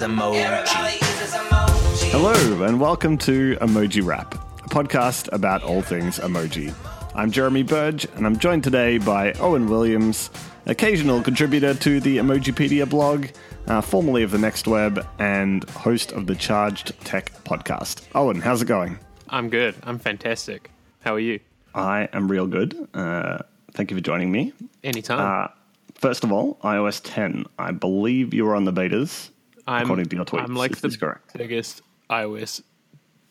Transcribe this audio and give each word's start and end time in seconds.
uses 0.00 1.34
emoji. 1.34 2.10
Hello, 2.10 2.64
and 2.64 2.80
welcome 2.80 3.18
to 3.18 3.56
Emojiwrap, 3.56 4.32
a 4.64 4.68
podcast 4.68 5.30
about 5.30 5.62
all 5.62 5.82
things 5.82 6.18
emoji. 6.18 6.74
I'm 7.14 7.30
Jeremy 7.30 7.62
Burge, 7.64 8.06
and 8.14 8.24
I'm 8.24 8.38
joined 8.38 8.64
today 8.64 8.96
by 8.96 9.32
Owen 9.34 9.68
Williams, 9.68 10.30
occasional 10.64 11.22
contributor 11.22 11.74
to 11.74 12.00
the 12.00 12.16
Emojipedia 12.16 12.88
blog, 12.88 13.26
uh, 13.66 13.82
formerly 13.82 14.22
of 14.22 14.30
the 14.30 14.38
Next 14.38 14.66
Web, 14.66 15.06
and 15.18 15.68
host 15.70 16.12
of 16.12 16.26
the 16.26 16.34
Charged 16.34 16.98
Tech 17.04 17.32
podcast. 17.44 18.02
Owen, 18.14 18.40
how's 18.40 18.62
it 18.62 18.68
going? 18.68 18.98
I'm 19.28 19.50
good. 19.50 19.74
I'm 19.82 19.98
fantastic. 19.98 20.70
How 21.00 21.14
are 21.14 21.20
you? 21.20 21.40
I 21.74 22.08
am 22.14 22.30
real 22.30 22.46
good. 22.46 22.88
Uh, 22.94 23.40
thank 23.72 23.90
you 23.90 23.98
for 23.98 24.02
joining 24.02 24.32
me. 24.32 24.54
Anytime. 24.82 25.44
Uh, 25.44 25.48
first 25.94 26.24
of 26.24 26.32
all, 26.32 26.58
iOS 26.64 27.02
10. 27.04 27.44
I 27.58 27.72
believe 27.72 28.32
you 28.32 28.46
were 28.46 28.54
on 28.54 28.64
the 28.64 28.72
betas, 28.72 29.28
I'm, 29.70 29.82
according 29.84 30.06
to 30.06 30.16
your 30.16 30.24
tweets. 30.24 30.44
I'm 30.44 30.54
like 30.56 30.76
the 30.78 30.90
correct? 30.90 31.36
biggest 31.36 31.82
iOS 32.10 32.62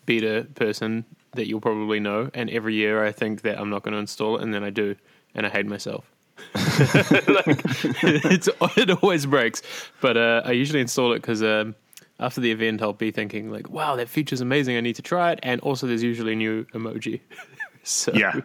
beta 0.05 0.48
person 0.55 1.05
that 1.34 1.48
you'll 1.48 1.62
probably 1.62 1.99
know, 1.99 2.29
and 2.34 2.49
every 2.49 2.73
year 2.75 3.03
I 3.05 3.12
think 3.12 3.41
that 3.41 3.59
I'm 3.59 3.70
not 3.70 3.84
going 3.84 3.93
to 3.93 3.99
install 3.99 4.38
it, 4.38 4.43
and 4.43 4.53
then 4.53 4.63
I 4.63 4.70
do, 4.70 4.95
and 5.35 5.45
I 5.45 5.49
hate 5.49 5.65
myself. 5.67 6.09
like, 6.55 6.65
it's, 8.03 8.49
it 8.77 8.89
always 9.03 9.25
breaks, 9.25 9.62
but 10.02 10.17
uh, 10.17 10.41
I 10.45 10.52
usually 10.53 10.79
install 10.79 11.12
it 11.13 11.17
because 11.21 11.43
um, 11.43 11.75
after 12.20 12.40
the 12.41 12.51
event 12.51 12.81
I'll 12.81 12.93
be 12.93 13.12
thinking 13.12 13.51
like, 13.51 13.70
"Wow, 13.70 13.98
that 13.98 14.07
feature's 14.09 14.41
amazing! 14.41 14.77
I 14.77 14.81
need 14.81 14.95
to 14.95 15.01
try 15.01 15.34
it." 15.34 15.40
And 15.43 15.59
also, 15.62 15.85
there's 15.85 16.01
usually 16.03 16.34
a 16.34 16.35
new 16.37 16.63
emoji. 16.73 17.20
so 17.84 18.13
Yeah, 18.15 18.40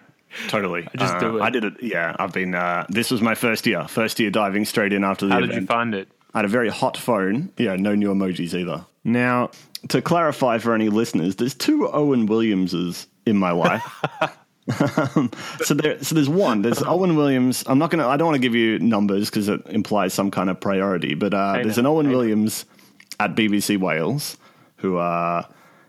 totally. 0.49 0.89
I 0.93 0.97
just 0.99 1.15
Uh, 1.15 1.21
do 1.21 1.39
it. 1.39 1.43
I 1.43 1.51
did 1.51 1.65
it. 1.65 1.75
Yeah, 1.81 2.17
I've 2.19 2.33
been. 2.33 2.55
Uh, 2.55 2.85
this 2.89 3.11
was 3.13 3.23
my 3.23 3.35
first 3.37 3.67
year. 3.67 3.87
First 3.87 4.19
year 4.21 4.31
diving 4.31 4.65
straight 4.65 4.93
in 4.93 5.05
after 5.05 5.27
the 5.27 5.33
how 5.33 5.39
event. 5.39 5.53
did 5.53 5.61
you 5.63 5.67
find 5.67 5.95
it? 5.95 6.09
I 6.35 6.39
had 6.39 6.45
a 6.45 6.49
very 6.49 6.69
hot 6.69 6.97
phone. 6.97 7.53
Yeah, 7.57 7.77
no 7.77 7.95
new 7.95 8.13
emojis 8.13 8.55
either. 8.55 8.85
Now, 9.05 9.51
to 9.89 10.03
clarify 10.03 10.59
for 10.59 10.75
any 10.75 10.89
listeners, 10.89 11.37
there's 11.37 11.55
two 11.55 11.89
Owen 11.89 12.27
Williamses 12.27 13.07
in 13.27 13.37
my 13.37 13.53
life. 13.53 13.83
Um, 14.67 15.31
so 15.63 15.75
there, 15.75 16.03
so 16.03 16.15
there's 16.15 16.29
one. 16.29 16.63
There's 16.63 16.83
Owen 16.83 17.17
Williams. 17.17 17.65
I'm 17.67 17.79
not 17.79 17.91
gonna. 17.91 18.09
I 18.09 18.17
don't 18.17 18.25
want 18.25 18.37
to 18.37 18.41
give 18.41 18.55
you 18.55 18.79
numbers 18.79 19.29
because 19.29 19.49
it 19.49 19.61
implies 19.67 20.15
some 20.15 20.31
kind 20.31 20.49
of 20.49 20.59
priority. 20.59 21.13
But 21.13 21.35
uh, 21.35 21.61
there's 21.63 21.77
an 21.77 21.85
Owen 21.85 22.09
Williams 22.09 22.65
at 23.21 23.35
BBC 23.35 23.79
Wales 23.79 24.39
who 24.77 24.97
uh, 24.97 25.43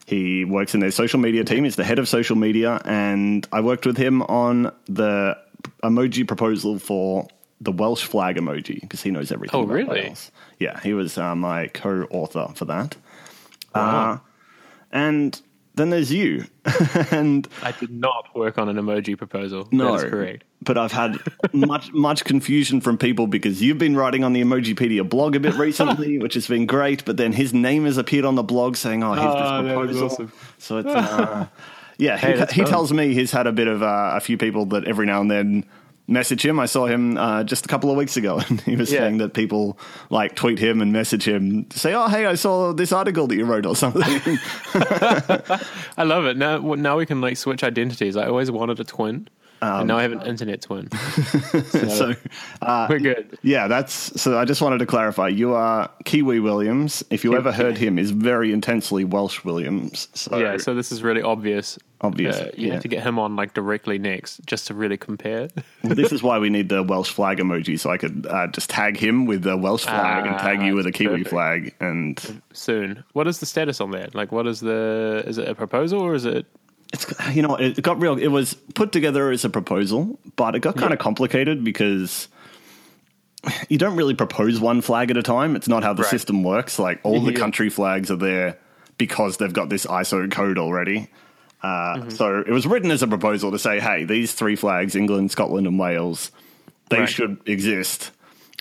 he 0.06 0.44
works 0.44 0.74
in 0.74 0.82
their 0.82 0.92
social 0.92 1.20
media 1.20 1.46
team. 1.46 1.64
He's 1.64 1.78
the 1.78 1.86
head 1.86 2.00
of 2.00 2.10
social 2.10 2.36
media, 2.36 2.82
and 2.84 3.48
I 3.52 3.62
worked 3.62 3.86
with 3.86 3.96
him 3.96 4.22
on 4.24 4.74
the 4.88 5.38
emoji 5.82 6.28
proposal 6.28 6.78
for 6.78 7.28
the 7.62 7.72
Welsh 7.72 8.04
flag 8.04 8.36
emoji 8.38 8.82
because 8.82 9.02
he 9.02 9.12
knows 9.12 9.32
everything. 9.32 9.60
Oh, 9.60 9.64
about 9.64 9.74
really? 9.74 10.02
Wales. 10.02 10.32
Yeah, 10.60 10.80
he 10.82 10.94
was 10.94 11.18
uh, 11.18 11.36
my 11.36 11.68
co-author 11.68 12.50
for 12.56 12.66
that. 12.66 12.96
Uh, 13.74 14.18
and 14.92 15.42
then 15.76 15.90
there's 15.90 16.12
you, 16.12 16.46
and 17.12 17.48
I 17.62 17.72
did 17.74 17.92
not 17.92 18.34
work 18.36 18.58
on 18.58 18.70
an 18.70 18.78
emoji 18.78 19.18
proposal. 19.18 19.68
no, 19.72 19.98
correct. 19.98 20.44
But 20.62 20.78
I've 20.78 20.94
had 20.94 21.20
much 21.54 21.92
much 21.94 22.24
confusion 22.24 22.82
from 22.82 22.98
people 22.98 23.28
because 23.28 23.62
you've 23.62 23.78
been 23.78 23.96
writing 23.96 24.24
on 24.24 24.34
the 24.34 24.42
Emojipedia 24.42 25.08
blog 25.08 25.36
a 25.36 25.40
bit 25.40 25.54
recently, 25.56 26.18
which 26.24 26.34
has 26.34 26.48
been 26.48 26.66
great. 26.66 27.04
But 27.06 27.18
then 27.18 27.34
his 27.34 27.54
name 27.54 27.86
has 27.86 27.98
appeared 27.98 28.26
on 28.26 28.36
the 28.36 28.44
blog 28.44 28.76
saying, 28.78 29.04
"Oh, 29.04 29.14
here's 29.14 29.26
Oh, 29.28 29.86
this 29.86 30.00
was 30.02 30.16
proposal." 30.16 30.26
awesome. 30.28 30.32
So 30.58 30.78
it's 30.80 30.88
uh, 30.90 31.48
yeah. 31.98 32.18
Hey, 32.18 32.46
he, 32.52 32.62
he 32.62 32.66
tells 32.66 32.92
me 32.94 33.14
he's 33.14 33.32
had 33.32 33.46
a 33.46 33.52
bit 33.52 33.68
of 33.68 33.84
uh, 33.84 34.14
a 34.16 34.20
few 34.22 34.38
people 34.38 34.66
that 34.68 34.86
every 34.86 35.06
now 35.06 35.22
and 35.22 35.30
then 35.30 35.66
message 36.08 36.46
him. 36.46 36.60
I 36.60 36.66
saw 36.68 36.86
him 36.86 37.18
uh, 37.18 37.44
just 37.44 37.66
a 37.66 37.68
couple 37.68 37.90
of 37.90 37.98
weeks 37.98 38.16
ago, 38.18 38.40
and 38.50 38.62
he 38.62 38.76
was 38.76 38.92
Yeah. 38.92 39.00
saying 39.00 39.18
that 39.18 39.34
people 39.34 39.78
like 40.10 40.36
tweet 40.36 40.60
him 40.60 40.82
and 40.82 40.92
message 40.94 41.28
him, 41.28 41.66
say, 41.72 41.94
"Oh, 41.94 42.08
hey, 42.08 42.26
I 42.26 42.36
saw 42.36 42.74
this 42.74 42.92
article 42.92 43.28
that 43.28 43.36
you 43.36 43.46
wrote 43.46 43.66
or 43.66 43.76
something." 43.76 44.04
I 45.98 46.04
love 46.04 46.26
it. 46.26 46.38
Now, 46.38 46.60
now 46.60 46.98
we 46.98 47.06
can 47.06 47.22
like 47.22 47.38
switch 47.38 47.64
identities. 47.64 48.16
I 48.18 48.28
always 48.28 48.52
wanted 48.52 48.80
a 48.80 48.84
twin, 48.84 49.28
Um, 49.66 49.80
and 49.82 49.88
now 49.88 49.98
I 49.98 50.04
have 50.04 50.12
an 50.12 50.22
internet 50.22 50.62
twin. 50.62 50.90
so 51.70 52.14
uh, 52.62 52.88
We're 52.90 53.00
good. 53.00 53.38
Yeah, 53.42 53.68
that's 53.68 54.22
so. 54.22 54.38
I 54.38 54.46
just 54.46 54.62
wanted 54.62 54.78
to 54.80 54.86
clarify. 54.86 55.28
You 55.30 55.54
are 55.54 55.90
Kiwi 56.04 56.40
Williams. 56.40 57.04
If 57.10 57.24
you 57.24 57.36
ever 57.36 57.52
heard 57.52 57.78
him, 57.78 57.98
is 57.98 58.12
very 58.12 58.54
intensely 58.54 59.04
Welsh 59.06 59.44
Williams. 59.44 60.08
So 60.14 60.38
Yeah, 60.38 60.58
so 60.58 60.76
this 60.76 60.92
is 60.92 61.02
really 61.02 61.22
obvious. 61.22 61.80
Obvious, 62.02 62.36
Uh, 62.38 62.52
you 62.56 62.68
yeah. 62.68 62.74
have 62.74 62.82
to 62.84 62.88
get 62.90 63.02
him 63.04 63.18
on 63.18 63.36
like 63.36 63.54
directly 63.56 63.98
next, 63.98 64.42
just 64.46 64.68
to 64.68 64.74
really 64.76 64.98
compare. 64.98 65.48
this 65.84 66.12
is 66.12 66.22
why 66.22 66.38
we 66.38 66.50
need 66.50 66.70
the 66.70 66.84
Welsh 66.84 67.10
flag 67.10 67.38
emoji, 67.40 67.80
so 67.80 67.90
I 67.90 67.98
could 67.98 68.28
uh, 68.30 68.48
just 68.48 68.70
tag 68.70 68.98
him 68.98 69.26
with 69.26 69.42
the 69.44 69.56
Welsh 69.58 69.86
flag 69.86 70.26
and 70.28 70.38
tag 70.38 70.60
Ah, 70.60 70.66
you 70.66 70.76
with 70.76 70.86
a 70.86 70.92
Kiwi 70.92 71.24
perfect. 71.24 71.30
flag. 71.30 71.76
And 71.80 72.42
Soon. 72.54 73.04
What 73.14 73.28
is 73.28 73.40
the 73.40 73.46
status 73.48 73.82
on 73.82 73.92
that? 73.92 74.14
Like, 74.14 74.32
what 74.32 74.46
is 74.46 74.60
the? 74.60 75.24
Is 75.26 75.38
it 75.40 75.48
a 75.48 75.56
proposal 75.56 76.02
or 76.02 76.14
is 76.14 76.26
it? 76.26 76.46
It's 76.96 77.36
you 77.36 77.42
know 77.44 77.56
it 77.56 77.82
got 77.84 78.02
real. 78.02 78.18
It 78.18 78.28
was 78.28 78.56
put 78.74 78.92
together 78.92 79.30
as 79.32 79.46
a 79.46 79.50
proposal, 79.50 80.18
but 80.36 80.56
it 80.56 80.60
got 80.62 80.76
kind 80.78 80.92
of 80.94 81.00
complicated 81.00 81.64
because. 81.64 82.28
You 83.70 83.78
don't 83.78 83.96
really 83.96 84.16
propose 84.16 84.60
one 84.60 84.82
flag 84.82 85.12
at 85.12 85.18
a 85.18 85.22
time. 85.22 85.56
It's 85.56 85.68
not 85.68 85.84
how 85.84 85.94
the 85.94 86.02
Right. 86.02 86.10
system 86.10 86.42
works. 86.42 86.80
Like 86.80 87.00
all 87.04 87.22
the 87.22 87.32
Yeah. 87.32 87.38
country 87.38 87.70
flags 87.70 88.10
are 88.10 88.16
there 88.16 88.58
because 88.98 89.38
they've 89.38 89.54
got 89.54 89.70
this 89.70 89.86
ISO 89.86 90.28
code 90.32 90.58
already. 90.58 91.10
Uh, 91.62 91.68
Mm-hmm. 91.98 92.10
So 92.10 92.40
it 92.40 92.50
was 92.52 92.66
written 92.66 92.90
as 92.90 93.04
a 93.04 93.08
proposal 93.08 93.52
to 93.52 93.60
say, 93.60 93.80
hey, 93.80 94.04
these 94.04 94.34
three 94.34 94.56
flags, 94.56 94.96
England, 94.96 95.30
Scotland, 95.30 95.68
and 95.68 95.78
Wales, 95.78 96.32
they 96.90 97.02
Right. 97.02 97.10
should 97.10 97.38
exist. 97.46 98.10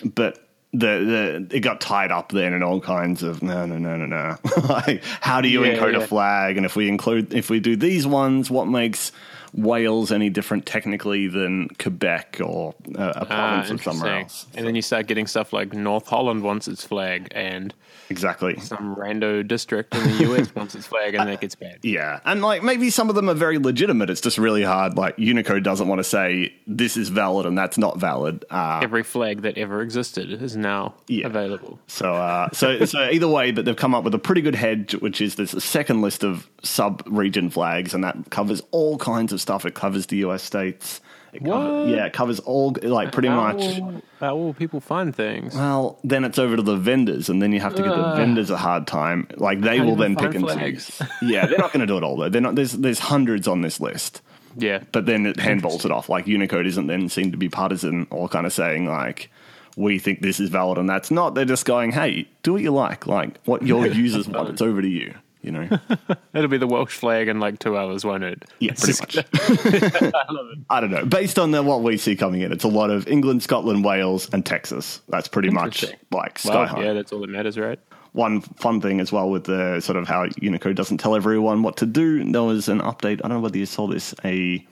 But 0.03 0.44
the, 0.79 1.47
the 1.49 1.55
it 1.55 1.61
got 1.61 1.81
tied 1.81 2.11
up 2.11 2.31
then 2.31 2.53
in 2.53 2.63
all 2.63 2.81
kinds 2.81 3.23
of 3.23 3.41
no 3.41 3.65
no 3.65 3.77
no 3.77 3.97
no 3.97 4.05
no. 4.05 4.37
like, 4.69 5.03
how 5.21 5.41
do 5.41 5.47
you 5.47 5.63
Yeah, 5.63 5.75
encode 5.75 5.95
a 5.95 6.07
flag? 6.07 6.57
And 6.57 6.65
if 6.65 6.75
we 6.75 6.87
include 6.87 7.33
if 7.33 7.49
we 7.49 7.59
do 7.59 7.75
these 7.75 8.05
ones, 8.05 8.49
what 8.49 8.67
makes 8.67 9.11
Wales 9.55 10.11
any 10.11 10.29
different 10.29 10.65
technically 10.65 11.27
than 11.27 11.69
Quebec 11.79 12.41
or 12.43 12.75
uh, 12.97 13.13
a 13.15 13.21
Ah, 13.21 13.25
province 13.25 13.71
of 13.71 13.83
somewhere 13.83 14.19
else? 14.21 14.45
And 14.55 14.67
then 14.67 14.75
you 14.75 14.81
start 14.81 15.07
getting 15.07 15.27
stuff 15.27 15.53
like 15.53 15.73
North 15.73 16.07
Holland 16.07 16.43
wants 16.43 16.67
its 16.67 16.83
flag, 16.85 17.29
and 17.31 17.73
Exactly. 18.09 18.59
some 18.59 18.95
rando 18.95 19.47
district 19.47 19.95
in 19.95 20.03
the 20.03 20.23
US 20.35 20.53
wants 20.53 20.75
its 20.75 20.85
flag, 20.85 21.15
and 21.15 21.27
that 21.29 21.41
gets 21.41 21.55
bad. 21.55 21.79
Yeah, 21.83 22.19
and 22.25 22.41
like 22.41 22.63
maybe 22.63 22.89
some 22.89 23.09
of 23.09 23.15
them 23.15 23.29
are 23.29 23.33
very 23.33 23.57
legitimate. 23.57 24.09
It's 24.09 24.21
just 24.21 24.37
really 24.37 24.63
hard. 24.63 24.97
Like 24.97 25.17
Unicode 25.17 25.63
doesn't 25.63 25.87
want 25.87 25.99
to 25.99 26.03
say 26.03 26.53
this 26.67 26.97
is 26.97 27.09
valid 27.09 27.45
and 27.45 27.57
that's 27.57 27.77
not 27.77 27.97
valid. 27.99 28.43
Uh, 28.49 28.81
Every 28.83 29.03
flag 29.03 29.41
that 29.43 29.57
ever 29.57 29.81
existed 29.81 30.31
is 30.31 30.55
now 30.57 30.95
Yeah. 31.07 31.27
available. 31.27 31.79
so, 31.87 32.13
uh, 32.13 32.49
so, 32.51 32.83
so 32.85 33.09
either 33.09 33.27
way, 33.27 33.51
but 33.51 33.65
they've 33.65 33.75
come 33.75 33.95
up 33.95 34.03
with 34.03 34.13
a 34.13 34.19
pretty 34.19 34.41
good 34.41 34.55
hedge, 34.55 34.93
which 34.95 35.21
is 35.21 35.35
this 35.35 35.51
second 35.63 36.01
list 36.01 36.23
of 36.23 36.47
sub-region 36.61 37.49
flags, 37.49 37.93
and 37.93 38.03
that 38.03 38.29
covers 38.29 38.61
all 38.71 38.97
kinds 38.97 39.31
of 39.33 39.41
stuff. 39.45 39.65
It 39.65 39.75
covers 39.75 40.07
the 40.07 40.17
U.S. 40.17 40.41
states. 40.43 41.01
It 41.33 41.43
cover- 41.43 41.81
What? 41.81 41.89
yeah, 41.89 42.05
it 42.05 42.13
covers 42.13 42.39
all 42.39 42.75
like 42.81 43.11
pretty 43.11 43.27
How 43.27 43.35
much. 43.53 43.79
will- 43.79 44.01
how 44.21 44.35
will 44.37 44.53
people 44.53 44.79
find 44.79 45.13
things? 45.15 45.53
Well, 45.53 45.99
then 46.03 46.23
it's 46.23 46.39
over 46.39 46.55
to 46.55 46.61
the 46.61 46.77
vendors, 46.77 47.29
and 47.29 47.41
then 47.41 47.51
you 47.51 47.59
have 47.59 47.75
to 47.75 47.83
give 47.83 47.91
the 47.91 48.13
vendors 48.15 48.49
a 48.49 48.57
hard 48.57 48.87
time. 48.87 49.27
Like 49.35 49.61
they 49.61 49.79
will 49.81 49.95
then 49.97 50.15
pick 50.15 50.33
and 50.33 50.47
choose. 50.47 50.99
Yeah, 51.21 51.45
they're 51.45 51.57
not 51.59 51.71
going 51.73 51.81
to 51.81 51.85
do 51.87 51.97
it 51.97 52.03
all 52.03 52.15
though. 52.17 52.29
They're 52.29 52.41
not. 52.41 52.55
There's 52.55 52.71
there's 52.71 52.99
hundreds 52.99 53.47
on 53.47 53.61
this 53.61 53.79
list. 53.79 54.21
Yeah, 54.57 54.83
but 54.93 55.05
then 55.05 55.25
it 55.25 55.35
handballs 55.37 55.83
it 55.83 55.91
off. 55.91 56.07
Like 56.09 56.27
Unicode 56.27 56.65
isn't 56.65 56.87
then 56.87 57.09
seen 57.09 57.31
to 57.31 57.37
be 57.37 57.49
partisan 57.49 58.07
or 58.09 58.29
kind 58.29 58.45
of 58.45 58.53
saying 58.53 58.85
like 58.87 59.29
we 59.75 59.99
think 59.99 60.21
this 60.21 60.39
is 60.39 60.47
valid 60.49 60.77
and 60.77 60.89
that's 60.89 61.11
not. 61.11 61.35
They're 61.35 61.43
just 61.43 61.65
going, 61.65 61.91
hey, 61.91 62.29
do 62.43 62.53
what 62.53 62.61
you 62.61 62.71
like. 62.71 63.05
Like 63.05 63.41
what 63.43 63.61
your 63.63 63.85
users 64.05 64.29
want, 64.29 64.47
it's 64.49 64.61
over 64.61 64.81
to 64.81 64.87
you. 64.87 65.13
You 65.45 65.51
know? 65.51 65.79
it'll 66.33 66.47
be 66.49 66.57
the 66.57 66.67
Welsh 66.67 66.95
flag 66.95 67.27
in 67.27 67.39
like 67.39 67.59
two 67.59 67.77
hours, 67.77 68.03
won't 68.03 68.23
it? 68.23 68.43
Yeah, 68.59 68.73
pretty 68.73 68.99
much. 68.99 69.17
I 70.69 70.81
don't 70.81 70.91
know. 70.91 71.05
Based 71.05 71.37
on 71.37 71.51
the, 71.51 71.61
what 71.61 71.83
we 71.83 71.97
see 71.97 72.15
coming 72.15 72.41
in, 72.41 72.51
it's 72.51 72.63
a 72.63 72.67
lot 72.69 72.89
of 72.89 73.07
England, 73.07 73.43
Scotland, 73.43 73.85
Wales, 73.85 74.27
and 74.33 74.45
Texas. 74.45 75.01
That's 75.09 75.27
pretty 75.27 75.49
much 75.51 75.85
like 76.11 76.39
sky 76.39 76.55
Well, 76.55 76.65
high. 76.67 76.83
yeah, 76.85 76.93
that's 76.93 77.13
all 77.13 77.19
that 77.21 77.29
matters, 77.29 77.57
right? 77.57 77.79
One 78.13 78.41
fun 78.41 78.81
thing 78.81 78.99
as 78.99 79.11
well 79.11 79.29
with 79.29 79.43
the 79.43 79.79
sort 79.81 79.97
of 79.97 80.07
how 80.07 80.27
Unicode 80.41 80.75
doesn't 80.75 80.97
tell 80.97 81.15
everyone 81.15 81.61
what 81.63 81.77
to 81.77 81.85
do. 81.85 82.23
There 82.31 82.43
was 82.43 82.67
an 82.69 82.79
update. 82.79 83.21
I 83.23 83.27
don't 83.27 83.37
know 83.37 83.39
whether 83.41 83.57
you 83.57 83.65
saw 83.65 83.87
this. 83.87 84.15
A 84.23 84.65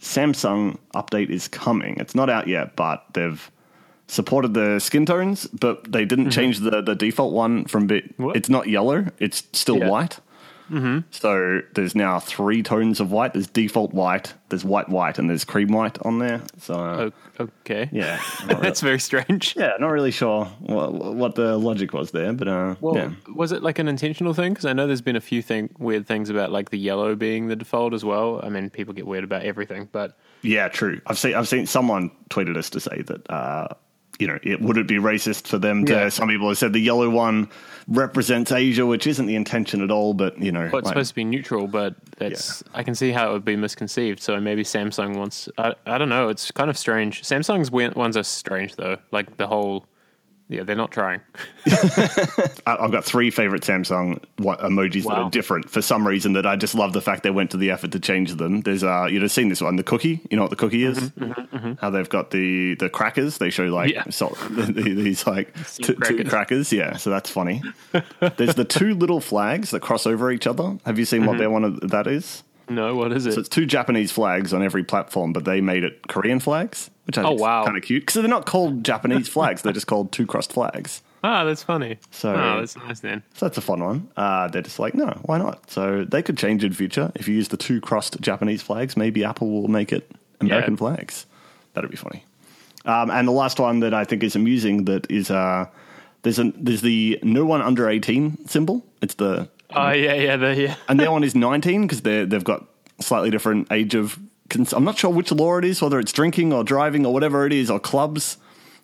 Samsung 0.00 0.78
update 0.94 1.28
is 1.30 1.48
coming. 1.48 1.96
It's 1.98 2.14
not 2.14 2.30
out 2.30 2.46
yet, 2.46 2.76
but 2.76 3.04
they've 3.14 3.50
supported 4.08 4.54
the 4.54 4.78
skin 4.80 5.06
tones, 5.06 5.46
but 5.46 5.90
they 5.92 6.04
didn't 6.04 6.30
change 6.30 6.58
the, 6.58 6.80
the 6.82 6.94
default 6.96 7.32
one 7.32 7.64
from 7.66 7.86
bit. 7.86 8.16
Mm-hmm. 8.18 8.36
It's 8.36 8.48
not 8.48 8.66
yellow. 8.68 9.06
It's 9.18 9.44
still 9.52 9.78
Yeah. 9.78 9.88
white. 9.88 10.18
Mm-hmm. 10.70 10.98
So 11.10 11.62
there's 11.74 11.94
now 11.94 12.20
three 12.20 12.62
tones 12.62 13.00
of 13.00 13.10
white. 13.10 13.32
There's 13.32 13.46
default 13.46 13.94
white, 13.94 14.34
there's 14.50 14.66
white 14.66 14.90
white, 14.90 15.18
and 15.18 15.28
there's 15.30 15.42
cream 15.42 15.68
white 15.68 15.96
on 16.02 16.18
there. 16.18 16.42
So 16.58 16.74
uh, 16.74 17.10
okay. 17.40 17.88
yeah, 17.90 18.20
not 18.46 18.60
That's 18.62 18.82
very 18.82 18.98
strange. 19.00 19.54
yeah, 19.56 19.72
not 19.80 19.88
really 19.88 20.10
sure 20.10 20.44
what, 20.60 20.92
what 20.92 21.34
the 21.36 21.56
logic 21.56 21.94
was 21.94 22.10
there, 22.10 22.34
but 22.34 22.48
uh, 22.48 22.74
Well, 22.82 22.96
yeah. 22.96 23.10
was 23.34 23.50
it 23.52 23.62
like 23.62 23.78
an 23.78 23.88
intentional 23.88 24.34
thing? 24.34 24.52
Because 24.52 24.66
I 24.66 24.74
know 24.74 24.86
there's 24.86 25.00
been 25.00 25.16
a 25.16 25.22
few 25.22 25.40
thing, 25.40 25.70
weird 25.78 26.06
things 26.06 26.28
about 26.28 26.52
like 26.52 26.68
the 26.68 26.78
yellow 26.78 27.14
being 27.14 27.48
the 27.48 27.56
default 27.56 27.94
as 27.94 28.04
well. 28.04 28.40
I 28.44 28.50
mean, 28.50 28.68
people 28.68 28.92
get 28.92 29.06
weird 29.06 29.24
about 29.24 29.44
everything, 29.44 29.88
but 29.90 30.18
Yeah, 30.42 30.68
true. 30.68 31.00
I've 31.06 31.16
seen 31.18 31.34
I've 31.34 31.48
seen 31.48 31.64
someone 31.64 32.10
tweeted 32.28 32.58
us 32.58 32.68
to 32.70 32.80
say 32.80 33.00
that 33.06 33.30
uh, 33.30 33.68
you 34.18 34.26
know, 34.26 34.38
it 34.42 34.60
would 34.60 34.76
it 34.76 34.86
be 34.88 34.96
racist 34.96 35.46
for 35.46 35.58
them 35.58 35.84
to? 35.86 35.92
Yeah. 35.92 36.08
Some 36.08 36.28
people 36.28 36.48
have 36.48 36.58
said 36.58 36.72
the 36.72 36.80
yellow 36.80 37.08
one 37.08 37.48
represents 37.86 38.50
Asia, 38.52 38.84
which 38.84 39.06
isn't 39.06 39.26
the 39.26 39.36
intention 39.36 39.82
at 39.82 39.90
all. 39.90 40.12
But 40.14 40.38
you 40.38 40.50
know, 40.52 40.68
Well, 40.72 40.78
it's 40.80 40.86
like- 40.86 40.94
supposed 40.94 41.10
to 41.10 41.14
be 41.14 41.24
neutral, 41.24 41.66
but 41.68 41.94
that's 42.18 42.62
I 42.74 42.82
can 42.82 42.94
see 42.94 43.10
how 43.12 43.30
it 43.30 43.32
would 43.32 43.44
be 43.44 43.56
misconceived. 43.56 44.20
So 44.20 44.40
maybe 44.40 44.64
Samsung 44.64 45.16
wants. 45.16 45.48
I, 45.56 45.74
I 45.86 45.98
don't 45.98 46.08
know. 46.08 46.28
It's 46.28 46.50
kind 46.50 46.68
of 46.70 46.76
strange. 46.76 47.22
Samsung's 47.22 47.70
wen- 47.70 47.92
ones 47.94 48.16
are 48.16 48.22
strange 48.24 48.76
though. 48.76 48.96
Like 49.12 49.36
the 49.36 49.46
whole. 49.46 49.86
Yeah, 50.50 50.62
they're 50.62 50.76
not 50.76 50.90
trying. 50.90 51.20
I've 52.66 52.90
got 52.90 53.04
three 53.04 53.30
favorite 53.30 53.62
Samsung 53.62 54.22
wa- 54.38 54.56
emojis 54.56 55.04
that 55.04 55.12
are 55.12 55.30
different 55.30 55.68
for 55.68 55.82
some 55.82 56.06
reason 56.06 56.32
that 56.34 56.46
I 56.46 56.56
just 56.56 56.74
love 56.74 56.92
the 56.92 57.00
fact 57.02 57.22
they 57.22 57.30
went 57.30 57.50
to 57.50 57.56
the 57.56 57.70
effort 57.70 57.92
to 57.92 58.00
change 58.00 58.32
them. 58.34 58.62
There's 58.62 58.82
uh 58.82 59.06
you'd 59.10 59.22
have 59.22 59.30
seen 59.30 59.48
this 59.48 59.60
one, 59.60 59.76
the 59.76 59.82
cookie. 59.82 60.20
You 60.30 60.36
know 60.36 60.42
what 60.44 60.50
the 60.50 60.56
cookie 60.56 60.84
is? 60.84 60.98
Mm-hmm, 60.98 61.24
mm-hmm, 61.32 61.56
mm-hmm. 61.56 61.72
How 61.80 61.90
they've 61.90 62.08
got 62.08 62.30
the 62.30 62.74
the 62.76 62.88
crackers. 62.88 63.38
They 63.38 63.50
show 63.50 63.64
like 63.64 63.92
Yeah. 63.92 64.04
salt, 64.10 64.38
these 64.50 65.26
like 65.26 65.52
t- 65.76 65.82
two 65.82 65.94
crackers. 65.96 66.28
crackers. 66.28 66.72
Yeah, 66.72 66.96
so 66.96 67.10
that's 67.10 67.30
funny. 67.30 67.62
There's 68.36 68.54
the 68.54 68.64
two 68.64 68.94
little 68.94 69.20
flags 69.20 69.70
that 69.72 69.80
cross 69.80 70.06
over 70.06 70.30
each 70.30 70.46
other. 70.46 70.78
Have 70.86 70.98
you 70.98 71.04
seen 71.04 71.26
what 71.26 71.38
their 71.38 71.50
one 71.50 71.64
of 71.64 71.90
that 71.90 72.06
is? 72.06 72.42
No, 72.70 72.94
what 72.94 73.12
is 73.12 73.24
it? 73.24 73.32
So 73.32 73.40
it's 73.40 73.48
two 73.48 73.64
Japanese 73.64 74.12
flags 74.12 74.52
on 74.52 74.62
every 74.62 74.84
platform, 74.84 75.32
but 75.32 75.44
they 75.46 75.62
made 75.62 75.84
it 75.84 76.06
Korean 76.06 76.38
flags, 76.38 76.90
which 77.08 77.18
I 77.18 77.22
Oh, 77.22 77.30
think 77.30 77.40
wow. 77.40 77.64
kind 77.64 77.76
of 77.76 77.82
cute 77.82 78.02
because 78.02 78.14
they're 78.14 78.28
not 78.28 78.46
called 78.46 78.84
Japanese 78.84 79.28
flags; 79.28 79.62
they're 79.62 79.72
just 79.72 79.88
called 79.88 80.12
two 80.12 80.26
crossed 80.26 80.52
flags. 80.52 81.02
ah, 81.24 81.42
that's 81.44 81.64
funny. 81.64 81.98
So- 82.12 82.32
oh, 82.32 82.60
that's 82.60 82.76
nice 82.76 83.00
then. 83.00 83.24
So 83.34 83.46
that's 83.46 83.58
a 83.58 83.60
fun 83.60 83.82
one. 83.82 84.08
Uh, 84.16 84.46
they're 84.48 84.62
just 84.62 84.78
like, 84.78 84.94
no, 84.94 85.18
why 85.24 85.38
not? 85.38 85.68
So 85.68 86.04
they 86.04 86.22
could 86.22 86.38
change 86.38 86.62
in 86.62 86.72
future. 86.72 87.10
If 87.16 87.26
you 87.26 87.34
use 87.34 87.48
the 87.48 87.56
two 87.56 87.80
crossed 87.80 88.20
Japanese 88.20 88.62
flags, 88.62 88.96
maybe 88.96 89.24
Apple 89.24 89.50
will 89.50 89.66
make 89.68 89.92
it 89.92 90.08
American 90.40 90.74
Yeah. 90.74 90.78
flags. 90.78 91.26
That'd 91.74 91.90
be 91.90 91.96
funny. 91.96 92.24
Um, 92.84 93.10
and 93.10 93.26
the 93.26 93.32
last 93.32 93.58
one 93.58 93.80
that 93.80 93.92
I 93.92 94.04
think 94.04 94.22
is 94.22 94.36
amusing 94.36 94.84
that 94.84 95.10
is 95.10 95.28
uh, 95.30 95.66
there's 96.22 96.38
a 96.38 96.52
there's 96.56 96.82
the 96.82 97.18
no 97.24 97.44
one 97.44 97.62
under 97.62 97.88
eighteen 97.88 98.46
symbol. 98.46 98.84
It's 99.02 99.14
the 99.14 99.48
Oh 99.74 99.90
yeah, 99.90 100.14
yeah, 100.14 100.36
the, 100.36 100.54
yeah. 100.54 100.74
and 100.88 100.98
their 101.00 101.10
one 101.10 101.24
is 101.24 101.34
nineteen 101.34 101.82
because 101.82 102.02
they 102.02 102.24
they've 102.24 102.44
got 102.44 102.64
slightly 103.00 103.30
different 103.30 103.66
age 103.72 103.94
of. 103.96 104.18
Cons- 104.50 104.72
I'm 104.72 104.84
not 104.84 104.98
sure 104.98 105.10
which 105.10 105.30
law 105.32 105.58
it 105.58 105.64
is, 105.64 105.82
whether 105.82 105.98
it's 105.98 106.12
drinking 106.12 106.52
or 106.52 106.64
driving 106.64 107.04
or 107.04 107.12
whatever 107.12 107.46
it 107.46 107.52
is, 107.52 107.70
or 107.70 107.78
clubs. 107.78 108.38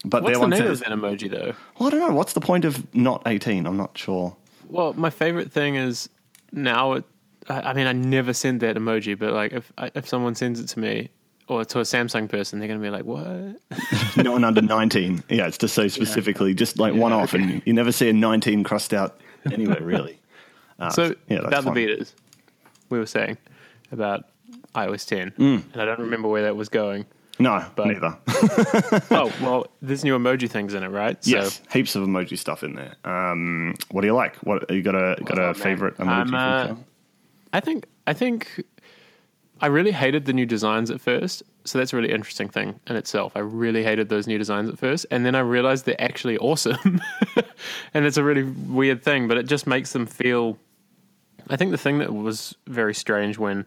But 0.05 0.23
What's 0.23 0.35
the 0.35 0.41
one 0.41 0.51
name 0.51 0.59
says, 0.61 0.83
of 0.83 0.89
that 0.89 0.99
emoji 0.99 1.31
though? 1.31 1.55
well, 1.79 1.87
I 1.87 1.91
don't 1.91 2.01
know. 2.01 2.15
What's 2.15 2.35
the 2.35 2.41
point 2.41 2.65
of 2.67 2.95
not 2.95 3.23
18? 3.27 3.67
I'm 3.67 3.77
not 3.77 3.97
sure. 3.97 4.37
Well, 4.69 4.93
my 4.95 5.11
favorite 5.11 5.51
thing 5.51 5.77
is 5.77 6.09
now. 6.53 6.93
It, 6.95 7.05
I 7.49 7.73
mean, 7.75 7.87
I 7.87 7.93
never 7.93 8.33
send 8.33 8.61
that 8.61 8.77
emoji, 8.77 9.19
but 9.19 9.33
like 9.33 9.53
if 9.53 9.73
if 9.95 10.07
someone 10.09 10.35
sends 10.35 10.61
it 10.61 10.67
to 10.69 10.79
me 10.81 11.11
or 11.49 11.65
to 11.65 11.79
a 11.79 11.83
Samsung 11.83 12.29
person, 12.29 12.59
they're 12.59 12.69
gonna 12.69 12.81
be 12.81 12.91
like, 12.91 13.05
"What?" 13.05 13.57
no 14.23 14.33
one 14.33 14.45
under 14.45 14.61
19. 14.63 15.25
Yeah, 15.29 15.47
it's 15.47 15.59
just 15.59 15.75
so 15.75 15.89
specifically, 15.89 16.55
just 16.55 16.79
like 16.79 16.95
one 16.95 17.13
off, 17.13 17.33
and 17.35 17.63
you 17.65 17.73
never 17.73 17.93
see 17.93 18.09
a 18.11 18.13
19 18.13 18.65
crossed 18.65 18.93
out 18.93 19.21
anywhere, 19.51 19.83
really. 19.83 20.19
Uh, 20.79 20.91
so 20.91 21.15
yeah, 21.29 21.41
that's 21.41 21.47
about 21.47 21.65
fun. 21.65 21.75
the 21.75 21.87
betas, 21.87 22.13
we 22.91 22.99
were 22.99 23.07
saying 23.07 23.39
about 23.93 24.25
iOS 24.75 25.07
10, 25.07 25.31
Mm. 25.33 25.63
and 25.73 25.83
I 25.83 25.85
don't 25.85 26.01
remember 26.01 26.29
where 26.29 26.43
that 26.43 26.57
was 26.57 26.69
going. 26.69 27.07
No, 27.39 27.65
But- 27.75 27.87
neither. 27.89 28.17
oh 29.11 29.33
well, 29.43 29.67
there's 29.83 30.05
new 30.05 30.17
emoji 30.17 30.49
things 30.49 30.73
in 30.75 30.83
it, 30.85 30.89
right? 30.89 31.17
yes, 31.27 31.61
heaps 31.73 31.97
of 31.97 32.05
emoji 32.05 32.39
stuff 32.39 32.63
in 32.63 32.75
there. 32.75 32.95
Um, 33.05 33.75
what 33.91 34.03
do 34.03 34.07
you 34.07 34.15
like? 34.15 34.37
What 34.37 34.71
you 34.71 34.83
got 34.83 34.95
a 34.95 35.17
got 35.25 35.39
a 35.39 35.55
favorite 35.55 35.97
emoji? 35.99 36.33
I'm, 36.33 36.35
uh. 36.35 36.77
I 37.53 37.61
think 37.61 37.87
I 38.07 38.13
think 38.13 38.65
I 39.61 39.67
really 39.67 39.93
hated 39.93 40.27
the 40.27 40.33
new 40.33 40.47
designs 40.47 40.91
at 40.91 41.01
first. 41.01 41.43
So 41.67 41.79
that's 41.79 41.93
a 41.93 41.97
really 41.97 42.13
interesting 42.13 42.49
thing 42.51 42.79
in 42.89 42.97
itself. 42.97 43.33
I 43.35 43.39
really 43.41 43.83
hated 43.83 44.11
those 44.11 44.27
new 44.27 44.37
designs 44.39 44.69
at 44.69 44.79
first, 44.79 45.07
and 45.11 45.25
then 45.25 45.35
I 45.35 45.41
realized 45.41 45.87
they're 45.87 46.01
actually 46.01 46.37
awesome. 46.39 47.01
and 47.95 48.05
it's 48.05 48.17
a 48.19 48.23
really 48.23 48.43
weird 48.43 49.03
thing, 49.03 49.27
but 49.29 49.39
it 49.39 49.47
just 49.47 49.67
makes 49.67 49.93
them 49.93 50.05
feel. 50.07 50.59
I 51.49 51.57
think 51.57 51.71
the 51.73 51.79
thing 51.79 51.99
that 51.99 52.13
was 52.15 52.55
very 52.67 52.95
strange 52.95 53.39
when 53.39 53.67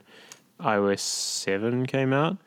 iOS 0.60 1.00
seven 1.00 1.86
came 1.86 2.14
out 2.14 2.38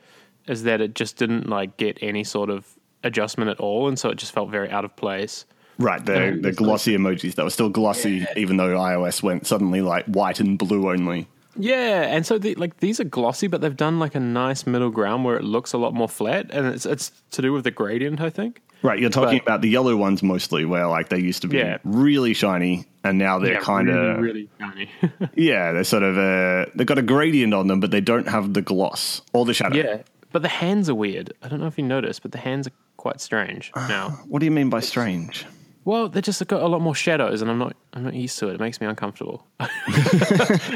is 0.47 0.65
that 0.65 0.81
it 0.81 0.95
just 0.95 1.17
didn't 1.17 1.49
like 1.49 1.77
get 1.77 1.99
any 2.01 2.25
sort 2.25 2.51
of 2.51 2.67
adjustment 3.03 3.51
at 3.51 3.61
all, 3.61 3.89
and 3.89 3.99
so 3.99 4.11
it 4.11 4.17
just 4.17 4.33
felt 4.33 4.51
very 4.51 4.71
out 4.71 4.85
of 4.85 4.95
place. 4.97 5.45
Right, 5.79 6.05
the 6.05 6.13
Yeah, 6.13 6.31
the 6.41 6.49
it's 6.49 6.59
glossy 6.59 6.97
emojis 6.97 7.35
that 7.37 7.45
were 7.45 7.51
still 7.51 7.71
glossy, 7.71 8.27
even 8.37 8.57
though 8.57 8.77
iOS 8.77 9.23
went 9.23 9.47
suddenly 9.47 9.81
like 9.81 10.05
white 10.07 10.41
and 10.41 10.59
blue 10.59 10.91
only. 10.91 11.29
Yeah, 11.57 12.03
and 12.03 12.25
so 12.25 12.39
the, 12.39 12.55
like 12.55 12.79
these 12.79 13.01
are 13.01 13.05
glossy, 13.05 13.47
but 13.47 13.61
they've 13.61 13.77
done 13.77 13.99
like 13.99 14.15
a 14.15 14.21
nice 14.21 14.67
middle 14.67 14.91
ground 14.91 15.25
where 15.25 15.37
it 15.37 15.45
looks 15.45 15.73
a 15.73 15.79
lot 15.79 15.95
more 15.95 16.09
flat, 16.09 16.51
and 16.51 16.67
it's 16.67 16.87
it's 16.87 17.13
to 17.33 17.43
do 17.43 17.53
with 17.53 17.65
the 17.65 17.71
gradient, 17.71 18.21
I 18.21 18.31
think. 18.31 18.63
Right, 18.83 18.99
you're 18.99 19.11
talking 19.11 19.39
But- 19.39 19.43
about 19.47 19.61
the 19.61 19.69
yellow 19.69 19.97
ones 19.97 20.23
mostly, 20.23 20.65
where 20.65 20.87
like 20.87 21.09
they 21.11 21.19
used 21.21 21.43
to 21.43 21.49
be 21.49 21.59
Yeah. 21.59 21.79
really 21.85 22.33
shiny, 22.35 22.87
and 23.05 23.19
now 23.19 23.39
they're 23.39 23.55
Yeah, 23.55 23.59
kind 23.61 23.89
of 23.91 24.19
really, 24.19 24.49
really 24.61 24.89
shiny. 25.01 25.31
yeah, 25.35 25.73
they're 25.73 25.85
sort 25.85 26.03
of 26.03 26.17
uh, 26.17 26.67
they've 26.75 26.87
got 26.87 26.99
a 26.99 27.03
gradient 27.03 27.53
on 27.55 27.67
them, 27.67 27.81
but 27.81 27.91
they 27.91 28.01
don't 28.01 28.29
have 28.29 28.55
the 28.55 28.63
gloss 28.63 29.21
or 29.35 29.45
the 29.45 29.53
shadow. 29.55 29.77
yeah, 29.77 29.99
but 30.33 30.43
the 30.43 30.49
hands 30.49 30.89
are 30.89 30.95
weird. 30.95 31.33
I 31.43 31.49
don't 31.49 31.61
know 31.61 31.67
if 31.67 31.77
you 31.79 31.85
noticed, 31.85 32.23
but 32.23 32.33
the 32.33 32.39
hands 32.39 32.67
are 32.69 32.73
quite 32.97 33.21
strange 33.21 33.71
now. 33.77 34.19
What 34.29 34.39
do 34.41 34.45
you 34.47 34.51
mean 34.51 34.71
by 34.71 34.81
strange? 34.81 35.45
Well, 35.87 36.09
they 36.11 36.21
just 36.21 36.47
got 36.47 36.63
a 36.63 36.67
lot 36.69 36.81
more 36.83 36.95
shadows, 36.95 37.41
and 37.43 37.51
I'm 37.51 37.59
not 37.59 37.75
I'm 37.93 38.05
not 38.05 38.15
used 38.15 38.39
to 38.41 38.49
it. 38.49 38.55
It 38.55 38.61
makes 38.61 38.81
me 38.81 38.87
uncomfortable. 38.87 39.47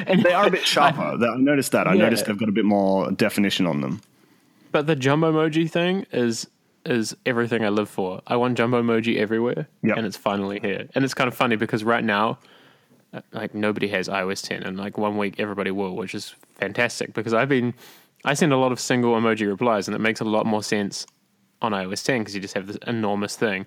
And 0.06 0.23
they 0.25 0.33
are 0.33 0.47
a 0.47 0.51
bit 0.51 0.67
sharper. 0.67 1.17
That- 1.19 1.31
I 1.31 1.37
noticed 1.37 1.73
that. 1.73 1.87
I 1.87 1.95
Yeah. 1.95 2.03
noticed 2.03 2.27
they've 2.27 2.37
got 2.39 2.49
a 2.49 2.53
bit 2.53 2.65
more 2.65 3.11
definition 3.12 3.67
on 3.67 3.81
them. 3.81 4.01
But 4.73 4.87
the 4.87 4.97
jumbo 4.97 5.33
emoji 5.33 5.71
thing 5.71 6.05
is 6.11 6.49
is 6.87 7.17
everything 7.25 7.65
I 7.65 7.69
live 7.71 7.89
for. 7.89 8.21
I 8.27 8.37
want 8.37 8.57
jumbo 8.57 8.83
emoji 8.83 9.17
everywhere, 9.17 9.69
Yep. 9.83 9.97
and 9.97 10.07
it's 10.07 10.17
finally 10.17 10.61
here. 10.61 10.89
And 10.95 11.05
it's 11.05 11.15
kind 11.15 11.29
of 11.29 11.35
funny 11.35 11.57
because 11.57 11.83
right 11.85 12.05
now, 12.05 12.39
uh, 13.13 13.21
like 13.33 13.55
nobody 13.55 13.89
has 13.89 14.09
iOS 14.09 14.43
10, 14.47 14.63
and 14.63 14.77
like 14.77 14.99
one 14.99 15.17
week 15.17 15.37
everybody 15.39 15.71
will, 15.71 15.97
which 15.97 16.15
is 16.15 16.35
fantastic 16.57 17.15
because 17.15 17.33
I've 17.35 17.49
been 17.49 17.75
I 18.27 18.33
send 18.35 18.53
a 18.53 18.57
lot 18.57 18.73
of 18.73 18.81
single 18.81 19.15
emoji 19.15 19.47
replies, 19.47 19.87
and 19.87 19.95
it 19.95 20.01
makes 20.01 20.21
a 20.21 20.25
lot 20.25 20.47
more 20.47 20.63
sense 20.63 21.07
on 21.61 21.73
iOS 21.73 22.03
10 22.05 22.21
because 22.23 22.35
you 22.35 22.41
just 22.41 22.55
have 22.55 22.67
this 22.67 22.79
enormous 22.87 23.37
thing. 23.37 23.67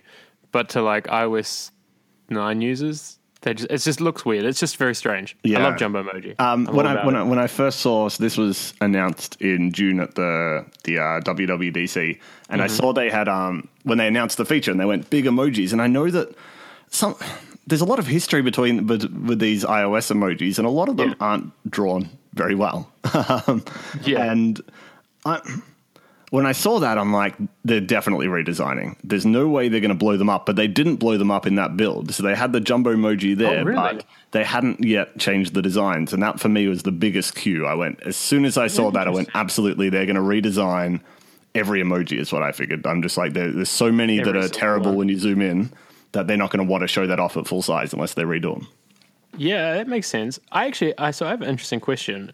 But 0.52 0.70
to 0.70 0.81
like 0.81 1.06
iOS 1.08 1.72
9 2.30 2.62
users, 2.62 3.20
they 3.48 3.54
just 3.56 3.72
it 3.72 3.78
just 3.80 4.02
looks 4.02 4.26
weird. 4.26 4.46
It's 4.46 4.60
just 4.60 4.78
very 4.78 4.94
strange. 4.94 5.36
Yeah. 5.44 5.60
I 5.60 5.64
love 5.64 5.78
jumbo 5.78 6.04
emoji. 6.04 6.40
Um, 6.40 6.66
when 6.66 6.86
I 6.86 7.06
when. 7.06 7.16
I 7.16 7.24
when 7.24 7.40
I 7.40 7.48
first 7.48 7.80
saw 7.80 8.10
so 8.10 8.22
this 8.22 8.38
was 8.38 8.74
announced 8.82 9.42
in 9.42 9.72
June 9.72 10.00
at 10.00 10.16
the 10.16 10.66
the 10.84 11.00
uh, 11.00 11.22
WWDC, 11.22 12.20
and 12.50 12.62
Mm-hmm. 12.62 12.62
I 12.62 12.68
saw 12.68 12.94
they 12.94 13.10
had 13.10 13.27
um 13.27 13.68
when 13.84 13.98
they 13.98 14.08
announced 14.08 14.38
the 14.38 14.46
feature 14.46 14.72
and 14.72 14.80
they 14.80 14.86
went 14.86 15.10
big 15.10 15.25
emojis, 15.25 15.72
and 15.72 15.82
I 15.82 15.88
know 15.88 16.10
that 16.12 16.36
some 16.89 17.16
there's 17.66 17.82
a 17.82 17.86
lot 17.86 18.00
of 18.00 18.08
history 18.08 18.42
between 18.42 18.88
with, 18.88 19.04
with 19.27 19.39
these 19.39 19.63
iOS 19.66 20.12
emojis, 20.16 20.58
and 20.58 20.66
a 20.68 20.70
lot 20.70 20.89
of 20.89 20.98
them 20.98 21.10
Yeah. 21.10 21.16
aren't 21.20 21.51
drawn 21.70 22.10
very 22.34 22.56
well. 22.56 22.92
um, 23.48 23.63
Yeah. 24.04 24.32
and 24.32 24.62
I. 25.25 25.39
When 26.29 26.46
I 26.46 26.51
saw 26.51 26.79
that, 26.79 26.98
I'm 26.98 27.13
like, 27.13 27.36
they're 27.63 27.79
definitely 27.79 28.27
redesigning. 28.27 28.98
There's 29.01 29.25
no 29.25 29.48
way 29.48 29.69
they're 29.69 29.79
going 29.79 29.89
to 29.89 29.96
blow 29.96 30.17
them 30.17 30.29
up, 30.29 30.46
but 30.46 30.57
they 30.57 30.67
didn't 30.67 30.98
blow 30.98 31.17
them 31.17 31.31
up 31.31 31.48
in 31.48 31.55
that 31.55 31.77
build. 31.77 32.13
So 32.13 32.22
they 32.22 32.36
had 32.36 32.51
the 32.51 32.60
jumbo 32.60 32.93
emoji 32.93 33.31
oh, 33.34 33.36
there, 33.36 33.62
Oh, 33.62 33.63
really? 33.63 33.75
but 33.77 34.05
they 34.31 34.43
hadn't 34.43 34.84
yet 34.84 35.17
changed 35.17 35.53
the 35.53 35.62
designs, 35.62 36.12
and 36.12 36.22
that 36.24 36.39
for 36.39 36.50
me 36.50 36.67
was 36.67 36.84
the 36.84 36.91
biggest 36.91 37.36
cue. 37.36 37.65
I 37.65 37.75
went 37.75 38.01
as 38.03 38.17
soon 38.17 38.43
as 38.43 38.57
I 38.57 38.67
saw 38.67 38.91
that, 38.91 39.07
I 39.07 39.12
went 39.12 39.29
absolutely. 39.36 39.89
They're 39.89 40.05
going 40.05 40.15
to 40.17 40.22
redesign 40.22 41.00
every 41.55 41.81
emoji. 41.81 42.19
Is 42.19 42.34
what 42.34 42.43
I 42.43 42.51
figured. 42.51 42.86
I'm 42.86 43.01
just 43.01 43.17
like 43.17 43.31
there, 43.31 43.50
there's 43.50 43.69
so 43.69 43.89
many 43.89 44.19
that 44.22 44.36
are 44.36 44.50
terrible 44.50 44.88
one. 44.88 44.98
when 44.98 45.10
you 45.10 45.17
zoom 45.17 45.41
in 45.41 45.72
that 46.12 46.27
they're 46.27 46.36
not 46.36 46.51
going 46.51 46.65
to 46.65 46.69
want 46.69 46.81
to 46.81 46.88
show 46.89 47.07
that 47.07 47.19
off 47.22 47.38
at 47.38 47.48
full 47.48 47.62
size 47.62 47.93
unless 47.93 48.15
they 48.15 48.24
redo 48.24 48.53
them. 48.55 48.67
Yeah, 49.38 49.75
that 49.75 49.88
makes 49.88 50.07
sense. 50.07 50.39
I 50.51 50.67
actually, 50.67 50.98
I 50.98 51.12
so 51.12 51.25
I 51.25 51.29
have 51.29 51.41
an 51.41 51.48
interesting 51.50 51.79
question. 51.79 52.31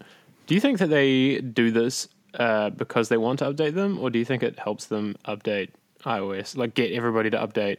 Do 0.47 0.55
you 0.55 0.61
think 0.61 0.79
that 0.79 0.89
they 0.89 1.41
do 1.41 1.69
this 1.69 2.07
uh, 2.33 2.69
because 2.71 3.09
they 3.09 3.17
want 3.17 3.39
to 3.39 3.45
update 3.51 3.73
them, 3.75 3.99
or 3.99 4.09
do 4.09 4.19
you 4.19 4.25
think 4.25 4.43
it 4.43 4.57
helps 4.59 4.85
them 4.85 5.15
update 5.25 5.69
iOS, 6.05 6.57
like 6.57 6.73
get 6.73 6.91
everybody 6.91 7.29
to 7.29 7.37
update 7.37 7.77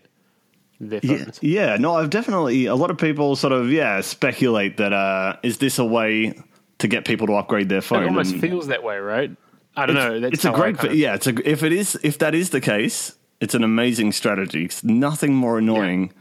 their 0.81 1.01
phones? 1.01 1.39
yeah, 1.43 1.77
no, 1.77 1.95
I've 1.97 2.11
definitely 2.11 2.67
a 2.67 2.75
lot 2.75 2.91
of 2.91 2.99
people 2.99 3.37
sort 3.37 3.53
of 3.53 3.71
yeah 3.71 4.01
speculate 4.01 4.77
that 4.79 4.93
uh, 4.93 5.37
is 5.43 5.59
this 5.59 5.79
a 5.79 5.85
way 5.85 6.35
to 6.79 6.89
get 6.89 7.05
people 7.05 7.27
to 7.29 7.35
upgrade 7.35 7.69
their 7.69 7.81
phone? 7.81 8.03
It 8.03 8.07
almost 8.07 8.33
And- 8.33 8.41
feels 8.41 8.67
that 8.69 8.83
way, 8.83 8.99
right? 8.99 9.31
I 9.77 9.87
don't 9.87 9.97
know. 9.97 10.21
That's 10.21 10.35
it's 10.35 10.45
a 10.45 10.53
great, 10.53 10.77
kind 10.79 10.91
of- 10.91 10.95
yeah. 10.97 11.15
It's 11.15 11.27
a 11.27 11.49
if 11.51 11.63
it 11.65 11.73
is 11.73 11.99
if 12.05 12.19
that 12.19 12.35
is 12.35 12.51
the 12.51 12.61
case, 12.61 13.15
it's 13.41 13.55
an 13.55 13.65
amazing 13.65 14.13
strategy. 14.13 14.69
'cause 14.69 14.85
nothing 14.85 15.35
more 15.35 15.59
annoying 15.59 16.13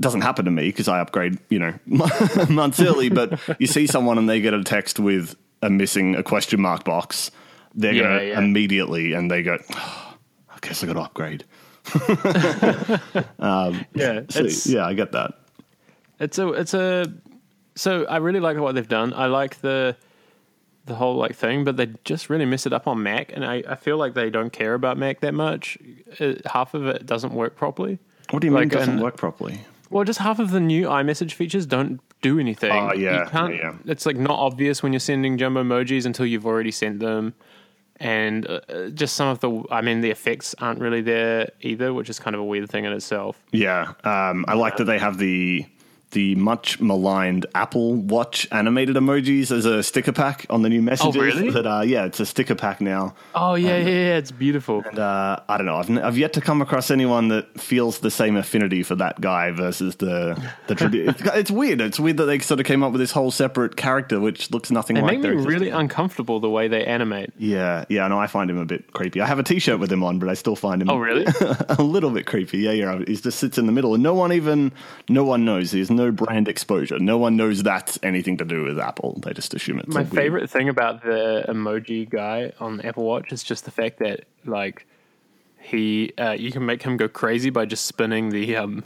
doesn't 0.00 0.20
happen 0.22 0.44
to 0.46 0.50
me 0.50 0.64
because 0.66 0.88
I 0.88 1.00
upgrade, 1.00 1.38
you 1.48 1.58
know, 1.60 1.74
months 2.50 2.80
early. 2.80 3.08
But 3.08 3.38
you 3.60 3.66
see 3.68 3.86
someone 3.86 4.18
and 4.18 4.28
they 4.28 4.40
get 4.40 4.52
a 4.52 4.62
text 4.64 4.98
with 4.98 5.36
a 5.62 5.70
missing 5.70 6.14
a 6.16 6.22
question 6.22 6.60
mark 6.60 6.84
box, 6.84 7.30
they're 7.74 7.92
Yeah, 7.92 8.02
gonna 8.02 8.22
yeah. 8.24 8.38
immediately 8.40 9.12
and 9.12 9.30
they 9.30 9.42
go, 9.42 9.58
"Oh, 9.74 10.14
I 10.50 10.58
guess 10.60 10.82
I 10.82 10.86
got 10.86 10.94
to 10.94 11.00
upgrade. 11.00 11.44
Um, 13.38 13.84
yeah, 13.94 14.22
So, 14.28 14.44
it's 14.44 14.66
yeah, 14.66 14.86
I 14.86 14.94
get 14.94 15.12
that. 15.12 15.32
it's 16.20 16.38
a 16.38 16.48
it's 16.48 16.74
a. 16.74 17.12
So 17.74 18.04
I 18.06 18.16
really 18.18 18.40
like 18.40 18.56
what 18.58 18.74
they've 18.74 18.88
done. 18.88 19.12
I 19.14 19.26
like 19.26 19.60
the 19.60 19.96
the 20.86 20.94
whole 20.94 21.16
like 21.16 21.34
thing, 21.34 21.64
but 21.64 21.76
they 21.76 21.88
just 22.04 22.30
really 22.30 22.44
mess 22.44 22.66
it 22.66 22.72
up 22.72 22.86
on 22.86 23.02
Mac, 23.02 23.32
and 23.34 23.44
I, 23.44 23.62
I 23.68 23.74
feel 23.74 23.96
like 23.98 24.14
they 24.14 24.30
don't 24.30 24.52
care 24.52 24.74
about 24.74 24.96
Mac 24.98 25.20
that 25.20 25.34
much. 25.34 25.76
It, 26.18 26.46
half 26.46 26.74
of 26.74 26.86
it 26.86 27.06
doesn't 27.06 27.32
work 27.34 27.56
properly. 27.56 27.98
What 28.30 28.40
do 28.40 28.46
you 28.46 28.50
mean 28.52 28.60
Like, 28.64 28.72
it 28.72 28.76
doesn't 28.78 28.94
and- 28.94 29.02
work 29.02 29.16
properly? 29.16 29.60
Well, 29.90 30.04
just 30.04 30.18
half 30.18 30.38
of 30.38 30.50
the 30.50 30.60
new 30.60 30.86
iMessage 30.86 31.32
features 31.32 31.66
don't 31.66 32.00
do 32.22 32.38
anything. 32.38 32.72
Oh, 32.72 32.92
yeah, 32.92 33.24
you 33.24 33.30
can't, 33.30 33.54
yeah, 33.54 33.72
yeah. 33.84 33.92
It's 33.92 34.06
like 34.06 34.16
not 34.16 34.38
obvious 34.38 34.82
when 34.82 34.92
you're 34.92 35.00
sending 35.00 35.38
jumbo 35.38 35.62
emojis 35.62 36.06
until 36.06 36.26
you've 36.26 36.46
already 36.46 36.70
sent 36.70 37.00
them, 37.00 37.34
and 37.98 38.46
uh, 38.46 38.60
uh, 38.68 38.88
just 38.88 39.16
some 39.16 39.28
of 39.28 39.40
the, 39.40 39.62
I 39.70 39.80
mean, 39.80 40.00
the 40.00 40.10
effects 40.10 40.54
aren't 40.58 40.80
really 40.80 41.02
there 41.02 41.50
either, 41.60 41.94
which 41.94 42.10
is 42.10 42.18
kind 42.18 42.34
of 42.34 42.40
a 42.40 42.44
weird 42.44 42.68
thing 42.68 42.84
in 42.84 42.92
itself. 42.92 43.42
Yeah, 43.52 43.92
um, 44.04 44.44
I 44.48 44.54
like 44.54 44.76
that 44.78 44.84
they 44.84 44.98
have 44.98 45.18
the 45.18 45.66
the 46.16 46.34
much 46.36 46.80
maligned 46.80 47.44
Apple 47.54 47.92
Watch 47.92 48.48
animated 48.50 48.96
emojis 48.96 49.50
as 49.50 49.66
a 49.66 49.82
sticker 49.82 50.12
pack 50.12 50.46
on 50.48 50.62
the 50.62 50.70
new 50.70 50.80
messages. 50.80 51.14
Oh, 51.14 51.20
really? 51.20 51.50
That 51.50 51.66
uh, 51.66 51.82
yeah, 51.82 52.06
it's 52.06 52.18
a 52.20 52.24
sticker 52.24 52.54
pack 52.54 52.80
now. 52.80 53.14
Oh 53.34 53.54
yeah, 53.54 53.76
yeah, 53.76 53.84
yeah, 53.84 54.16
it's 54.16 54.30
beautiful. 54.30 54.82
And 54.82 54.98
uh, 54.98 55.40
I 55.46 55.58
don't 55.58 55.66
know. 55.66 55.76
I've, 55.76 55.90
I've 55.90 56.16
yet 56.16 56.32
to 56.32 56.40
come 56.40 56.62
across 56.62 56.90
anyone 56.90 57.28
that 57.28 57.60
feels 57.60 57.98
the 57.98 58.10
same 58.10 58.38
affinity 58.38 58.82
for 58.82 58.94
that 58.94 59.20
guy 59.20 59.50
versus 59.50 59.96
the 59.96 60.42
the. 60.68 60.74
Tradi- 60.86 61.06
it's, 61.06 61.20
it's 61.20 61.50
weird. 61.50 61.82
It's 61.82 62.00
weird 62.00 62.16
that 62.16 62.24
they 62.24 62.38
sort 62.38 62.60
of 62.60 62.66
came 62.66 62.82
up 62.82 62.92
with 62.92 63.00
this 63.02 63.12
whole 63.12 63.30
separate 63.30 63.76
character 63.76 64.18
which 64.18 64.50
looks 64.50 64.70
nothing 64.70 64.96
They 64.96 65.02
like 65.02 65.18
make 65.18 65.20
me 65.20 65.28
existing 65.32 65.52
really 65.52 65.68
uncomfortable 65.68 66.40
the 66.40 66.48
way 66.48 66.68
they 66.68 66.86
animate. 66.86 67.34
Yeah, 67.36 67.84
yeah, 67.90 68.08
no, 68.08 68.18
I 68.18 68.26
find 68.26 68.48
him 68.48 68.56
a 68.56 68.64
bit 68.64 68.90
creepy. 68.94 69.20
I 69.20 69.26
have 69.26 69.38
a 69.38 69.42
T-shirt 69.42 69.78
with 69.78 69.92
him 69.92 70.02
on, 70.02 70.18
but 70.18 70.30
I 70.30 70.34
still 70.34 70.56
find 70.56 70.80
him. 70.80 70.88
Oh, 70.88 70.96
really? 70.96 71.26
a 71.68 71.82
little 71.82 72.10
bit 72.10 72.24
creepy. 72.24 72.58
Yeah, 72.60 72.72
yeah. 72.72 73.02
He 73.06 73.16
just 73.16 73.38
sits 73.38 73.58
in 73.58 73.66
the 73.66 73.72
middle, 73.72 73.92
and 73.92 74.02
no 74.02 74.14
one 74.14 74.32
even, 74.32 74.72
no 75.10 75.24
one 75.24 75.44
knows. 75.44 75.72
There's 75.72 75.90
no 75.90 76.05
brand 76.12 76.48
exposure. 76.48 76.98
No 76.98 77.18
one 77.18 77.36
knows 77.36 77.62
that's 77.62 77.98
anything 78.02 78.36
to 78.38 78.44
do 78.44 78.64
with 78.64 78.78
Apple. 78.78 79.20
They 79.24 79.32
just 79.32 79.54
assume 79.54 79.78
it's 79.80 79.88
My 79.88 80.00
weird- 80.02 80.12
favorite 80.12 80.50
thing 80.50 80.68
about 80.68 81.02
the 81.02 81.44
emoji 81.48 82.08
guy 82.08 82.52
on 82.60 82.78
the 82.78 82.86
Apple 82.86 83.04
Watch 83.04 83.32
is 83.32 83.42
just 83.42 83.64
the 83.64 83.70
fact 83.70 83.98
that 83.98 84.24
like 84.44 84.86
he, 85.58 86.12
uh, 86.18 86.32
you 86.32 86.52
can 86.52 86.64
make 86.66 86.82
him 86.82 86.96
go 86.96 87.08
crazy 87.08 87.50
by 87.50 87.64
just 87.66 87.86
spinning 87.86 88.30
the 88.30 88.56
um 88.56 88.84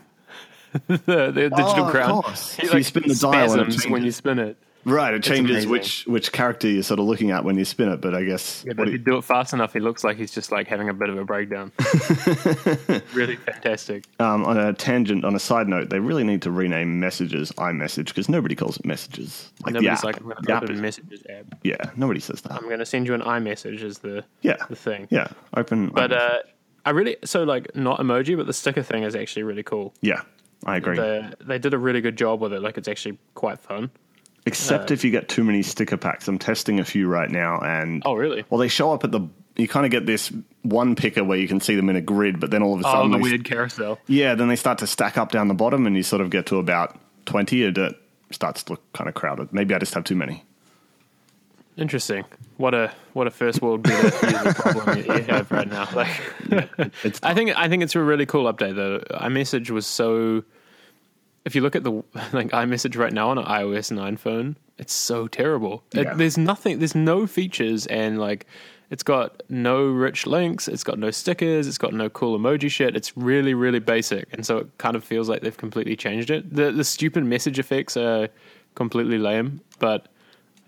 the, 0.86 0.96
the 1.06 1.50
digital 1.54 1.86
Oh, 1.86 1.90
crown. 1.90 2.22
He 2.58 2.66
So 2.66 2.76
you 2.76 2.84
spin 2.84 3.02
the 3.08 3.14
dial 3.14 3.48
spasms 3.48 3.86
when 3.88 4.04
you 4.04 4.12
spin 4.12 4.38
it. 4.38 4.56
Right, 4.84 5.12
it 5.12 5.22
changes 5.22 5.66
which 5.66 6.04
which 6.06 6.32
character 6.32 6.66
you're 6.66 6.82
sort 6.82 7.00
of 7.00 7.06
looking 7.06 7.30
at 7.32 7.44
when 7.44 7.58
you 7.58 7.64
spin 7.66 7.90
it. 7.90 8.00
But 8.00 8.14
I 8.14 8.24
guess 8.24 8.64
Yeah, 8.66 8.72
but 8.72 8.88
if 8.88 8.92
you- 8.92 8.98
do 8.98 9.18
it 9.18 9.24
fast 9.24 9.52
enough, 9.52 9.72
he 9.74 9.80
looks 9.80 10.02
like 10.04 10.16
he's 10.16 10.32
just 10.32 10.50
like 10.50 10.66
having 10.68 10.88
a 10.88 10.94
bit 10.94 11.10
of 11.10 11.18
a 11.18 11.24
breakdown. 11.24 11.70
really 13.14 13.36
fantastic. 13.36 14.04
um, 14.18 14.44
on 14.44 14.56
a 14.58 14.72
tangent, 14.72 15.24
on 15.24 15.34
a 15.34 15.38
side 15.38 15.68
note, 15.68 15.90
they 15.90 16.00
really 16.00 16.24
need 16.24 16.42
to 16.42 16.50
rename 16.50 16.98
messages 17.00 17.52
iMessage 17.52 18.06
because 18.06 18.28
nobody 18.28 18.54
calls 18.54 18.76
it 18.78 18.84
messages. 18.86 19.52
Like 19.64 19.74
Nobody's 19.74 20.04
like, 20.04 20.16
I'm 20.20 20.28
going 20.28 20.44
to 20.44 20.54
open 20.56 20.74
is- 20.76 20.80
messages 20.80 21.22
app. 21.28 21.58
yeah, 21.62 21.76
nobody 21.96 22.20
says 22.20 22.40
that. 22.42 22.52
I'm 22.52 22.62
going 22.64 22.78
to 22.78 22.86
send 22.86 23.06
you 23.06 23.14
an 23.14 23.22
iMessage 23.22 23.82
as 23.82 23.98
the 23.98 24.24
yeah, 24.42 24.56
the 24.68 24.76
thing. 24.76 25.08
yeah, 25.10 25.28
open. 25.56 25.88
But 25.90 26.12
uh, 26.12 26.38
I 26.86 26.90
really 26.90 27.16
so 27.24 27.42
like 27.44 27.74
not 27.76 28.00
emoji, 28.00 28.36
but 28.36 28.46
the 28.46 28.54
sticker 28.54 28.82
thing 28.82 29.02
is 29.02 29.14
actually 29.14 29.42
really 29.42 29.62
cool. 29.62 29.92
yeah, 30.00 30.22
I 30.64 30.76
agree. 30.76 30.96
The, 30.96 31.34
they 31.40 31.58
did 31.58 31.74
a 31.74 31.78
really 31.78 32.00
good 32.00 32.16
job 32.16 32.40
with 32.40 32.52
it. 32.52 32.60
Like 32.62 32.78
it's 32.78 32.88
actually 32.88 33.18
quite 33.34 33.58
fun. 33.58 33.90
Except 34.46 34.90
uh. 34.90 34.94
if 34.94 35.04
you 35.04 35.10
get 35.10 35.28
too 35.28 35.44
many 35.44 35.62
sticker 35.62 35.96
packs. 35.96 36.26
I'm 36.28 36.38
testing 36.38 36.80
a 36.80 36.84
few 36.84 37.06
right 37.08 37.30
now, 37.30 37.58
and 37.60 38.02
Oh, 38.06 38.14
really? 38.14 38.44
well, 38.50 38.58
they 38.58 38.68
show 38.68 38.92
up 38.92 39.04
at 39.04 39.12
the. 39.12 39.20
You 39.56 39.68
kind 39.68 39.84
of 39.84 39.90
get 39.92 40.06
this 40.06 40.32
one 40.62 40.94
picker 40.96 41.22
where 41.22 41.36
you 41.36 41.46
can 41.46 41.60
see 41.60 41.74
them 41.76 41.90
in 41.90 41.96
a 41.96 42.00
grid, 42.00 42.40
but 42.40 42.50
then 42.50 42.62
all 42.62 42.74
of 42.74 42.80
a 42.80 42.86
Oh, 42.86 42.92
sudden, 42.92 43.10
the 43.10 43.18
they, 43.18 43.22
weird 43.22 43.44
carousel. 43.44 43.98
yeah, 44.06 44.34
then 44.34 44.48
they 44.48 44.56
start 44.56 44.78
to 44.78 44.86
stack 44.86 45.18
up 45.18 45.30
down 45.32 45.48
the 45.48 45.54
bottom, 45.54 45.86
and 45.86 45.94
you 45.96 46.02
sort 46.02 46.22
of 46.22 46.30
get 46.30 46.46
to 46.46 46.56
about 46.56 46.96
twenty, 47.26 47.64
and 47.64 47.76
it 47.76 47.96
starts 48.30 48.62
to 48.64 48.72
look 48.72 48.92
kind 48.94 49.08
of 49.08 49.14
crowded. 49.14 49.52
Maybe 49.52 49.74
I 49.74 49.78
just 49.78 49.92
have 49.94 50.04
too 50.04 50.14
many. 50.16 50.44
Interesting. 51.76 52.24
What 52.56 52.74
a 52.74 52.92
what 53.14 53.26
a 53.26 53.30
first 53.30 53.62
world 53.62 53.84
problem 53.84 54.98
you 54.98 55.04
you 55.14 55.22
have 55.24 55.50
right 55.50 55.68
now. 55.68 55.88
Like, 55.94 56.10
It's 57.04 57.20
I 57.22 57.32
think 57.34 57.56
I 57.56 57.68
think 57.68 57.82
it's 57.82 57.94
a 57.94 58.00
really 58.00 58.26
cool 58.26 58.52
update 58.52 58.76
though. 58.76 58.98
iMessage 59.18 59.70
was 59.70 59.86
so. 59.86 60.42
If 61.44 61.54
you 61.54 61.60
look 61.62 61.74
at 61.76 61.84
the 61.84 61.92
like 62.32 62.50
iMessage 62.50 62.96
right 62.98 63.12
now 63.12 63.30
on 63.30 63.38
an 63.38 63.44
iOS 63.44 63.90
nine 63.90 64.16
phone, 64.16 64.56
it's 64.78 64.92
so 64.92 65.26
terrible. 65.28 65.82
It- 65.94 66.16
there's 66.16 66.38
nothing. 66.38 66.78
There's 66.78 66.94
no 66.94 67.26
features, 67.26 67.86
and 67.86 68.18
like, 68.18 68.46
it's 68.90 69.02
got 69.02 69.42
no 69.48 69.84
rich 69.84 70.26
links. 70.26 70.68
It's 70.68 70.84
got 70.84 70.98
no 70.98 71.10
stickers. 71.10 71.66
It's 71.66 71.78
got 71.78 71.92
no 71.94 72.08
cool 72.10 72.38
emoji 72.38 72.70
shit. 72.70 72.96
It's 72.96 73.16
really 73.16 73.54
really 73.54 73.78
basic, 73.80 74.28
and 74.32 74.44
so 74.44 74.58
it 74.58 74.78
kind 74.78 74.96
of 74.96 75.04
feels 75.04 75.28
like 75.28 75.42
they've 75.42 75.56
completely 75.56 75.96
changed 75.96 76.30
it. 76.30 76.54
The 76.54 76.72
the 76.72 76.84
stupid 76.84 77.24
message 77.24 77.58
effects 77.58 77.96
are 77.96 78.28
completely 78.74 79.18
lame, 79.18 79.60
but. 79.78 80.06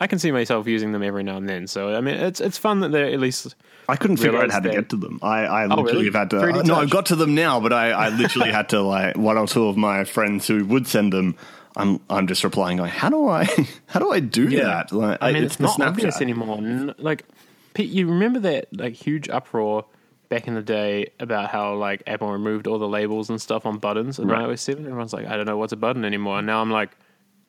I 0.01 0.09
can 0.09 0.19
see 0.19 0.33
myself 0.33 0.67
using 0.67 0.91
them 0.91 1.05
every 1.05 1.23
now 1.23 1.37
and 1.37 1.49
then, 1.49 1.69
so 1.69 1.95
I 1.95 2.01
mean, 2.01 2.17
it's 2.17 2.41
it's 2.41 2.59
fun 2.59 2.81
that 2.81 2.91
they're 2.91 3.07
at 3.07 3.21
least 3.21 3.55
I 3.93 3.97
couldn't 3.97 4.17
figure 4.17 4.43
out 4.43 4.51
how 4.51 4.61
to 4.61 4.71
get 4.71 4.89
to 4.89 4.97
them. 4.97 5.19
I, 5.21 5.41
I 5.45 5.65
oh, 5.65 5.69
literally 5.69 5.93
really? 5.93 6.05
have 6.07 6.15
had 6.15 6.31
to. 6.31 6.37
3D 6.37 6.61
uh, 6.61 6.63
no. 6.63 6.77
I've 6.77 6.89
got 6.89 7.05
to 7.07 7.17
them 7.17 7.35
now, 7.35 7.61
but 7.61 7.75
I, 7.75 7.91
I 7.91 8.09
literally 8.09 8.51
had 8.59 8.71
to 8.71 8.81
like 8.81 9.19
one 9.19 9.37
or 9.37 9.47
two 9.47 9.67
of 9.67 9.77
my 9.77 10.05
friends 10.05 10.47
who 10.47 10.65
would 10.65 10.87
send 10.87 11.13
them. 11.13 11.37
I'm 11.77 12.01
I'm 12.09 12.27
just 12.27 12.43
replying 12.43 12.79
going, 12.79 12.89
how 12.89 13.11
do 13.11 13.29
I 13.29 13.45
how 13.87 14.01
do 14.01 14.11
I 14.11 14.21
do 14.21 14.49
that? 14.57 14.93
Like, 14.93 15.19
I 15.21 15.33
mean, 15.33 15.45
it's, 15.45 15.57
the 15.57 15.65
not 15.65 15.79
obvious 15.83 16.17
Snapchat. 16.17 16.23
anymore. 16.23 16.95
Like, 16.97 17.27
Pete, 17.75 17.91
you 17.91 18.09
remember 18.09 18.41
that 18.41 18.69
like 18.75 18.95
huge 18.95 19.29
uproar 19.29 19.85
back 20.31 20.49
in 20.49 20.55
the 20.55 20.63
day 20.63 21.13
about 21.21 21.51
how 21.51 21.75
like 21.75 22.03
Apple 22.07 22.33
removed 22.33 22.67
all 22.67 22.79
the 22.79 22.89
labels 22.89 23.29
and 23.29 23.43
stuff 23.43 23.67
on 23.67 23.77
buttons 23.77 24.19
in 24.19 24.27
Right. 24.27 24.41
iOS 24.47 24.53
oh 24.53 24.57
seven. 24.57 24.87
Everyone's 24.87 25.13
like, 25.13 25.27
I 25.27 25.37
don't 25.37 25.45
know 25.45 25.59
what's 25.59 25.75
a 25.75 25.77
button 25.77 26.07
anymore. 26.07 26.39
And 26.39 26.47
now 26.47 26.63
I'm 26.63 26.71
like, 26.71 26.97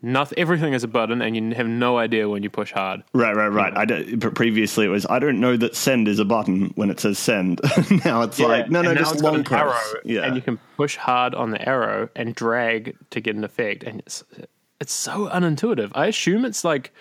nothing. 0.04 0.38
Everything 0.38 0.74
is 0.74 0.84
a 0.84 0.88
button, 0.88 1.22
and 1.22 1.36
you 1.36 1.56
have 1.56 1.68
no 1.68 1.98
idea 1.98 2.30
when 2.30 2.44
you 2.44 2.50
push 2.52 2.72
hard. 2.72 3.04
Right, 3.14 3.36
right, 3.36 3.48
right. 3.48 3.76
I 3.76 4.16
previously 4.18 4.86
it 4.86 4.90
was 4.90 5.08
I 5.10 5.18
don't 5.18 5.40
know 5.40 5.58
that 5.58 5.76
send 5.76 6.08
is 6.08 6.20
a 6.20 6.26
button 6.26 6.72
when 6.76 6.92
it 6.92 7.00
says 7.00 7.18
send. 7.18 7.62
now 8.06 8.22
it's 8.22 8.40
like 8.40 8.70
no, 8.70 8.80
And 8.80 8.90
no, 8.90 8.96
just 8.96 9.22
long 9.22 9.44
press. 9.44 9.62
arrow, 9.62 10.02
yeah, 10.04 10.22
and 10.26 10.36
you 10.36 10.42
can 10.42 10.60
push 10.78 10.96
hard 10.98 11.34
on 11.34 11.50
the 11.52 11.68
arrow 11.68 12.10
and 12.16 12.36
drag 12.36 12.96
to 13.10 13.20
get 13.20 13.36
an 13.36 13.44
effect, 13.44 13.84
and 13.84 14.02
it's 14.02 14.24
it's 14.80 14.94
so 14.94 15.30
unintuitive. 15.30 15.92
I 15.96 16.08
assume 16.08 16.46
it's 16.46 16.64
like 16.64 16.94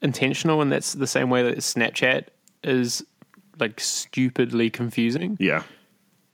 intentional, 0.00 0.62
and 0.62 0.70
that's 0.72 0.92
the 0.92 1.06
same 1.06 1.28
way 1.30 1.42
that 1.42 1.56
Snapchat 1.58 2.26
is 2.62 3.04
like 3.58 3.80
stupidly 3.80 4.70
confusing. 4.70 5.36
yeah. 5.40 5.62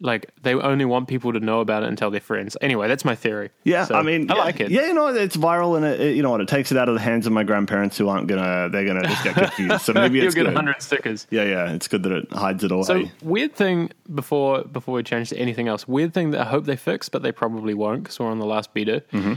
Like 0.00 0.30
they 0.42 0.54
only 0.54 0.84
want 0.84 1.08
people 1.08 1.32
to 1.32 1.40
know 1.40 1.60
about 1.60 1.82
it 1.84 1.88
and 1.88 1.96
tell 1.96 2.10
their 2.10 2.20
friends. 2.20 2.56
Anyway, 2.60 2.88
that's 2.88 3.04
my 3.04 3.14
theory. 3.14 3.50
Yeah, 3.62 3.84
So, 3.84 3.94
I 3.94 4.02
mean, 4.02 4.30
I 4.30 4.34
yeah, 4.34 4.42
like 4.44 4.60
it. 4.60 4.70
Yeah, 4.70 4.86
you 4.88 4.92
know, 4.92 5.06
it's 5.06 5.36
viral, 5.36 5.76
and 5.76 5.86
it, 5.86 6.00
it- 6.00 6.16
you 6.16 6.22
know 6.22 6.30
what? 6.30 6.40
It 6.40 6.48
takes 6.48 6.72
it 6.72 6.76
out 6.76 6.88
of 6.88 6.94
the 6.96 7.00
hands 7.00 7.26
of 7.26 7.32
my 7.32 7.44
grandparents, 7.44 7.96
who 7.96 8.08
aren't 8.08 8.26
gonna. 8.26 8.68
They're 8.70 8.84
gonna 8.84 9.02
just 9.04 9.22
get 9.24 9.34
confused. 9.36 9.82
So 9.84 9.92
maybe 9.94 10.18
You'll 10.18 10.26
it's 10.26 10.34
get 10.34 10.44
good. 10.46 10.54
hundred 10.54 10.82
stickers. 10.82 11.26
Yeah, 11.30 11.44
yeah, 11.44 11.72
it's 11.72 11.88
good 11.88 12.02
that 12.02 12.12
it 12.12 12.30
hides 12.32 12.64
it 12.64 12.72
away. 12.72 12.82
So 12.82 13.04
weird 13.22 13.54
thing 13.54 13.90
before 14.14 14.64
before 14.64 14.94
we 14.96 15.02
change 15.04 15.28
to 15.30 15.38
anything 15.38 15.68
else. 15.68 15.86
Weird 15.88 16.12
thing 16.12 16.32
that 16.32 16.40
I 16.40 16.44
hope 16.50 16.64
they 16.64 16.76
fix, 16.76 17.08
but 17.08 17.22
they 17.22 17.32
probably 17.32 17.72
won't 17.72 18.02
because 18.02 18.18
we're 18.18 18.26
on 18.30 18.40
the 18.40 18.46
last 18.46 18.74
beta. 18.74 19.02
Mm-hmm. 19.12 19.34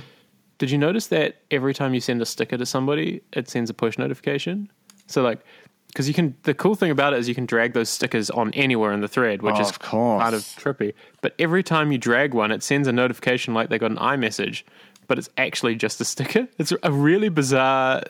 Did 0.57 0.71
you 0.71 0.79
notice 0.79 1.07
that 1.07 1.41
every 1.51 1.75
time 1.75 1.93
you 1.93 2.01
send 2.01 2.19
a 2.21 2.25
sticker 2.25 2.57
to 2.57 2.65
somebody, 2.65 3.21
it 3.31 3.47
sends 3.47 3.69
a 3.69 3.75
push 3.75 3.97
notification? 3.99 4.71
So 5.05 5.21
like, 5.21 5.39
because 5.87 6.07
you 6.07 6.13
can. 6.13 6.35
The 6.43 6.53
cool 6.53 6.75
thing 6.75 6.91
about 6.91 7.13
it 7.13 7.19
is 7.19 7.27
you 7.27 7.35
can 7.35 7.45
drag 7.45 7.73
those 7.73 7.89
stickers 7.89 8.29
on 8.29 8.53
anywhere 8.53 8.91
in 8.93 9.01
the 9.01 9.07
thread, 9.07 9.41
which 9.41 9.55
Oh, 9.57 9.61
is 9.61 9.69
of 9.69 9.79
kind 9.79 10.35
of 10.35 10.41
trippy. 10.41 10.93
But 11.21 11.33
every 11.39 11.63
time 11.63 11.91
you 11.91 11.97
drag 11.97 12.33
one, 12.33 12.51
it 12.51 12.61
sends 12.63 12.87
a 12.87 12.91
notification 12.91 13.53
like 13.53 13.69
they 13.69 13.77
got 13.79 13.91
an 13.91 13.97
iMessage, 13.97 14.63
but 15.07 15.17
it's 15.17 15.29
actually 15.37 15.75
just 15.75 15.99
a 16.01 16.05
sticker. 16.05 16.47
It's 16.59 16.73
a 16.83 16.91
really 16.91 17.29
bizarre 17.29 18.03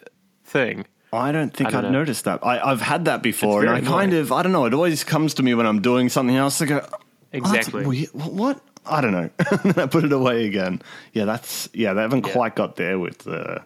thing. 0.43 0.86
I 1.13 1.31
don't 1.31 1.53
think 1.53 1.74
I 1.74 1.79
I've 1.79 1.91
noticed 1.91 2.25
that. 2.25 2.46
I, 2.46 2.60
I've 2.60 2.81
had 2.81 3.05
that 3.05 3.24
before, 3.24 3.62
and 3.62 3.69
I 3.69 3.79
very 3.79 3.86
kind 3.88 4.13
of, 4.13 4.31
I 4.34 4.43
don't 4.43 4.51
know. 4.51 4.65
It 4.65 4.74
always 4.74 5.05
comes 5.05 5.34
to 5.36 5.43
me 5.43 5.53
when 5.53 5.65
I'm 5.65 5.81
doing 5.81 6.10
something 6.10 6.36
else. 6.36 6.62
I 6.62 6.65
go, 6.65 6.86
"Oh, 6.91 6.98
Exactly. 7.31 7.86
weird. 7.86 8.10
What? 8.13 8.60
I 8.86 9.00
don't 9.01 9.12
know. 9.13 9.29
and 9.51 9.60
then 9.74 9.84
I 9.84 9.88
put 9.88 10.03
it 10.03 10.12
away 10.12 10.46
again. 10.46 10.81
Yeah, 11.13 11.24
that's 11.25 11.69
yeah. 11.74 11.93
They 11.93 12.01
haven't 12.01 12.25
Yeah. 12.27 12.34
quite 12.34 12.55
got 12.55 12.75
there 12.75 13.00
with 13.00 13.25
uh, 13.27 13.60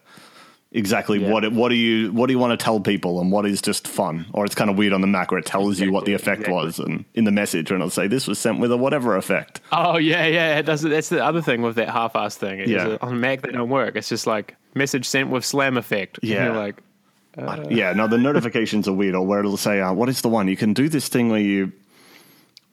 exactly 0.71 1.19
Yeah. 1.21 1.29
what 1.31 1.43
it, 1.43 1.51
what 1.53 1.69
do 1.69 1.75
you 1.75 2.11
what 2.13 2.27
do 2.27 2.33
you 2.33 2.39
want 2.39 2.57
to 2.57 2.63
tell 2.63 2.79
people, 2.79 3.19
and 3.19 3.31
what 3.31 3.45
is 3.45 3.61
just 3.61 3.87
fun, 3.87 4.25
or 4.33 4.45
it's 4.45 4.55
kind 4.55 4.69
of 4.69 4.77
weird 4.77 4.93
on 4.93 5.01
the 5.01 5.07
Mac 5.07 5.31
where 5.31 5.39
it 5.39 5.45
tells 5.45 5.79
you 5.79 5.91
what 5.91 6.05
the 6.05 6.13
effect 6.13 6.41
Exactly, 6.41 6.53
was, 6.53 6.79
and 6.79 7.05
in 7.13 7.25
the 7.25 7.31
message, 7.31 7.69
and 7.71 7.79
it'll 7.79 7.89
say 7.89 8.07
this 8.07 8.27
was 8.27 8.39
sent 8.39 8.59
with 8.59 8.71
a 8.71 8.77
whatever 8.77 9.15
effect. 9.17 9.61
Oh 9.71 9.97
yeah, 9.97 10.25
yeah. 10.25 10.57
It 10.59 10.63
does. 10.65 10.81
That's 10.81 11.09
the 11.09 11.23
other 11.23 11.41
thing 11.41 11.61
with 11.61 11.75
that 11.75 11.89
half-ass 11.89 12.37
thing. 12.37 12.59
Is 12.59 12.69
Yeah. 12.69 12.87
that 12.89 13.01
on 13.03 13.19
Mac 13.19 13.41
they 13.41 13.51
don't 13.51 13.69
work. 13.69 13.95
It's 13.95 14.09
just 14.09 14.27
like 14.27 14.55
message 14.73 15.05
sent 15.05 15.29
with 15.29 15.43
slam 15.45 15.77
effect. 15.77 16.19
Yeah. 16.21 16.45
you're 16.45 16.55
like, 16.55 16.81
I- 17.37 17.65
yeah, 17.69 17.93
no, 17.93 18.07
the 18.07 18.17
notifications 18.17 18.87
are 18.87 18.93
weird, 18.93 19.15
or 19.15 19.25
where 19.25 19.39
it'll 19.39 19.55
say, 19.57 19.79
uh, 19.81 19.93
"What 19.93 20.09
is 20.09 20.21
the 20.21 20.29
one 20.29 20.47
you 20.47 20.57
can 20.57 20.73
do 20.73 20.89
this 20.89 21.07
thing 21.07 21.29
where 21.29 21.39
you." 21.39 21.71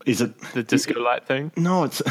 Is 0.09 0.21
it 0.23 0.39
the 0.55 0.63
disco 0.63 1.01
light 1.01 1.27
thing. 1.27 1.53
No, 1.57 1.85
it's 1.85 2.03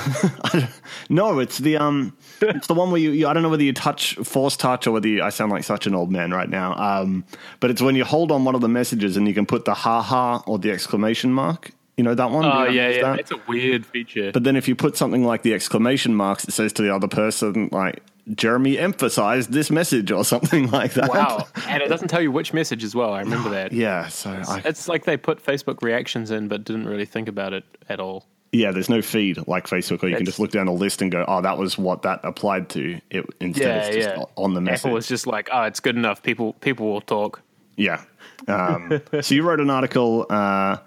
no, 1.09 1.39
it's 1.39 1.57
the 1.57 1.77
um, 1.77 2.15
it's 2.41 2.67
the 2.67 2.73
one 2.73 2.91
where 2.91 3.01
you, 3.01 3.11
you 3.11 3.27
I 3.27 3.33
don't 3.33 3.43
know 3.43 3.49
whether 3.49 3.63
you 3.63 3.73
touch 3.73 4.15
force 4.15 4.55
touch 4.55 4.85
or 4.85 4.91
whether 4.91 5.07
you, 5.07 5.23
I 5.23 5.29
sound 5.29 5.51
like 5.51 5.63
such 5.63 5.87
an 5.87 5.95
old 5.95 6.11
man 6.11 6.31
right 6.31 6.49
now. 6.49 6.75
Um, 6.75 7.25
but 7.59 7.71
it's 7.71 7.81
when 7.81 7.95
you 7.95 8.05
hold 8.05 8.31
on 8.31 8.45
one 8.45 8.55
of 8.55 8.61
the 8.61 8.69
messages 8.69 9.17
and 9.17 9.27
you 9.27 9.33
can 9.33 9.45
put 9.45 9.65
the 9.65 9.73
ha 9.73 10.01
ha 10.01 10.43
or 10.45 10.59
the 10.59 10.71
exclamation 10.71 11.33
mark. 11.33 11.71
You 11.97 12.03
know 12.03 12.13
that 12.13 12.29
one? 12.29 12.45
Oh 12.45 12.65
you 12.65 12.79
yeah, 12.79 12.89
yeah. 12.89 13.01
that? 13.01 13.19
It's 13.19 13.31
a 13.31 13.41
weird 13.47 13.85
feature. 13.85 14.31
But 14.31 14.43
then 14.43 14.55
if 14.55 14.67
you 14.67 14.75
put 14.75 14.95
something 14.95 15.23
like 15.23 15.41
the 15.41 15.53
exclamation 15.55 16.13
marks, 16.13 16.47
it 16.47 16.51
says 16.51 16.71
to 16.73 16.83
the 16.83 16.93
other 16.93 17.07
person 17.07 17.69
like 17.71 18.03
Jeremy 18.35 18.77
emphasized 18.77 19.51
this 19.51 19.69
message 19.71 20.11
or 20.11 20.23
something 20.25 20.69
like 20.71 20.93
that. 20.93 21.09
Wow. 21.09 21.47
and 21.67 21.81
it 21.81 21.87
doesn't 21.87 22.07
tell 22.09 22.21
you 22.21 22.31
which 22.31 22.53
message 22.53 22.83
as 22.83 22.93
well. 22.95 23.13
I 23.13 23.19
remember 23.21 23.49
that. 23.49 23.71
Yeah, 23.73 24.07
so 24.09 24.29
I, 24.47 24.61
It's 24.65 24.87
like 24.87 25.05
they 25.05 25.17
put 25.17 25.43
Facebook 25.43 25.81
reactions 25.81 26.31
in 26.31 26.47
but 26.47 26.63
didn't 26.63 26.87
really 26.87 27.05
think 27.05 27.27
about 27.29 27.53
it 27.53 27.63
at 27.89 27.99
all. 27.99 28.25
yeah, 28.51 28.71
there's 28.71 28.89
no 28.89 29.01
feed 29.01 29.37
like 29.47 29.67
Facebook 29.67 30.01
where 30.01 30.09
you 30.11 30.17
can 30.17 30.25
just 30.25 30.39
look 30.39 30.51
down 30.51 30.67
a 30.67 30.73
list 30.73 31.01
and 31.01 31.11
go, 31.11 31.23
"Oh, 31.27 31.41
that 31.41 31.57
was 31.57 31.77
what 31.77 32.01
that 32.03 32.21
applied 32.23 32.69
to." 32.69 32.99
It 33.09 33.25
instead 33.39 33.65
Yeah, 33.67 33.87
it's 33.87 33.95
just 34.05 34.17
yeah. 34.17 34.23
on 34.35 34.53
the 34.53 34.61
message. 34.61 34.85
Apple 34.85 34.93
was 34.95 35.07
just 35.07 35.27
like, 35.27 35.49
oh, 35.51 35.63
it's 35.63 35.79
good 35.79 35.95
enough. 35.97 36.23
People 36.23 36.53
people 36.53 36.87
will 36.87 37.01
talk. 37.01 37.41
Yeah. 37.75 38.01
Um, 38.47 39.01
so 39.21 39.35
you 39.35 39.43
wrote 39.43 39.59
an 39.59 39.69
article 39.69 40.25
uh, 40.29 40.77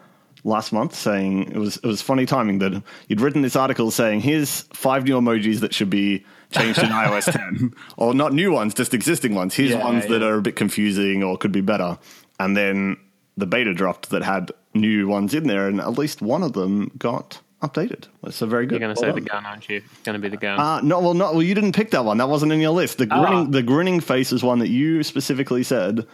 last 0.44 0.73
month 0.73 0.94
saying 0.94 1.50
it 1.52 1.56
was 1.59 1.76
it 1.76 1.85
was 1.87 2.00
funny 2.02 2.26
timing 2.26 2.59
that 2.61 2.82
you'd 3.09 3.20
written 3.20 3.42
this 3.42 3.56
article 3.56 3.90
saying 3.90 4.20
here's 4.20 4.62
five 4.73 5.04
new 5.04 5.20
emojis 5.20 5.61
that 5.61 5.75
should 5.75 5.90
be 5.90 6.25
changed 6.50 6.78
in 6.80 6.88
iOS 6.90 7.30
10, 7.32 7.75
or 7.97 8.14
not 8.14 8.32
new 8.32 8.50
ones, 8.52 8.75
just 8.75 8.94
existing 8.94 9.35
ones. 9.35 9.54
Here's 9.54 9.70
Yeah, 9.70 9.85
ones 9.85 10.06
that 10.09 10.23
are 10.23 10.37
a 10.37 10.42
bit 10.42 10.56
confusing 10.56 11.23
or 11.23 11.37
could 11.38 11.52
be 11.52 11.61
better, 11.61 11.99
and 12.38 12.56
then 12.56 12.97
the 13.37 13.47
beta 13.47 13.73
dropped 13.75 14.11
that 14.11 14.23
had 14.23 14.50
new 14.75 15.06
ones 15.09 15.35
in 15.35 15.47
there, 15.47 15.68
and 15.68 15.80
at 15.80 15.92
least 15.99 16.20
one 16.23 16.42
of 16.42 16.52
them 16.52 16.90
got 16.99 17.40
updated. 17.62 18.04
A 18.23 18.30
very 18.47 18.64
good. 18.66 18.80
You're 18.80 18.88
going 18.88 18.94
to 18.94 19.00
well 19.02 19.14
say 19.14 19.20
the 19.20 19.26
gun, 19.26 19.44
aren't 19.47 19.68
you? 19.68 19.76
It's 19.76 20.02
going 20.02 20.14
to 20.14 20.18
be 20.20 20.28
the 20.28 20.37
gun. 20.37 20.59
Uh, 20.59 20.80
no, 20.80 21.00
well, 21.00 21.14
not 21.14 21.35
well. 21.35 21.42
You 21.42 21.54
didn't 21.54 21.73
pick 21.73 21.90
that 21.90 22.04
one. 22.04 22.18
That 22.18 22.28
wasn't 22.28 22.52
in 22.52 22.61
your 22.61 22.70
list. 22.73 22.99
The 22.99 23.06
Ah. 23.11 23.20
grinning, 23.26 23.50
the 23.50 23.62
grinning 23.62 24.00
face 24.00 24.32
is 24.32 24.42
one 24.42 24.59
that 24.61 24.68
you 24.70 25.02
specifically 25.02 25.62
said. 25.62 26.06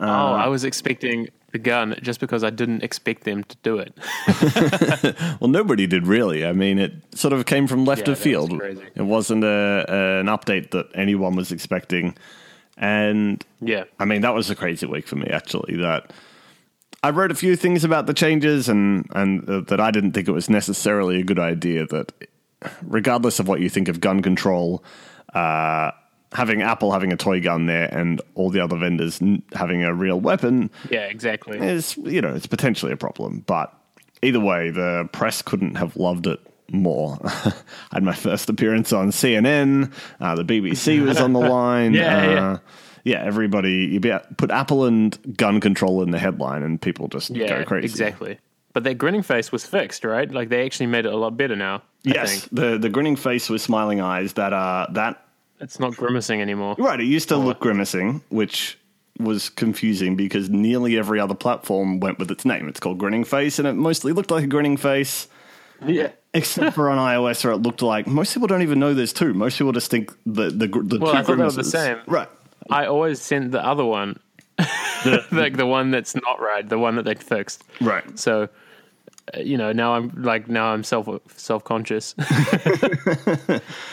Oh, 0.00 0.06
I 0.34 0.48
was 0.48 0.64
expecting 0.64 1.28
the 1.52 1.58
gun 1.58 1.96
just 2.00 2.20
because 2.20 2.44
I 2.44 2.50
didn't 2.50 2.82
expect 2.82 3.24
them 3.24 3.44
to 3.44 3.56
do 3.62 3.78
it. 3.78 3.96
Well, 5.40 5.48
nobody 5.48 5.86
did 5.86 6.06
really. 6.06 6.44
I 6.44 6.52
mean, 6.52 6.78
it 6.78 6.92
sort 7.14 7.32
of 7.32 7.46
came 7.46 7.66
from 7.66 7.84
left 7.84 8.06
Yeah, 8.06 8.12
of 8.12 8.18
field. 8.18 8.52
was. 8.52 8.78
It 8.94 9.02
wasn't 9.02 9.44
a, 9.44 9.84
an 10.20 10.26
update 10.26 10.70
that 10.72 10.86
anyone 10.94 11.34
was 11.34 11.50
expecting, 11.50 12.16
and 12.76 13.44
yeah. 13.60 13.84
I 13.98 14.04
mean 14.04 14.20
that 14.22 14.34
was 14.34 14.50
a 14.50 14.54
crazy 14.54 14.86
week 14.86 15.06
for 15.06 15.16
me. 15.16 15.26
Actually, 15.28 15.76
that 15.76 16.12
I 17.02 17.10
wrote 17.10 17.30
a 17.30 17.34
few 17.34 17.56
things 17.56 17.84
about 17.84 18.06
the 18.06 18.14
changes, 18.14 18.68
and 18.68 19.06
and 19.14 19.48
uh, 19.48 19.60
that 19.68 19.80
I 19.80 19.90
didn't 19.90 20.12
think 20.12 20.28
it 20.28 20.32
was 20.32 20.50
necessarily 20.50 21.20
a 21.20 21.24
good 21.24 21.38
idea. 21.38 21.86
That 21.86 22.12
regardless 22.82 23.40
of 23.40 23.48
what 23.48 23.60
you 23.60 23.68
think 23.70 23.88
of 23.88 24.00
gun 24.00 24.22
control. 24.22 24.84
Uh, 25.34 25.92
Having 26.32 26.62
Apple 26.62 26.92
having 26.92 27.12
a 27.12 27.16
toy 27.16 27.40
gun 27.40 27.66
there 27.66 27.92
and 27.92 28.22
all 28.36 28.50
the 28.50 28.60
other 28.60 28.76
vendors 28.76 29.20
n- 29.20 29.42
having 29.52 29.82
a 29.82 29.92
real 29.92 30.20
weapon 30.20 30.70
Yeah, 30.88 31.00
exactly. 31.06 31.58
is 31.58 31.96
you 31.96 32.20
know 32.20 32.32
it's 32.34 32.46
potentially 32.46 32.92
a 32.92 32.96
problem 32.96 33.42
but 33.46 33.74
either 34.22 34.38
way 34.40 34.70
the 34.70 35.08
press 35.12 35.42
couldn't 35.42 35.74
have 35.76 35.96
loved 35.96 36.26
it 36.28 36.38
more 36.70 37.18
i 37.24 37.52
had 37.94 38.04
my 38.04 38.14
first 38.14 38.48
appearance 38.48 38.92
on 38.92 39.10
cnn 39.10 39.92
uh, 40.20 40.36
the 40.36 40.44
bbc 40.44 41.04
was 41.06 41.20
on 41.20 41.32
the 41.32 41.40
line 41.40 41.94
Yeah, 41.94 42.16
uh, 42.18 42.30
yeah. 42.30 42.58
yeah 43.02 43.24
everybody 43.24 43.88
you 43.90 43.98
be, 43.98 44.12
put 44.36 44.52
apple 44.52 44.84
and 44.84 45.18
gun 45.36 45.58
control 45.60 46.00
in 46.02 46.12
the 46.12 46.18
headline 46.20 46.62
and 46.62 46.80
people 46.80 47.08
just 47.08 47.30
Yeah, 47.30 47.58
go 47.58 47.64
crazy 47.64 47.86
exactly. 47.86 48.38
But 48.72 48.84
that 48.84 48.94
grinning 48.98 49.22
face 49.24 49.50
was 49.50 49.66
fixed, 49.66 50.04
right? 50.04 50.30
Like 50.30 50.48
they 50.48 50.64
actually 50.64 50.86
made 50.86 51.04
it 51.04 51.12
a 51.12 51.16
lot 51.16 51.36
better 51.36 51.56
now. 51.56 51.76
I 51.78 51.82
yes 52.04 52.42
think. 52.44 52.54
the 52.54 52.78
the 52.78 52.88
grinning 52.88 53.16
face 53.16 53.50
with 53.50 53.60
smiling 53.60 54.00
eyes 54.00 54.34
that 54.34 54.52
uh 54.52 54.86
that 54.92 55.24
It's 55.60 55.78
not 55.78 55.96
grimacing 55.96 56.40
anymore. 56.40 56.74
right 56.78 57.00
it 57.00 57.04
used 57.06 57.28
to 57.28 57.34
oh, 57.36 57.40
look 57.40 57.60
grimacing 57.60 58.22
which 58.30 58.78
was 59.20 59.48
confusing 59.50 60.16
because 60.16 60.48
nearly 60.48 60.98
every 60.98 61.20
other 61.20 61.34
platform 61.34 62.00
went 62.00 62.18
with 62.18 62.30
its 62.30 62.44
name. 62.44 62.68
It's 62.68 62.80
called 62.80 62.98
Grinning 62.98 63.24
Face, 63.24 63.58
and 63.58 63.68
it 63.68 63.74
mostly 63.74 64.12
looked 64.12 64.30
like 64.30 64.44
a 64.44 64.46
grinning 64.46 64.76
face. 64.76 65.28
Yeah. 65.84 66.10
Except 66.32 66.74
for 66.74 66.90
on 66.90 66.98
iOS, 67.16 67.44
where 67.44 67.52
it 67.52 67.58
looked 67.58 67.82
like 67.82 68.06
most 68.06 68.34
people 68.34 68.48
don't 68.48 68.62
even 68.62 68.78
know 68.78 68.94
there's 68.94 69.12
two. 69.12 69.34
Most 69.34 69.58
people 69.58 69.72
just 69.72 69.90
think 69.90 70.12
the 70.26 70.50
the, 70.50 70.66
the 70.66 70.98
Well, 71.00 71.12
two 71.12 71.18
I 71.18 71.22
thought 71.22 71.36
they 71.36 71.44
were 71.44 71.50
the 71.50 71.64
same. 71.64 71.98
Right. 72.06 72.28
I 72.68 72.86
always 72.86 73.20
sent 73.20 73.52
the 73.52 73.64
other 73.64 73.84
one, 73.84 74.20
like 75.32 75.56
the 75.56 75.66
one 75.66 75.90
that's 75.90 76.14
not 76.14 76.40
right, 76.40 76.68
the 76.68 76.78
one 76.78 76.96
that 76.96 77.04
they 77.04 77.14
fixed. 77.14 77.64
Right. 77.80 78.18
So, 78.18 78.48
you 79.38 79.56
know, 79.56 79.72
now 79.72 79.94
I'm 79.94 80.10
like 80.22 80.48
now 80.48 80.72
I'm 80.72 80.82
self 80.84 81.08
self 81.36 81.64
conscious. 81.64 82.14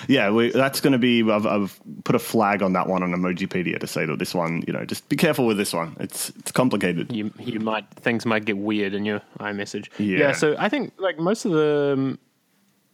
Yeah, 0.07 0.31
we, 0.31 0.51
that's 0.51 0.79
going 0.79 0.93
to 0.93 0.99
be. 0.99 1.29
I've, 1.29 1.45
I've 1.45 1.79
put 2.05 2.15
a 2.15 2.19
flag 2.19 2.63
on 2.63 2.73
that 2.73 2.87
one 2.87 3.03
on 3.03 3.11
Emojipedia 3.11 3.79
to 3.79 3.87
say 3.87 4.05
that 4.05 4.19
this 4.19 4.33
one, 4.33 4.63
you 4.65 4.71
know, 4.71 4.85
just 4.85 5.07
be 5.09 5.17
careful 5.17 5.45
with 5.45 5.57
this 5.57 5.73
one. 5.73 5.97
It's 5.99 6.29
it's 6.29 6.51
complicated. 6.51 7.11
you 7.11 7.31
you 7.39 7.59
might 7.59 7.89
things 7.95 8.25
might 8.25 8.45
get 8.45 8.57
weird 8.57 8.93
in 8.93 9.05
your 9.05 9.21
iMessage. 9.39 9.89
Yeah. 9.97 10.31
So 10.31 10.55
I 10.57 10.69
think 10.69 10.93
like 10.97 11.19
most 11.19 11.45
of 11.45 11.51
the, 11.51 11.93
um, 11.93 12.19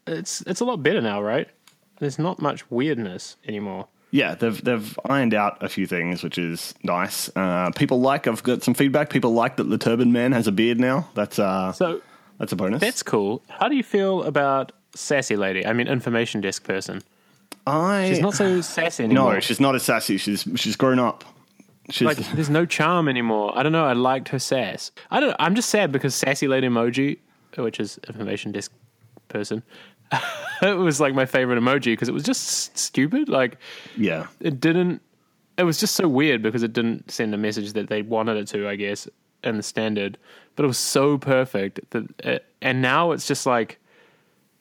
it's 0.08 0.42
it's 0.42 0.60
a 0.60 0.66
lot 0.66 0.82
better 0.82 1.02
now, 1.02 1.22
right? 1.22 1.48
There's 2.00 2.18
not 2.18 2.42
much 2.42 2.70
weirdness 2.72 3.38
anymore. 3.48 3.88
Yeah, 4.12 4.36
they've 4.36 4.64
they've 4.64 5.00
ironed 5.06 5.34
out 5.34 5.62
a 5.62 5.70
few 5.70 5.86
things, 5.86 6.24
which 6.24 6.38
is 6.38 6.74
nice. 6.84 7.30
Uh, 7.36 7.72
people 7.76 8.00
like. 8.02 8.28
I've 8.28 8.44
got 8.44 8.64
some 8.64 8.74
feedback. 8.74 9.10
People 9.10 9.34
like 9.34 9.58
that 9.58 9.66
the 9.66 9.78
Turban 9.78 10.12
Man 10.12 10.32
has 10.32 10.48
a 10.48 10.52
beard 10.52 10.80
now. 10.80 11.10
That's 11.14 11.40
uh, 11.40 11.72
So 11.74 12.02
that's 12.38 12.52
a 12.52 12.56
bonus. 12.56 12.82
that's 12.82 13.04
cool. 13.04 13.44
How 13.50 13.68
do 13.68 13.76
you 13.76 13.84
feel 13.84 14.24
about 14.24 14.72
sassy 14.96 15.36
lady? 15.36 15.66
I 15.66 15.74
mean, 15.74 15.88
information 15.88 16.42
desk 16.42 16.64
person. 16.64 17.02
I 17.66 18.10
She's 18.10 18.20
not 18.20 18.34
so 18.34 18.62
sassy 18.62 19.06
anymore. 19.06 19.36
no, 19.36 19.40
she's 19.40 19.60
not 19.60 19.76
as 19.76 19.84
sassy. 19.84 20.18
She's 20.18 20.48
she's 20.56 20.76
grown 20.76 21.00
up. 21.00 21.24
She's 21.90 22.06
like 22.06 22.18
there's 22.18 22.50
no 22.50 22.66
charm 22.66 23.08
anymore. 23.08 23.58
I 23.58 23.64
don't 23.64 23.72
know. 23.72 23.86
I 23.86 23.94
liked 23.94 24.30
her 24.30 24.40
sass. 24.40 24.92
I 25.12 25.20
don't. 25.20 25.36
I'm 25.40 25.56
just 25.56 25.70
sad 25.70 25.92
because 25.92 26.16
sassy 26.16 26.48
lady 26.48 26.68
emoji, 26.68 27.20
which 27.58 27.80
is 27.80 28.00
information 28.08 28.52
desk 28.52 28.72
person, 29.30 29.64
it 30.62 30.78
was 30.78 31.00
like 31.00 31.14
my 31.14 31.26
favorite 31.26 31.60
emoji 31.60 31.94
because 31.94 32.10
it 32.10 32.14
was 32.14 32.24
just 32.24 32.78
stupid. 32.78 33.30
Like 33.30 33.58
yeah. 33.98 34.28
it 34.40 34.60
didn't. 34.60 35.02
It 35.58 35.64
was 35.64 35.80
just 35.80 35.96
so 35.96 36.08
weird 36.08 36.42
because 36.42 36.64
it 36.64 36.74
didn't 36.74 37.12
send 37.12 37.34
a 37.34 37.38
message 37.38 37.74
that 37.74 37.88
they 37.88 38.02
wanted 38.02 38.38
it 38.38 38.48
to. 38.50 38.68
I 38.68 38.76
guess 38.76 39.08
in 39.44 39.58
the 39.58 39.64
standard, 39.64 40.18
but 40.56 40.64
it 40.64 40.68
was 40.68 40.78
so 40.78 41.18
perfect 41.18 41.80
that. 41.92 42.06
It, 42.20 42.46
and 42.62 42.82
now 42.82 43.12
it's 43.12 43.28
just 43.28 43.46
like 43.46 43.80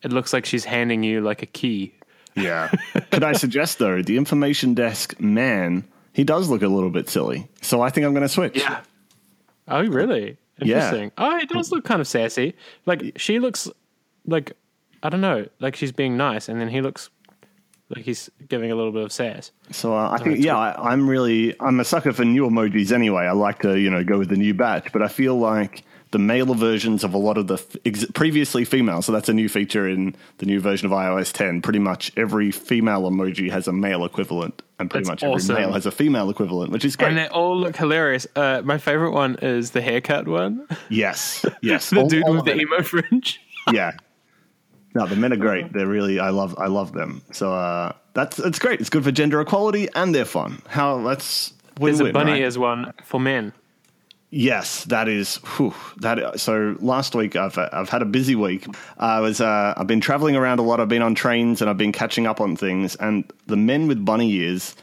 it 0.03 0.13
looks 0.13 0.33
like 0.33 0.45
she's 0.45 0.65
handing 0.65 1.03
you 1.03 1.21
like 1.21 1.43
a 1.43 1.47
key. 1.47 1.95
Yeah. 2.35 2.69
Could 3.11 3.25
I 3.25 3.33
suggest 3.33 3.79
though, 3.79 4.03
the 4.03 4.17
information 4.17 4.75
desk 4.75 5.19
man, 5.21 5.85
he 6.13 6.25
does 6.25 6.49
look 6.49 6.63
a 6.63 6.69
little 6.69 6.91
bit 6.91 7.09
silly. 7.09 7.49
So 7.61 7.81
I 7.81 7.91
think 7.91 8.05
I'm 8.05 8.13
going 8.13 8.23
to 8.23 8.29
switch. 8.29 8.59
Yeah. 8.59 8.81
Oh, 9.69 9.85
really? 9.87 10.37
Yeah. 10.59 10.77
Interesting. 10.77 11.13
Oh, 11.19 11.39
he 11.39 11.47
does 11.47 11.71
look 11.71 11.85
kind 11.85 12.01
of 12.01 12.09
sassy. 12.09 12.55
Like 12.87 13.13
she 13.17 13.39
looks 13.39 13.69
like 14.27 14.53
I 15.03 15.09
don't 15.09 15.21
know, 15.21 15.47
like 15.59 15.75
she's 15.75 15.93
being 15.93 16.17
nice, 16.17 16.49
and 16.49 16.61
then 16.61 16.69
he 16.69 16.81
looks 16.81 17.11
like 17.95 18.05
he's 18.05 18.31
giving 18.49 18.71
a 18.71 18.75
little 18.75 18.93
bit 18.93 19.03
of 19.05 19.13
sass. 19.13 19.51
So 19.71 19.95
uh, 19.95 20.11
I 20.11 20.19
think, 20.19 20.41
yeah, 20.41 20.57
I, 20.57 20.93
I'm 20.93 21.09
really, 21.09 21.55
I'm 21.61 21.79
a 21.81 21.85
sucker 21.85 22.13
for 22.13 22.25
new 22.25 22.49
emojis 22.49 22.93
anyway. 22.93 23.25
I 23.25 23.33
like 23.33 23.61
to, 23.63 23.79
you 23.79 23.91
know, 23.91 24.03
go 24.05 24.19
with 24.19 24.29
the 24.31 24.37
new 24.37 24.55
batch, 24.55 24.93
but 24.93 25.03
I 25.03 25.09
feel 25.09 25.37
like 25.39 25.85
the 26.11 26.19
male 26.19 26.53
versions 26.55 27.05
of 27.05 27.15
a 27.15 27.19
lot 27.19 27.39
of 27.39 27.47
the 27.47 27.55
f- 27.55 27.77
ex- 27.87 28.05
previously 28.13 28.67
female, 28.67 29.01
so 29.01 29.13
that's 29.13 29.31
a 29.31 29.33
new 29.33 29.49
feature 29.49 29.89
in 29.89 30.15
the 30.39 30.47
new 30.47 30.61
version 30.61 30.85
of 30.85 30.93
iOS 30.93 31.33
10. 31.33 31.63
Pretty 31.63 31.79
much 31.79 32.13
every 32.19 32.51
female 32.51 33.11
emoji 33.11 33.51
has 33.51 33.67
a 33.67 33.73
male 33.73 34.05
equivalent, 34.05 34.61
and 34.79 34.91
pretty 34.91 35.07
That's 35.09 35.23
much 35.23 35.31
awesome. 35.31 35.53
every 35.53 35.65
male 35.65 35.73
has 35.73 35.87
a 35.87 35.91
female 35.91 36.29
equivalent, 36.29 36.71
which 36.71 36.85
is 36.85 36.97
great. 36.97 37.09
And 37.09 37.17
they 37.17 37.29
all 37.29 37.57
look 37.57 37.77
hilarious. 37.77 38.27
Uh, 38.37 38.61
my 38.63 38.77
favorite 38.77 39.13
one 39.13 39.37
is 39.41 39.71
the 39.71 39.81
haircut 39.81 40.29
one. 40.29 40.67
yes, 40.91 41.47
yes. 41.63 41.89
the 41.91 42.01
All- 42.01 42.09
dude 42.09 42.25
all 42.25 42.35
with 42.35 42.45
the 42.45 42.53
it. 42.57 42.61
emo 42.61 42.83
fringe. 42.83 43.41
yeah. 43.73 43.93
No, 44.95 45.07
the 45.07 45.17
men 45.17 45.33
are 45.33 45.37
great. 45.37 45.73
They're 45.73 45.87
really 45.87 46.21
I 46.21 46.31
love 46.31 46.55
I 46.59 46.67
love 46.67 46.93
them. 46.93 47.23
So 47.33 47.53
uh, 47.55 47.93
that's 48.15 48.39
it's 48.39 48.59
great. 48.59 48.81
It's 48.81 48.91
good 48.91 49.05
for 49.05 49.13
gender 49.13 49.41
equality 49.41 49.89
and 49.95 50.15
they're 50.15 50.25
fun. 50.27 50.61
How 50.69 51.03
that's 51.03 51.53
There's 51.81 51.99
win-win, 51.99 52.11
a 52.11 52.13
bunny 52.13 52.33
right? 52.33 52.41
ears 52.43 52.59
one 52.59 52.93
for 53.03 53.19
men. 53.19 53.53
Yes, 54.35 54.85
that 54.85 55.09
is. 55.09 55.37
Whew, 55.37 55.75
that 55.99 56.41
so 56.41 56.77
last 56.81 57.15
week 57.15 57.37
I've 57.37 57.57
I've 57.59 57.89
had 57.91 58.03
a 58.03 58.07
busy 58.07 58.35
week. 58.35 58.67
I 58.99 59.21
was 59.21 59.41
uh, 59.41 59.75
I've 59.77 59.87
been 59.87 60.01
traveling 60.01 60.37
around 60.37 60.59
a 60.59 60.63
lot. 60.63 60.81
I've 60.81 60.89
been 60.89 61.03
on 61.03 61.15
trains 61.15 61.61
and 61.61 61.69
I've 61.69 61.77
been 61.79 61.93
catching 61.93 62.27
up 62.27 62.41
on 62.41 62.57
things. 62.57 62.97
And 62.97 63.31
the 63.47 63.57
men 63.57 63.89
with 63.89 64.05
bunny 64.05 64.31
ears. 64.33 64.75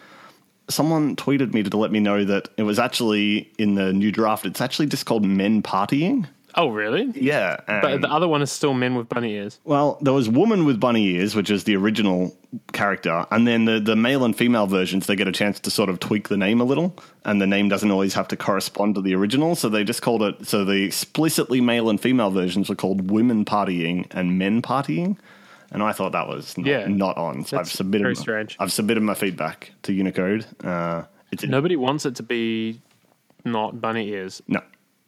Someone 0.69 1.15
tweeted 1.15 1.51
me 1.51 1.63
to 1.63 1.77
let 1.77 1.91
me 1.91 1.99
know 1.99 2.23
that 2.25 2.49
it 2.57 2.61
was 2.61 2.77
actually 2.77 3.51
in 3.57 3.73
the 3.73 3.91
new 3.91 4.11
draft. 4.11 4.45
It's 4.45 4.61
actually 4.61 4.85
just 4.85 5.07
called 5.07 5.25
men 5.25 5.63
partying. 5.63 6.27
Oh, 6.61 6.67
really? 6.69 7.09
Yeah, 7.15 7.55
But 7.67 8.01
the 8.01 8.11
other 8.11 8.27
one 8.27 8.41
is 8.41 8.51
still 8.51 8.73
men 8.73 8.95
with 8.95 9.07
bunny 9.07 9.33
ears. 9.35 9.59
Well, 9.63 9.97
there 10.01 10.11
was 10.11 10.27
Woman 10.27 10.65
with 10.65 10.77
Bunny 10.77 11.05
Ears, 11.15 11.33
which 11.33 11.49
is 11.49 11.63
the 11.63 11.75
original 11.77 12.35
character, 12.73 13.25
and 13.31 13.47
then 13.47 13.63
the, 13.63 13.79
the 13.79 13.95
male 13.95 14.25
and 14.25 14.35
female 14.35 14.67
versions, 14.67 15.07
they 15.07 15.15
get 15.15 15.27
a 15.27 15.31
chance 15.31 15.59
to 15.61 15.71
sort 15.71 15.87
of 15.89 16.01
tweak 16.01 16.27
the 16.27 16.35
name 16.35 16.59
a 16.59 16.65
little, 16.65 16.93
and 17.23 17.41
the 17.41 17.47
name 17.47 17.69
doesn't 17.69 17.89
always 17.91 18.13
have 18.13 18.27
to 18.27 18.35
correspond 18.35 18.95
to 18.95 19.01
the 19.01 19.15
original, 19.15 19.55
so 19.55 19.69
they 19.69 19.85
just 19.85 20.01
called 20.01 20.21
it, 20.21 20.45
so 20.47 20.65
the 20.65 20.83
explicitly 20.83 21.61
male 21.61 21.89
and 21.89 22.01
female 22.01 22.29
versions 22.29 22.67
were 22.67 22.75
called 22.75 23.09
Women 23.09 23.45
Partying 23.45 24.05
and 24.11 24.37
Men 24.37 24.61
Partying, 24.61 25.15
and 25.71 25.81
I 25.81 25.93
thought 25.93 26.11
that 26.11 26.27
was 26.27 26.57
not, 26.57 26.67
Yeah. 26.67 26.87
not 26.87 27.15
on, 27.17 27.45
so 27.45 27.57
I've 27.57 27.71
submitted, 27.71 28.03
very 28.03 28.15
my- 28.15 28.21
strange. 28.21 28.57
I've 28.59 28.73
submitted 28.73 29.01
my 29.03 29.13
feedback 29.13 29.71
to 29.83 29.93
Unicode. 29.93 30.45
Uh, 30.61 31.03
it's 31.31 31.45
Nobody 31.45 31.77
wants 31.77 32.05
it 32.05 32.15
to 32.17 32.23
be 32.23 32.81
not 33.45 33.79
bunny 33.79 34.09
ears. 34.09 34.41
no, 34.49 34.59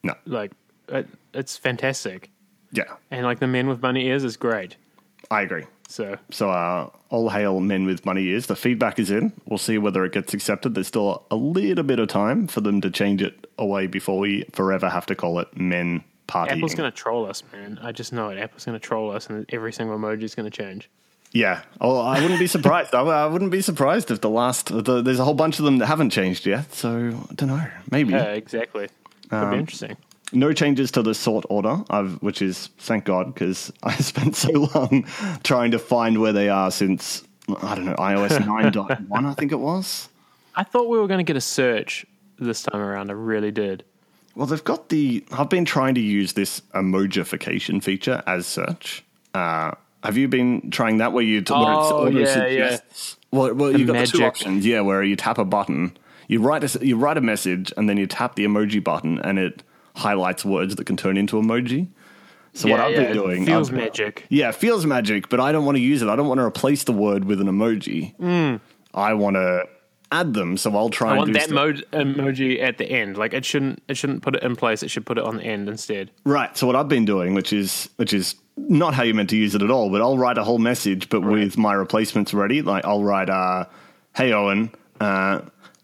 no, 0.02 0.14
Like, 0.26 0.52
it, 0.88 1.08
it's 1.34 1.58
fantastic. 1.58 2.30
yeah. 2.72 2.84
And 3.10 3.26
like 3.26 3.40
the 3.40 3.48
men 3.48 3.68
with 3.68 3.82
bunny 3.82 4.08
ears 4.08 4.24
is 4.24 4.38
great. 4.38 4.76
I 5.30 5.42
agree. 5.42 5.66
So 5.88 6.18
So, 6.30 6.50
uh, 6.50 6.90
all 7.10 7.30
hail 7.30 7.60
men 7.60 7.86
with 7.86 8.06
money 8.06 8.24
ears. 8.28 8.46
The 8.48 8.56
feedback 8.56 8.98
is 9.00 9.12
in. 9.12 9.34
We'll 9.46 9.58
see 9.58 9.78
whether 9.78 10.06
it 10.06 10.14
gets 10.14 10.34
accepted. 10.34 10.74
There's 10.74 10.88
still 10.88 11.26
a 11.30 11.36
little 11.36 11.84
bit 11.84 12.00
of 12.00 12.08
time 12.08 12.48
for 12.48 12.62
them 12.62 12.80
to 12.82 12.90
change 12.90 13.22
it 13.22 13.48
away 13.58 13.88
before 13.88 14.18
we 14.20 14.46
forever 14.54 14.90
have 14.90 15.06
to 15.08 15.16
call 15.16 15.40
it 15.40 15.56
men 15.58 16.04
partying. 16.30 16.52
Apple's 16.58 16.76
going 16.76 16.90
to 16.90 16.96
troll 16.96 17.26
us, 17.26 17.44
man. 17.52 17.78
I 17.84 17.92
just 17.92 18.14
know 18.14 18.30
it. 18.30 18.38
Apple's 18.40 18.64
going 18.66 18.80
to 18.80 18.86
troll 18.86 19.12
us, 19.12 19.28
and 19.28 19.46
every 19.54 19.74
single 19.74 19.98
emoji 19.98 20.24
is 20.24 20.34
going 20.34 20.50
to 20.50 20.56
change. 20.58 20.90
Yeah. 21.34 21.62
Oh, 21.82 22.00
I 22.00 22.22
wouldn't 22.22 22.40
be 22.40 22.48
surprised. 22.48 22.96
I, 22.96 23.02
I 23.02 23.26
wouldn't 23.28 23.52
be 23.52 23.62
surprised 23.62 24.12
if 24.12 24.22
the 24.22 24.30
last. 24.30 24.68
The, 24.68 25.02
there's 25.02 25.20
a 25.20 25.26
whole 25.26 25.34
bunch 25.34 25.60
of 25.60 25.66
them 25.66 25.78
that 25.80 25.88
haven't 25.88 26.12
changed 26.12 26.46
yet. 26.46 26.74
So 26.74 26.90
I 27.30 27.34
don't 27.36 27.50
know. 27.50 27.68
Maybe 27.90 28.14
Yeah, 28.14 28.32
exactly. 28.32 28.88
Could 29.30 29.34
Um, 29.38 29.52
be 29.52 29.58
interesting. 29.58 29.98
No 30.32 30.54
changes 30.54 30.92
to 30.92 31.02
the 31.02 31.14
sort 31.14 31.46
order. 31.50 31.84
I've, 31.90 32.14
which 32.22 32.42
is 32.42 32.68
thank 32.80 33.06
God 33.06 33.34
because 33.34 33.72
I 33.84 33.96
spent 33.98 34.36
so 34.36 34.52
long 34.74 35.06
trying 35.44 35.72
to 35.72 35.80
find 35.80 36.20
where 36.22 36.34
they 36.34 36.50
are 36.50 36.72
since 36.72 37.24
I 37.62 37.76
don't 37.76 37.86
know 37.86 37.96
iOS 37.96 38.30
9.1. 38.40 39.26
I 39.26 39.34
think 39.34 39.52
it 39.52 39.60
was. 39.60 40.10
I 40.56 40.64
thought 40.64 40.90
we 40.90 40.98
were 40.98 41.08
going 41.08 41.20
to 41.20 41.24
get 41.24 41.38
a 41.38 41.42
search 41.42 42.06
this 42.40 42.64
time 42.64 42.82
around. 42.82 43.10
I 43.10 43.14
really 43.14 43.52
did. 43.52 43.84
Well, 44.36 44.48
they've 44.48 44.64
got 44.64 44.90
the. 44.90 45.24
I've 45.32 45.50
been 45.50 45.66
trying 45.66 45.96
to 45.96 46.02
use 46.02 46.34
this 46.34 46.62
emojification 46.74 47.84
feature 47.84 48.24
as 48.28 48.46
search. 48.48 49.04
Uh, 49.34 49.72
have 50.04 50.18
you 50.18 50.28
been 50.28 50.72
trying 50.72 50.98
that 50.98 51.14
where 51.14 51.24
you? 51.24 51.42
T- 51.42 51.54
where 51.54 51.62
Oh, 51.64 52.06
auto 52.08 52.08
yeah, 52.18 52.26
suggests- 52.34 53.18
Well, 53.32 53.54
well, 53.54 53.78
you 53.78 53.86
got 53.86 54.06
the 54.06 54.08
two 54.18 54.24
options. 54.24 54.66
Yeah, 54.66 54.82
where 54.82 55.04
you 55.04 55.16
tap 55.16 55.38
a 55.38 55.46
button, 55.46 55.98
you 56.28 56.42
write 56.42 56.64
a 56.64 56.86
you 56.86 56.98
write 56.98 57.18
a 57.18 57.22
message, 57.22 57.74
and 57.78 57.90
then 57.90 57.98
you 57.98 58.08
tap 58.08 58.36
the 58.36 58.46
emoji 58.46 58.82
button, 58.84 59.20
and 59.20 59.38
it 59.38 59.64
highlights 59.96 60.44
words 60.46 60.76
that 60.76 60.86
can 60.86 60.98
turn 60.98 61.18
into 61.18 61.36
emoji. 61.38 61.88
So 62.54 62.70
what 62.70 62.80
I've 62.82 62.92
yeah, 62.92 63.04
been 63.04 63.14
doing, 63.14 63.46
feels 63.46 63.70
I've- 63.70 63.78
magic. 63.78 64.26
Yeah, 64.30 64.50
it 64.50 64.56
feels 64.56 64.86
magic, 64.86 65.30
but 65.30 65.40
I 65.40 65.52
don't 65.54 65.64
want 65.66 65.78
to 65.78 65.82
use 65.82 66.02
it. 66.02 66.10
I 66.10 66.16
don't 66.18 66.28
want 66.28 66.40
to 66.40 66.44
replace 66.46 66.84
the 66.84 66.92
word 66.92 67.24
with 67.26 67.40
an 67.40 67.48
emoji. 67.48 68.60
I 68.94 69.14
want 69.14 69.36
to 69.38 69.64
add 70.12 70.34
them. 70.34 70.58
So 70.58 70.76
I'll 70.76 70.90
try. 70.90 71.08
I 71.08 71.12
and 71.12 71.18
want 71.20 71.28
do 71.28 71.34
that 71.34 71.44
stuff- 71.44 71.54
mo- 71.94 72.00
emoji 72.04 72.62
at 72.62 72.78
the 72.78 72.86
end. 72.86 73.18
Like 73.18 73.34
it 73.34 73.46
shouldn't. 73.46 73.82
It 73.88 73.96
shouldn't 73.96 74.22
put 74.22 74.36
it 74.36 74.44
in 74.44 74.58
place. 74.58 74.84
It 74.84 74.90
should 74.90 75.06
put 75.06 75.18
it 75.18 75.24
on 75.24 75.38
the 75.38 75.44
end 75.44 75.70
instead. 75.70 76.12
Right. 76.26 76.56
So 76.58 76.68
what 76.68 76.76
I've 76.76 76.90
been 76.90 77.06
doing, 77.06 77.34
which 77.34 77.54
is 77.54 77.90
which 77.96 78.14
is 78.14 78.36
not 78.58 78.94
how 78.94 79.04
you 79.04 79.14
meant 79.14 79.30
to 79.30 79.38
use 79.38 79.56
it 79.56 79.62
at 79.62 79.72
all, 79.72 79.90
but 79.90 80.02
I'll 80.02 80.18
write 80.18 80.38
a 80.38 80.44
whole 80.44 80.60
message, 80.60 81.08
but 81.08 81.22
with 81.22 81.58
my 81.58 81.72
replacements 81.74 82.34
ready. 82.34 82.62
Like 82.62 82.84
I'll 82.84 83.04
write, 83.04 83.30
uh, 83.30 83.64
"Hey 84.14 84.34
Owen, 84.34 84.72
uh, 85.00 85.40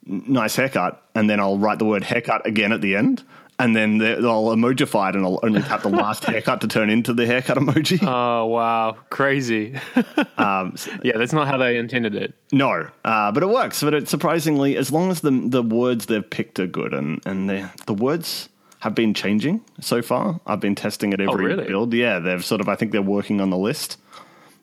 nice 0.05 0.57
haircut," 0.57 1.01
and 1.15 1.29
then 1.29 1.39
I'll 1.39 1.57
write 1.57 1.79
the 1.79 1.85
word 1.85 2.03
haircut 2.03 2.45
again 2.45 2.73
at 2.73 2.81
the 2.81 2.97
end, 2.97 3.23
and 3.59 3.75
then 3.75 3.97
the- 3.97 4.17
I'll 4.27 4.45
emojify 4.55 5.09
it, 5.09 5.15
and 5.15 5.25
I'll 5.25 5.39
only 5.43 5.61
tap 5.61 5.81
the 5.83 5.89
last 5.89 6.23
haircut 6.31 6.61
to 6.61 6.67
turn 6.67 6.89
into 6.89 7.13
the 7.13 7.25
haircut 7.25 7.57
emoji. 7.57 7.99
Oh 8.01 8.45
wow, 8.45 8.97
crazy! 9.09 9.75
Um, 10.37 10.75
yeah, 11.03 11.17
that's 11.17 11.33
not 11.33 11.47
how 11.47 11.57
they 11.57 11.77
intended 11.77 12.13
it. 12.13 12.35
No, 12.51 12.87
uh, 13.03 13.31
but 13.31 13.41
it 13.41 13.49
works. 13.49 13.81
But 13.81 13.95
it 13.95 14.07
surprisingly, 14.07 14.77
as 14.77 14.91
long 14.91 15.09
as 15.09 15.21
the 15.21 15.31
the 15.31 15.63
words 15.63 16.05
they've 16.05 16.29
picked 16.29 16.59
are 16.59 16.67
good, 16.67 16.93
and 16.93 17.19
and 17.25 17.49
the 17.49 17.69
the 17.87 17.93
words 17.95 18.47
have 18.81 18.93
been 18.93 19.15
changing 19.15 19.61
so 19.81 20.03
far. 20.03 20.39
I've 20.45 20.59
been 20.59 20.75
testing 20.75 21.11
it 21.11 21.19
every 21.19 21.45
really? 21.45 21.65
build. 21.65 21.91
Yeah, 21.93 22.19
they've 22.19 22.45
sort 22.45 22.61
of. 22.61 22.69
I 22.69 22.75
think 22.75 22.91
they're 22.91 23.01
working 23.01 23.41
on 23.41 23.49
the 23.49 23.57
list 23.57 23.97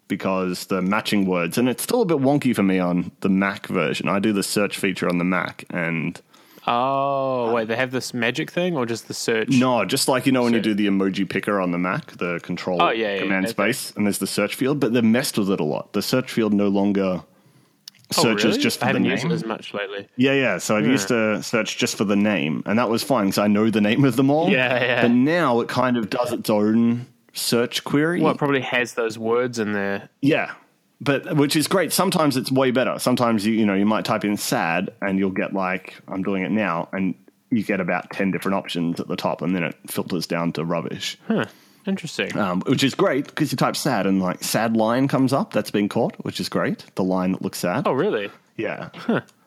because 0.06 0.66
the 0.66 0.80
matching 0.80 1.26
words, 1.26 1.58
and 1.58 1.68
it's 1.68 1.82
still 1.82 2.02
a 2.02 2.06
bit 2.06 2.18
wonky 2.18 2.54
for 2.54 2.62
me 2.62 2.78
on 2.78 3.10
the 3.20 3.28
Mac 3.28 3.66
version. 3.66 4.08
I 4.08 4.20
do 4.20 4.32
the 4.32 4.42
search 4.44 4.78
feature 4.78 5.08
on 5.08 5.18
the 5.18 5.24
Mac, 5.24 5.64
and 5.70 6.20
Oh 6.66 7.52
wait, 7.52 7.62
um, 7.62 7.68
they 7.68 7.76
have 7.76 7.90
this 7.90 8.14
magic 8.14 8.50
thing, 8.50 8.76
or 8.76 8.86
just 8.86 9.06
the 9.06 9.14
search? 9.14 9.48
no, 9.50 9.84
just 9.84 10.08
like 10.08 10.24
you 10.24 10.32
know 10.32 10.42
when 10.42 10.54
you 10.54 10.60
do 10.60 10.74
the 10.74 10.86
emoji 10.86 11.28
picker 11.28 11.60
on 11.60 11.72
the 11.72 11.78
Mac, 11.78 12.12
the 12.12 12.40
control 12.42 12.80
Oh, 12.82 12.90
yeah, 12.90 13.14
yeah, 13.14 13.20
command 13.20 13.44
yeah. 13.46 13.50
space, 13.50 13.92
and 13.96 14.06
there's 14.06 14.18
the 14.18 14.26
search 14.26 14.54
field, 14.54 14.80
but 14.80 14.92
they've 14.92 15.04
messed 15.04 15.36
with 15.36 15.50
it 15.50 15.60
a 15.60 15.64
lot. 15.64 15.92
The 15.92 16.02
search 16.02 16.32
field 16.32 16.54
no 16.54 16.68
longer. 16.68 17.22
Oh, 18.16 18.22
Searches 18.22 18.44
really? 18.44 18.58
just 18.58 18.78
for 18.78 18.84
I 18.84 18.88
the 18.88 18.98
haven't 18.98 19.02
name. 19.04 19.12
used 19.12 19.24
it 19.24 19.32
as 19.32 19.44
much 19.44 19.72
lately. 19.74 20.06
Yeah, 20.16 20.34
yeah. 20.34 20.58
So 20.58 20.76
I've 20.76 20.84
hmm. 20.84 20.90
used 20.90 21.08
to 21.08 21.42
search 21.42 21.78
just 21.78 21.96
for 21.96 22.04
the 22.04 22.14
name, 22.16 22.62
and 22.66 22.78
that 22.78 22.88
was 22.88 23.02
fine 23.02 23.26
because 23.26 23.38
I 23.38 23.46
know 23.48 23.70
the 23.70 23.80
name 23.80 24.04
of 24.04 24.16
them 24.16 24.30
all. 24.30 24.50
Yeah, 24.50 24.82
yeah. 24.82 25.02
But 25.02 25.10
now 25.10 25.60
it 25.60 25.68
kind 25.68 25.96
of 25.96 26.10
does 26.10 26.32
its 26.32 26.48
own 26.50 27.06
search 27.32 27.82
query. 27.84 28.20
Well, 28.20 28.32
it 28.32 28.38
probably 28.38 28.60
has 28.60 28.94
those 28.94 29.18
words 29.18 29.58
in 29.58 29.72
there. 29.72 30.08
Yeah, 30.20 30.52
but 31.00 31.36
which 31.36 31.56
is 31.56 31.66
great. 31.68 31.92
Sometimes 31.92 32.36
it's 32.36 32.50
way 32.50 32.70
better. 32.70 32.98
Sometimes 32.98 33.46
you 33.46 33.52
you 33.54 33.66
know 33.66 33.74
you 33.74 33.86
might 33.86 34.04
type 34.04 34.24
in 34.24 34.36
sad, 34.36 34.90
and 35.02 35.18
you'll 35.18 35.30
get 35.30 35.52
like 35.52 35.94
I'm 36.08 36.22
doing 36.22 36.42
it 36.42 36.50
now, 36.50 36.88
and 36.92 37.14
you 37.50 37.62
get 37.62 37.80
about 37.80 38.10
ten 38.10 38.30
different 38.30 38.54
options 38.56 39.00
at 39.00 39.08
the 39.08 39.16
top, 39.16 39.42
and 39.42 39.54
then 39.54 39.62
it 39.64 39.76
filters 39.88 40.26
down 40.26 40.52
to 40.52 40.64
rubbish, 40.64 41.18
Huh. 41.28 41.44
Interesting. 41.86 42.36
um, 42.38 42.62
which 42.62 42.82
is 42.82 42.94
great 42.94 43.26
because 43.26 43.52
you 43.52 43.56
type 43.58 43.76
sad, 43.76 44.06
and 44.06 44.22
like 44.22 44.42
sad 44.42 44.76
line 44.76 45.06
comes 45.08 45.32
up. 45.34 45.52
That's 45.52 45.70
been 45.70 45.88
caught, 45.88 46.14
which 46.24 46.40
is 46.40 46.48
great. 46.48 46.86
The 46.94 47.04
line 47.04 47.32
that 47.32 47.42
looks 47.42 47.58
sad. 47.58 47.86
oh, 47.86 47.92
really? 47.92 48.30
Yeah. 48.56 48.88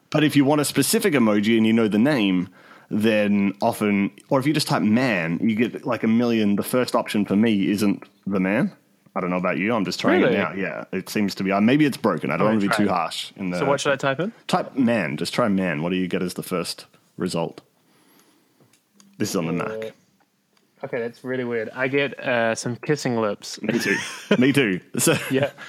But 0.09 0.23
if 0.23 0.35
you 0.35 0.45
want 0.45 0.61
a 0.61 0.65
specific 0.65 1.13
emoji 1.13 1.57
and 1.57 1.65
you 1.65 1.73
know 1.73 1.87
the 1.87 1.97
name, 1.99 2.47
then 2.89 3.53
often, 3.61 4.11
or 4.29 4.39
if 4.39 4.45
you 4.45 4.53
just 4.53 4.67
type 4.67 4.81
man, 4.83 5.39
you 5.41 5.55
get 5.55 5.85
like 5.85 6.03
a 6.03 6.07
million. 6.07 6.55
The 6.55 6.63
first 6.63 6.95
option 6.95 7.25
for 7.25 7.35
me 7.35 7.69
isn't 7.71 8.03
the 8.25 8.39
man. 8.39 8.71
I 9.17 9.19
don't 9.19 9.31
know 9.31 9.37
about 9.37 9.57
you. 9.57 9.73
I'm 9.73 9.83
just 9.83 9.99
trying 9.99 10.21
Really? 10.21 10.35
it 10.35 10.37
now. 10.37 10.53
Yeah, 10.53 10.83
it 10.91 11.09
seems 11.09 11.33
to 11.35 11.43
be. 11.43 11.51
Uh, 11.51 11.59
maybe 11.59 11.85
it's 11.85 11.97
broken. 11.97 12.29
I 12.29 12.37
don't 12.37 12.47
want 12.49 12.61
to 12.61 12.67
be 12.69 12.73
too 12.75 12.83
it. 12.83 12.89
harsh. 12.89 13.31
In 13.35 13.49
the, 13.49 13.57
So 13.59 13.65
what 13.65 13.81
should 13.81 13.93
I 13.93 13.95
type 13.95 14.19
in? 14.19 14.31
type 14.47 14.75
man? 14.75 15.17
Just 15.17 15.33
try 15.33 15.47
man. 15.47 15.81
What 15.81 15.89
do 15.89 15.95
you 15.95 16.07
get 16.07 16.21
as 16.21 16.35
the 16.35 16.43
first 16.43 16.85
result? 17.17 17.61
This 19.17 19.31
is 19.31 19.35
on 19.35 19.47
the 19.47 19.53
Mac. 19.53 19.93
Okay, 20.83 20.99
that's 20.99 21.23
really 21.23 21.43
weird. 21.43 21.71
I 21.73 21.87
get 21.87 22.19
uh, 22.19 22.53
some 22.53 22.75
kissing 22.75 23.15
lips. 23.19 23.59
Me 23.63 23.79
too. 23.79 23.97
Me 24.37 24.53
too. 24.53 24.79
So 24.99 25.15
Yeah. 25.31 25.49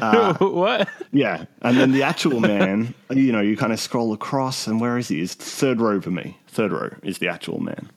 Uh, 0.00 0.32
what? 0.38 0.88
yeah, 1.10 1.44
and 1.62 1.76
then 1.76 1.90
the 1.90 2.04
actual 2.04 2.38
man. 2.38 2.94
You 3.10 3.32
know, 3.32 3.40
you 3.40 3.56
kind 3.56 3.72
of 3.72 3.80
scroll 3.80 4.12
across, 4.12 4.68
and 4.68 4.80
where 4.80 4.96
is 4.96 5.08
he? 5.08 5.20
Is 5.20 5.34
third 5.34 5.80
row 5.80 6.00
for 6.00 6.12
me. 6.12 6.36
Third 6.46 6.70
row 6.70 6.90
is 7.02 7.18
the 7.18 7.26
actual 7.26 7.58
man. 7.60 7.90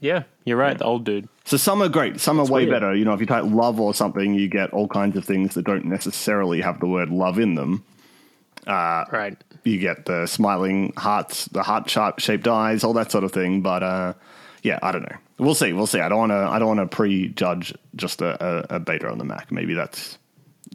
Yeah, 0.00 0.24
you're 0.44 0.56
right. 0.56 0.76
The 0.78 0.84
old 0.84 1.04
dude. 1.04 1.28
So 1.44 1.56
some 1.56 1.82
are 1.82 1.88
great, 1.88 2.20
some 2.20 2.38
are 2.40 2.46
way 2.46 2.66
weird. 2.66 2.70
better. 2.70 2.94
You 2.94 3.04
know, 3.04 3.14
if 3.14 3.20
you 3.20 3.26
type 3.26 3.44
love 3.46 3.80
or 3.80 3.94
something, 3.94 4.34
you 4.34 4.48
get 4.48 4.70
all 4.70 4.86
kinds 4.88 5.16
of 5.16 5.24
things 5.24 5.54
that 5.54 5.64
don't 5.64 5.86
necessarily 5.86 6.60
have 6.60 6.78
the 6.80 6.86
word 6.86 7.10
love 7.10 7.38
in 7.38 7.54
them. 7.54 7.84
Right. 8.66 9.36
You 9.64 9.78
get 9.78 10.04
the 10.06 10.26
smiling 10.26 10.92
hearts, 10.96 11.46
the 11.46 11.62
heart 11.62 11.88
sharp 11.90 12.20
shaped 12.20 12.46
eyes, 12.46 12.84
all 12.84 12.92
that 12.94 13.10
sort 13.10 13.24
of 13.24 13.32
thing. 13.32 13.60
But 13.62 13.82
uh, 13.82 14.14
yeah, 14.62 14.78
I 14.82 14.92
don't 14.92 15.02
know. 15.02 15.16
We'll 15.38 15.54
see. 15.54 15.72
We'll 15.72 15.86
see. 15.86 16.00
I 16.00 16.08
don't 16.08 16.18
want 16.18 16.32
to. 16.32 16.36
I 16.36 16.58
don't 16.58 16.76
want 16.76 16.90
to 16.90 16.96
prejudge 16.96 17.74
just 17.96 18.20
a, 18.22 18.72
a, 18.72 18.76
a 18.76 18.80
beta 18.80 19.08
on 19.10 19.18
the 19.18 19.24
Mac. 19.24 19.50
Maybe 19.52 19.74
that's 19.74 20.18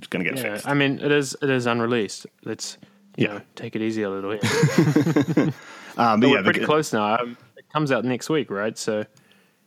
going 0.09 0.23
to 0.23 0.29
get 0.29 0.37
Yeah. 0.39 0.53
fixed. 0.53 0.67
I 0.67 0.73
mean, 0.73 0.99
it 0.99 1.11
is. 1.11 1.35
It 1.41 1.49
is 1.49 1.65
unreleased. 1.65 2.25
Let's 2.43 2.77
you 3.17 3.27
Yeah. 3.27 3.33
know 3.35 3.41
take 3.55 3.75
it 3.75 3.81
easy 3.81 4.03
a 4.03 4.09
little. 4.09 4.31
Bit. 4.37 5.53
Um, 5.95 6.19
but 6.21 6.29
We're 6.31 6.37
yeah, 6.37 6.41
pretty 6.43 6.59
the, 6.61 6.65
close 6.65 6.91
now. 6.91 7.19
Um, 7.19 7.37
it 7.52 7.52
comes 7.73 7.91
out 7.91 8.05
next 8.05 8.29
week, 8.29 8.49
right? 8.49 8.77
So 8.77 9.05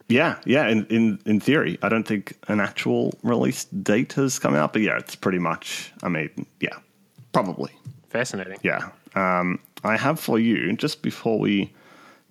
yeah, 0.08 0.36
yeah. 0.44 0.68
In, 0.68 0.86
in 0.86 1.18
in 1.26 1.40
theory, 1.40 1.78
I 1.82 1.88
don't 1.88 2.06
think 2.06 2.36
an 2.48 2.60
actual 2.60 3.14
release 3.22 3.64
date 3.64 4.12
has 4.14 4.38
come 4.38 4.54
out, 4.54 4.72
but 4.72 4.82
yeah, 4.82 4.96
it's 4.96 5.16
pretty 5.16 5.38
much. 5.38 5.92
I 6.02 6.08
mean, 6.08 6.46
yeah, 6.60 6.76
probably. 7.32 7.72
fascinating. 8.08 8.58
Yeah. 8.62 8.90
Um, 9.14 9.58
I 9.84 9.96
have 9.96 10.20
for 10.20 10.38
you, 10.38 10.72
just 10.74 11.02
before 11.02 11.38
we 11.38 11.72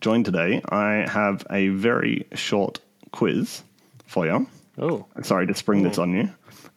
join 0.01 0.23
today, 0.23 0.61
I 0.69 1.05
have 1.09 1.45
a 1.49 1.69
very 1.69 2.25
short 2.33 2.79
quiz 3.11 3.63
for 4.05 4.25
you. 4.25 4.47
Oh, 4.77 5.05
Sorry 5.23 5.47
to 5.47 5.53
spring 5.53 5.83
this 5.83 5.97
on 5.97 6.11
you. 6.13 6.29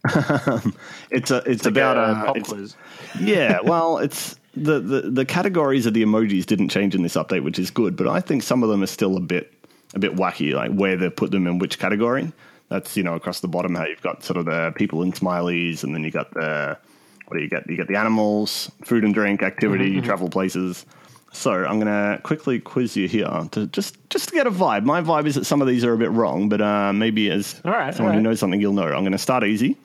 it's 1.10 1.30
a, 1.32 1.42
it's, 1.46 1.66
about 1.66 1.96
a 1.96 2.00
uh, 2.00 2.24
pop 2.26 2.36
it's- 2.36 2.52
quiz. 2.52 2.76
yeah. 3.20 3.58
Well, 3.62 3.98
it's 3.98 4.37
the, 4.54 4.80
the 4.80 5.00
the 5.02 5.24
categories 5.24 5.86
of 5.86 5.94
the 5.94 6.02
emojis 6.02 6.46
didn't 6.46 6.68
change 6.68 6.94
in 6.94 7.02
this 7.02 7.14
update, 7.14 7.42
which 7.42 7.58
is 7.58 7.70
good. 7.70 7.96
But 7.96 8.08
I 8.08 8.20
think 8.20 8.42
some 8.42 8.62
of 8.62 8.68
them 8.68 8.82
are 8.82 8.88
still 8.88 9.16
a 9.16 9.20
bit 9.20 9.52
a 9.94 9.98
bit 9.98 10.16
wacky, 10.16 10.54
like 10.54 10.72
where 10.72 10.96
they 10.96 11.10
put 11.10 11.30
them 11.30 11.46
in 11.46 11.58
which 11.58 11.78
category. 11.78 12.32
That's 12.68 12.96
you 12.96 13.02
know 13.02 13.14
across 13.14 13.40
the 13.40 13.48
bottom 13.48 13.74
how 13.74 13.86
you've 13.86 14.02
got 14.02 14.24
sort 14.24 14.36
of 14.36 14.46
the 14.46 14.72
people 14.76 15.02
in 15.02 15.12
smileys, 15.12 15.84
and 15.84 15.94
then 15.94 16.04
you 16.04 16.10
got 16.10 16.32
the 16.34 16.78
what 17.26 17.36
do 17.36 17.42
you 17.42 17.48
get? 17.48 17.68
You 17.68 17.76
get 17.76 17.88
the 17.88 17.96
animals, 17.96 18.70
food 18.84 19.04
and 19.04 19.12
drink, 19.12 19.42
activity, 19.42 20.00
travel 20.00 20.30
places. 20.30 20.86
So 21.30 21.52
I'm 21.52 21.78
going 21.78 21.86
to 21.86 22.22
quickly 22.22 22.58
quiz 22.58 22.96
you 22.96 23.06
here 23.06 23.28
to 23.52 23.66
just 23.66 23.96
just 24.08 24.30
to 24.30 24.34
get 24.34 24.46
a 24.46 24.50
vibe. 24.50 24.84
My 24.84 25.02
vibe 25.02 25.26
is 25.26 25.34
that 25.34 25.44
some 25.44 25.60
of 25.60 25.68
these 25.68 25.84
are 25.84 25.92
a 25.92 25.98
bit 25.98 26.10
wrong, 26.10 26.48
but 26.48 26.62
uh, 26.62 26.92
maybe 26.92 27.30
as 27.30 27.60
right, 27.64 27.94
someone 27.94 28.14
who 28.14 28.22
knows 28.22 28.40
something, 28.40 28.60
you'll 28.60 28.72
know. 28.72 28.86
I'm 28.86 29.02
going 29.02 29.12
to 29.12 29.18
start 29.18 29.44
easy. 29.44 29.76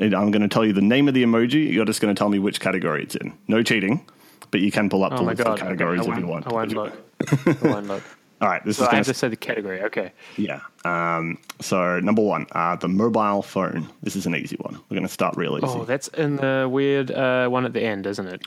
I'm 0.00 0.30
going 0.30 0.42
to 0.42 0.48
tell 0.48 0.64
you 0.64 0.72
the 0.72 0.82
name 0.82 1.08
of 1.08 1.14
the 1.14 1.22
emoji. 1.22 1.72
You're 1.72 1.84
just 1.84 2.00
going 2.00 2.14
to 2.14 2.18
tell 2.18 2.28
me 2.28 2.38
which 2.38 2.60
category 2.60 3.02
it's 3.04 3.14
in. 3.14 3.36
No 3.48 3.62
cheating, 3.62 4.06
but 4.50 4.60
you 4.60 4.70
can 4.70 4.88
pull 4.88 5.04
up 5.04 5.12
Oh 5.12 5.16
the 5.18 5.22
list 5.22 5.40
of 5.40 5.46
god! 5.46 5.52
Okay, 5.54 5.62
categories 5.62 6.06
I 6.06 6.12
if 6.12 6.18
you 6.18 6.26
want. 6.26 6.46
I 6.46 6.52
won't 6.52 6.72
look. 6.72 6.92
I 7.46 7.68
won't 7.68 7.86
look. 7.86 8.02
All 8.40 8.48
right, 8.48 8.64
this 8.64 8.76
So 8.78 8.82
is 8.84 8.88
I 8.88 8.96
have 8.96 9.06
to 9.06 9.14
say 9.14 9.28
the 9.28 9.36
category. 9.36 9.80
Okay. 9.82 10.12
yeah. 10.36 10.60
Um, 10.84 11.38
so 11.60 12.00
number 12.00 12.20
one, 12.20 12.46
uh, 12.52 12.76
the 12.76 12.88
mobile 12.88 13.42
phone. 13.42 13.88
This 14.02 14.16
is 14.16 14.26
an 14.26 14.34
easy 14.34 14.56
one. 14.56 14.74
We're 14.74 14.96
going 14.96 15.06
to 15.06 15.12
start 15.12 15.36
real 15.36 15.56
easy. 15.56 15.66
Oh, 15.66 15.84
that's 15.84 16.08
in 16.08 16.36
the 16.36 16.68
weird 16.70 17.10
uh, 17.10 17.48
one 17.48 17.64
at 17.64 17.72
the 17.72 17.82
end, 17.82 18.06
isn't 18.06 18.26
it? 18.26 18.42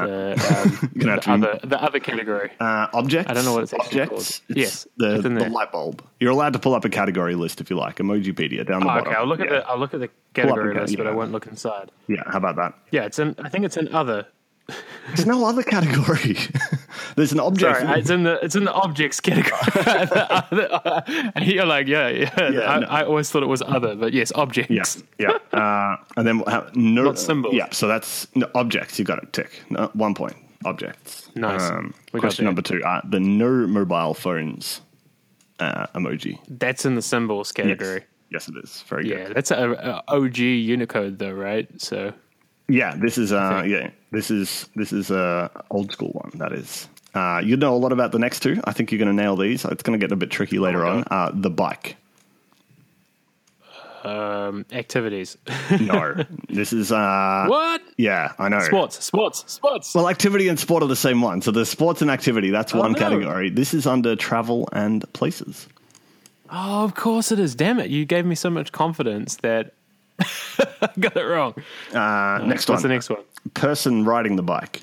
The, 0.00 0.82
um, 0.82 0.90
Gonna 0.98 1.20
the 1.20 1.30
other 1.30 1.60
the 1.64 1.82
other 1.82 2.00
category. 2.00 2.50
Uh, 2.60 2.86
objects. 2.92 3.30
I 3.30 3.34
don't 3.34 3.44
know 3.44 3.54
what 3.54 3.62
it's 3.64 3.72
actually 3.74 4.02
objects. 4.02 4.40
called. 4.46 4.58
Yes, 4.58 4.86
the, 4.96 5.14
it's 5.14 5.22
the 5.24 5.30
light 5.50 5.72
bulb. 5.72 6.02
You're 6.20 6.32
allowed 6.32 6.52
to 6.54 6.58
pull 6.58 6.74
up 6.74 6.84
a 6.84 6.88
category 6.88 7.34
list 7.34 7.60
if 7.60 7.70
you 7.70 7.76
like. 7.76 7.96
Emojipedia 7.96 8.66
down 8.66 8.80
the 8.80 8.86
Oh, 8.86 8.88
bottom. 8.88 9.08
okay, 9.08 9.16
I'll 9.16 9.26
look 9.26 9.40
at 9.40 9.48
the 9.48 9.66
I'll 9.68 9.78
look 9.78 9.94
at 9.94 10.00
the 10.00 10.08
category 10.34 10.74
the- 10.74 10.80
list, 10.80 10.96
but 10.96 11.06
I 11.06 11.12
won't 11.12 11.32
look 11.32 11.46
inside. 11.46 11.90
Yeah, 12.08 12.22
how 12.26 12.38
about 12.38 12.56
that? 12.56 12.74
Yeah, 12.90 13.04
it's 13.04 13.18
in. 13.18 13.34
I 13.42 13.48
think 13.48 13.64
it's 13.64 13.76
in 13.76 13.92
other. 13.94 14.26
There's 15.08 15.26
no 15.26 15.44
other 15.44 15.62
category. 15.62 16.36
There's 17.16 17.32
an 17.32 17.40
object. 17.40 17.80
Sorry, 17.80 18.00
it's 18.00 18.08
in 18.10 18.22
the 18.22 18.38
it's 18.42 18.54
in 18.54 18.64
the 18.64 18.72
objects 18.72 19.20
category. 19.20 19.60
And 21.34 21.46
you're 21.46 21.66
like, 21.66 21.86
yeah, 21.86 22.08
yeah. 22.08 22.50
Yeah, 22.50 22.60
I, 22.72 22.78
no. 22.80 22.86
I 22.86 23.04
always 23.04 23.30
thought 23.30 23.42
it 23.42 23.46
was 23.48 23.62
other, 23.62 23.94
but 23.96 24.12
yes, 24.12 24.32
objects. 24.34 24.70
Yes, 24.70 25.02
yeah. 25.18 25.38
Uh, 25.52 25.96
and 26.16 26.26
then 26.26 26.38
we'll 26.38 26.46
have 26.48 26.74
no 26.76 27.02
Not 27.04 27.18
symbols. 27.18 27.54
Yeah, 27.54 27.68
so 27.70 27.88
that's 27.88 28.26
no, 28.34 28.48
objects. 28.54 28.98
You 28.98 29.04
got 29.04 29.22
it. 29.22 29.32
Tick. 29.32 29.62
No, 29.70 29.90
one 29.94 30.14
point. 30.14 30.36
Objects. 30.64 31.28
Nice. 31.34 31.62
Um, 31.70 31.92
question 32.12 32.44
number 32.44 32.62
two. 32.62 32.82
Uh, 32.84 33.00
the 33.04 33.18
no 33.20 33.66
mobile 33.66 34.14
phones 34.14 34.80
uh, 35.58 35.86
emoji. 35.88 36.38
That's 36.48 36.84
in 36.84 36.94
the 36.94 37.02
symbols 37.02 37.50
category. 37.52 38.04
Yes, 38.30 38.48
it 38.48 38.54
is. 38.62 38.82
Very 38.88 39.08
Yeah, 39.10 39.26
good. 39.26 39.36
that's 39.36 39.50
a, 39.50 40.02
a 40.08 40.14
OG 40.14 40.38
Unicode 40.38 41.18
though, 41.18 41.32
right? 41.32 41.68
So 41.80 42.14
Yeah, 42.68 42.94
this 42.96 43.18
is 43.18 43.32
uh, 43.32 43.64
yeah, 43.66 43.90
this 44.12 44.30
is 44.30 44.68
this 44.76 44.92
is 44.92 45.10
a 45.10 45.50
old 45.70 45.92
school 45.92 46.10
one. 46.10 46.32
That 46.34 46.52
is. 46.52 46.88
Uh, 47.14 47.42
you 47.44 47.56
know 47.58 47.74
a 47.74 47.76
lot 47.76 47.92
about 47.92 48.12
the 48.12 48.18
next 48.18 48.40
two. 48.40 48.58
I 48.64 48.72
think 48.72 48.90
you're 48.90 48.98
going 48.98 49.14
to 49.14 49.22
nail 49.22 49.36
these. 49.36 49.66
It's 49.66 49.82
going 49.82 49.98
to 49.98 50.02
get 50.02 50.12
a 50.12 50.16
bit 50.16 50.30
tricky 50.30 50.58
later 50.58 50.78
my 50.78 50.88
on. 50.88 51.04
Uh, 51.10 51.30
the 51.34 51.50
bike. 51.50 51.96
um, 54.04 54.64
activities. 54.72 55.36
No, 55.80 56.14
this 56.48 56.72
is 56.72 56.92
uh, 56.92 57.46
what? 57.48 57.82
yeah, 57.96 58.32
I 58.38 58.48
know. 58.48 58.60
Sports, 58.60 59.04
sports, 59.04 59.44
sports. 59.46 59.94
Well, 59.94 60.08
activity 60.08 60.48
and 60.48 60.58
sport 60.58 60.82
are 60.82 60.86
the 60.86 60.96
same 60.96 61.22
one. 61.22 61.40
So 61.42 61.50
the 61.50 61.64
sports 61.64 62.02
and 62.02 62.10
activity, 62.10 62.50
that's 62.50 62.74
one 62.74 62.92
no. 62.92 62.98
category. 62.98 63.48
This 63.50 63.74
is 63.74 63.86
under 63.86 64.14
travel 64.16 64.68
and 64.72 65.10
places. 65.12 65.66
Oh, 66.50 66.84
of 66.84 66.94
course 66.94 67.32
it 67.32 67.38
is. 67.38 67.54
Damn 67.54 67.78
it! 67.78 67.90
You 67.90 68.04
gave 68.04 68.26
me 68.26 68.34
so 68.34 68.50
much 68.50 68.72
confidence 68.72 69.36
that 69.36 69.74
got 71.00 71.16
it 71.16 71.24
wrong. 71.24 71.54
Uh, 71.92 72.44
next 72.44 72.68
What's 72.68 72.68
one. 72.68 72.82
the 72.82 72.88
next 72.88 73.10
one? 73.10 73.20
Person 73.54 74.04
riding 74.04 74.36
the 74.36 74.42
bike. 74.42 74.82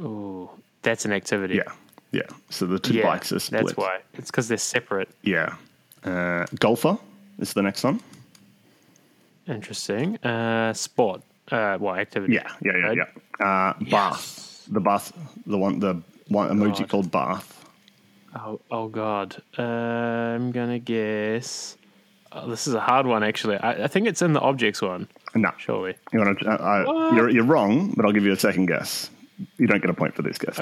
Oh, 0.00 0.50
that's 0.82 1.04
an 1.04 1.12
activity. 1.12 1.56
Yeah. 1.56 1.72
Yeah. 2.12 2.22
So 2.50 2.66
the 2.66 2.78
two 2.78 2.94
yeah. 2.94 3.04
bikes 3.04 3.32
are 3.32 3.38
split. 3.38 3.66
That's 3.66 3.76
why. 3.76 4.00
It's 4.14 4.30
because 4.30 4.48
they're 4.48 4.58
separate. 4.58 5.08
Yeah. 5.22 5.54
Uh, 6.04 6.46
golfer 6.58 6.98
is 7.38 7.52
the 7.52 7.62
next 7.62 7.84
one. 7.84 8.00
Interesting. 9.48 10.16
Uh, 10.18 10.72
sport. 10.72 11.22
Uh, 11.50 11.78
what 11.78 11.98
activity? 11.98 12.34
Yeah. 12.34 12.50
Yeah. 12.62 12.76
Yeah. 12.76 12.86
Right? 12.86 12.98
Yeah. 13.40 13.46
Uh, 13.46 13.84
bath. 13.90 14.66
The 14.70 14.80
bath. 14.80 15.12
The 15.46 15.58
one. 15.58 15.80
The 15.80 16.02
one 16.28 16.48
emoji 16.50 16.80
God. 16.80 16.88
called 16.88 17.10
bath. 17.10 17.64
Oh, 18.34 18.60
oh 18.70 18.88
God. 18.88 19.42
Uh, 19.58 19.62
I'm 19.62 20.52
gonna 20.52 20.78
guess. 20.78 21.76
Oh, 22.34 22.48
this 22.48 22.66
is 22.66 22.74
a 22.74 22.80
hard 22.80 23.06
one, 23.06 23.22
actually. 23.22 23.56
I, 23.56 23.84
I 23.84 23.86
think 23.88 24.06
it's 24.06 24.22
in 24.22 24.32
the 24.32 24.40
objects 24.40 24.80
one. 24.82 25.08
No. 25.34 25.50
Surely. 25.58 25.94
You 26.12 26.20
want 26.20 26.38
to? 26.40 26.48
Uh, 26.50 26.54
uh, 26.54 27.14
you're 27.14 27.28
you're 27.30 27.44
wrong, 27.44 27.92
but 27.96 28.04
I'll 28.04 28.12
give 28.12 28.24
you 28.24 28.32
a 28.32 28.38
second 28.38 28.66
guess. 28.66 29.10
You 29.58 29.66
don't 29.66 29.80
get 29.80 29.90
a 29.90 29.94
point 29.94 30.14
for 30.14 30.22
this 30.22 30.38
guess. 30.38 30.60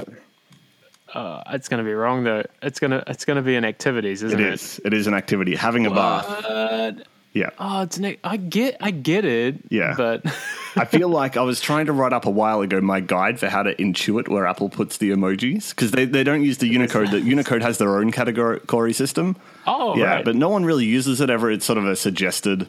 Uh, 1.13 1.43
it's 1.51 1.69
gonna 1.69 1.83
be 1.85 1.93
wrong 1.93 2.23
though. 2.25 2.45
It's 2.63 2.79
gonna 2.79 3.03
it's 3.07 3.25
gonna 3.25 3.43
be 3.43 3.57
in 3.57 3.65
activities, 3.65 4.23
isn't 4.23 4.39
It 4.41 4.47
it? 4.47 4.55
is. 4.55 4.81
It 4.85 4.93
is 4.95 5.07
an 5.07 5.15
activity. 5.15 5.57
Having 5.57 5.87
a 5.87 5.91
bath. 5.91 7.03
Yeah. 7.33 7.51
Oh, 7.59 7.83
it's 7.83 7.97
an. 7.99 8.17
I 8.25 8.37
get. 8.37 8.77
I 8.81 8.91
get 8.91 9.25
it. 9.25 9.57
Yeah. 9.71 9.95
But 9.97 10.25
I 10.77 10.85
feel 10.85 11.09
like 11.09 11.37
I 11.37 11.43
was 11.43 11.61
trying 11.61 11.87
to 11.87 11.93
write 11.93 12.13
up 12.13 12.27
a 12.27 12.31
while 12.31 12.61
ago 12.61 12.81
my 12.81 13.01
guide 13.01 13.41
for 13.41 13.49
how 13.49 13.63
to 13.63 13.75
intuit 13.75 14.29
where 14.29 14.47
Apple 14.47 14.69
puts 14.69 14.99
the 14.99 15.11
emojis 15.11 15.71
because 15.71 15.91
they, 15.91 16.05
they 16.05 16.23
don't 16.25 16.43
use 16.43 16.59
the 16.59 16.69
Unicode. 16.69 17.11
The 17.11 17.21
Unicode 17.21 17.63
has 17.63 17.79
their 17.79 17.97
own 17.99 18.13
category 18.13 18.93
system. 18.93 19.37
oh, 19.67 19.97
yeah, 19.97 20.15
right. 20.17 20.25
but 20.25 20.37
no 20.37 20.49
one 20.49 20.65
really 20.65 20.85
uses 20.85 21.21
it 21.21 21.31
ever. 21.31 21.51
It's 21.51 21.65
sort 21.65 21.79
of 21.79 21.87
a 21.87 21.97
suggested 21.97 22.69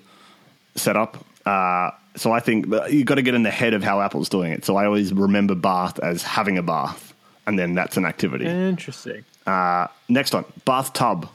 setup. 0.76 1.24
Uh, 1.46 1.92
so 2.16 2.32
I 2.32 2.40
think 2.40 2.70
but 2.70 2.92
you 2.92 3.04
got 3.04 3.16
to 3.16 3.22
get 3.22 3.34
in 3.36 3.44
the 3.44 3.52
head 3.52 3.74
of 3.74 3.84
how 3.84 4.02
Apple's 4.02 4.30
doing 4.30 4.52
it. 4.52 4.66
So 4.66 4.76
I 4.76 4.86
always 4.86 5.14
remember 5.14 5.56
bath 5.56 6.00
as 6.00 6.24
having 6.24 6.58
a 6.58 6.64
bath, 6.64 7.14
and 7.48 7.58
then 7.58 7.74
that's 7.74 7.98
an 7.98 8.06
activity. 8.06 8.46
interesting. 8.46 9.24
Uh, 9.48 9.88
next 10.10 10.34
one, 10.34 10.46
bathtub. 10.66 11.28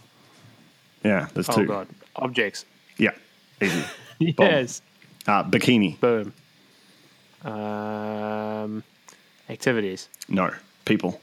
Yeah, 1.04 1.28
there's 1.34 1.48
Oh 1.48 1.54
two. 1.54 1.66
God. 1.66 1.88
Objects. 2.16 2.64
Yeah, 2.98 3.12
easy. 3.60 3.84
Yes. 4.18 4.80
Uh, 5.26 5.44
bikini. 5.44 6.00
Boom. 6.00 6.32
Um, 7.50 8.82
activities. 9.48 10.08
No, 10.28 10.50
people. 10.84 11.20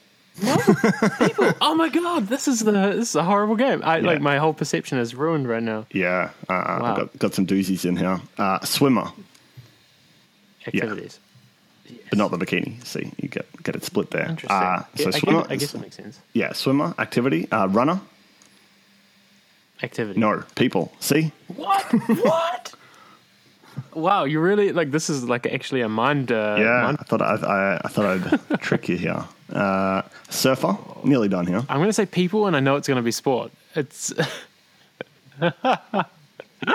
People. 1.19 1.51
Oh 1.61 1.75
my 1.75 1.89
God. 1.89 2.27
This 2.27 2.47
is 2.47 2.61
the. 2.61 2.71
This 2.71 3.09
is 3.09 3.15
a 3.15 3.23
horrible 3.23 3.55
game. 3.55 3.81
I 3.83 3.99
like 3.99 4.19
my 4.21 4.37
whole 4.37 4.53
perception 4.53 4.97
is 4.97 5.13
ruined 5.13 5.47
right 5.47 5.61
now. 5.61 5.85
Yeah, 5.91 6.31
uh, 6.49 6.53
I've 6.53 6.95
got, 6.97 7.19
got 7.19 7.33
some 7.35 7.45
doozies 7.45 7.85
in 7.85 7.95
here. 7.97 8.19
Uh, 8.37 8.59
swimmer, 8.65 9.11
Activities. 10.65 11.19
but 12.09 12.17
not 12.17 12.31
the 12.31 12.37
bikini. 12.37 12.83
See, 12.85 13.11
you 13.21 13.27
get 13.29 13.45
get 13.63 13.75
it 13.75 13.83
split 13.83 14.09
there. 14.11 14.27
Interesting. 14.29 14.49
Uh, 14.57 14.83
Yeah, 14.95 15.03
so 15.03 15.07
I, 15.07 15.19
swimmer, 15.19 15.41
guess, 15.41 15.51
I 15.51 15.55
guess 15.57 15.73
it 15.75 15.81
makes 15.81 15.95
sense. 15.97 16.19
yeah, 16.33 16.53
swimmer 16.53 16.95
activity. 16.97 17.47
Uh, 17.51 17.67
runner, 17.67 17.99
Activity. 19.83 20.19
no, 20.19 20.43
people. 20.55 20.91
See, 20.99 21.31
What? 21.55 21.83
what? 22.23 22.73
Wow, 23.95 24.23
you 24.25 24.39
really 24.39 24.71
like 24.71 24.91
this 24.91 25.09
is 25.09 25.23
like 25.27 25.45
actually 25.45 25.81
a 25.81 25.89
mind. 25.89 26.31
Uh, 26.31 26.55
yeah, 26.59 26.81
mind- 26.83 26.97
I 26.99 27.03
thought 27.03 27.21
I, 27.21 27.35
I, 27.35 27.81
I 27.83 27.87
thought 27.87 28.05
I'd 28.05 28.59
trick 28.61 28.89
you 28.89 28.97
here. 28.97 29.23
Uh, 29.51 30.01
surfer, 30.29 30.77
nearly 31.03 31.27
done 31.29 31.45
here. 31.47 31.63
I'm 31.69 31.77
going 31.77 31.89
to 31.89 31.93
say 31.93 32.05
people, 32.05 32.47
and 32.47 32.55
I 32.55 32.59
know 32.59 32.75
it's 32.75 32.87
going 32.87 32.97
to 32.97 33.03
be 33.03 33.11
sport. 33.11 33.51
It's 33.75 34.11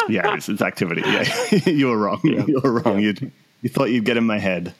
Yeah, 0.09 0.35
it's, 0.35 0.49
it's 0.49 0.61
activity. 0.61 1.01
Yeah, 1.05 1.25
you 1.67 1.89
were 1.89 1.97
wrong. 1.97 2.21
You 2.23 2.61
were 2.63 2.81
wrong. 2.81 3.01
You 3.01 3.15
you 3.63 3.69
thought 3.71 3.91
you'd 3.91 4.05
get 4.05 4.17
in 4.17 4.25
my 4.25 4.39
head. 4.39 4.75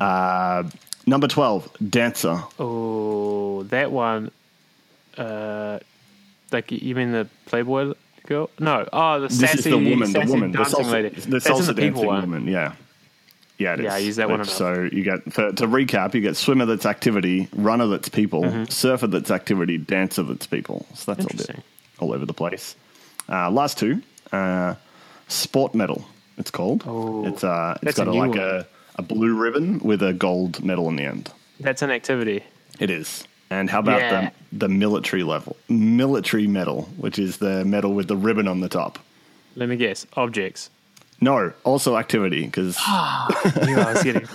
Uh, 0.00 0.64
number 1.06 1.28
twelve, 1.28 1.70
dancer. 1.88 2.42
oh 2.58 3.62
that 3.64 3.92
one. 3.92 4.30
Uh, 5.16 5.78
like 6.50 6.72
you 6.72 6.94
mean 6.96 7.12
the 7.12 7.28
Playboy 7.46 7.94
girl? 8.30 8.48
No. 8.58 8.88
Oh, 8.92 9.20
the 9.20 9.28
This 9.28 9.40
sassy, 9.40 9.58
is 9.58 9.64
the 9.64 9.76
woman. 9.76 10.12
The 10.12 10.20
woman. 10.26 10.52
The 10.52 10.58
salsa, 10.58 10.90
lady. 10.90 11.08
the 11.10 11.36
salsa 11.38 11.76
people 11.76 12.04
dancing 12.04 12.30
woman. 12.30 12.46
Yeah. 12.46 12.74
Yeah, 13.58 13.74
it 13.74 13.80
is. 13.80 13.84
Yeah, 13.84 13.94
I 13.94 13.98
use 13.98 14.16
that 14.16 14.28
one 14.30 14.36
enough. 14.40 14.48
So 14.48 14.88
you 14.90 15.02
get 15.02 15.30
for, 15.32 15.52
to 15.52 15.66
recap, 15.66 16.14
you 16.14 16.22
get 16.22 16.36
swimmer 16.36 16.64
that's 16.64 16.86
activity, 16.86 17.48
runner 17.54 17.86
that's 17.88 18.08
people, 18.08 18.42
Mm-hmm. 18.44 18.64
surfer 18.70 19.06
that's 19.08 19.30
activity, 19.30 19.76
dancer 19.76 20.22
that's 20.22 20.46
people. 20.46 20.86
So 20.94 21.12
that's 21.12 21.26
all, 21.26 21.36
bit, 21.36 21.64
all 21.98 22.14
over 22.14 22.24
the 22.24 22.32
place. 22.32 22.74
Uh, 23.28 23.50
last 23.50 23.76
two, 23.76 24.00
uh, 24.32 24.76
sport 25.28 25.74
medal. 25.74 26.06
It's 26.38 26.50
called. 26.50 26.84
Oh, 26.86 27.26
it's 27.26 27.44
uh, 27.44 27.76
it's 27.82 27.98
got 27.98 28.08
a, 28.08 28.12
like 28.12 28.30
one. 28.30 28.38
a, 28.38 28.66
a 28.96 29.02
blue 29.02 29.34
ribbon 29.38 29.80
with 29.80 30.02
a 30.02 30.14
gold 30.14 30.64
medal 30.64 30.88
in 30.88 30.96
the 30.96 31.04
end. 31.04 31.30
That's 31.58 31.82
an 31.82 31.90
activity. 31.90 32.42
It 32.78 32.88
is. 32.88 33.24
And 33.50 33.68
how 33.68 33.80
about 33.80 34.00
Yeah. 34.00 34.30
the 34.52 34.58
the 34.58 34.68
military 34.68 35.22
level, 35.22 35.56
military 35.68 36.46
medal, 36.46 36.88
which 36.96 37.18
is 37.18 37.38
the 37.38 37.64
medal 37.64 37.94
with 37.94 38.08
the 38.08 38.16
ribbon 38.16 38.46
on 38.48 38.60
the 38.60 38.68
top? 38.68 38.98
Let 39.56 39.68
me 39.68 39.76
guess. 39.76 40.06
Objects. 40.16 40.70
No, 41.20 41.52
also 41.64 41.96
activity 41.98 42.46
because 42.46 42.76
I 42.80 43.62
knew 43.66 43.76
I 43.78 43.92
was 43.92 44.02
getting. 44.02 44.26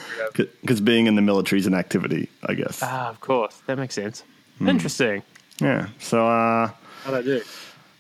because 0.62 0.82
being 0.92 1.08
in 1.08 1.16
the 1.16 1.22
military 1.22 1.60
is 1.60 1.66
an 1.68 1.74
activity, 1.74 2.30
I 2.44 2.54
guess. 2.54 2.80
ah, 2.84 3.10
of 3.10 3.20
course. 3.22 3.62
That 3.68 3.78
makes 3.78 3.96
sense. 3.96 4.24
Hmm. 4.60 4.70
Interesting. 4.70 5.24
Yeah. 5.60 5.88
So 6.00 6.28
uh, 6.28 6.70
How'd 7.06 7.16
I 7.16 7.22
do? 7.22 7.42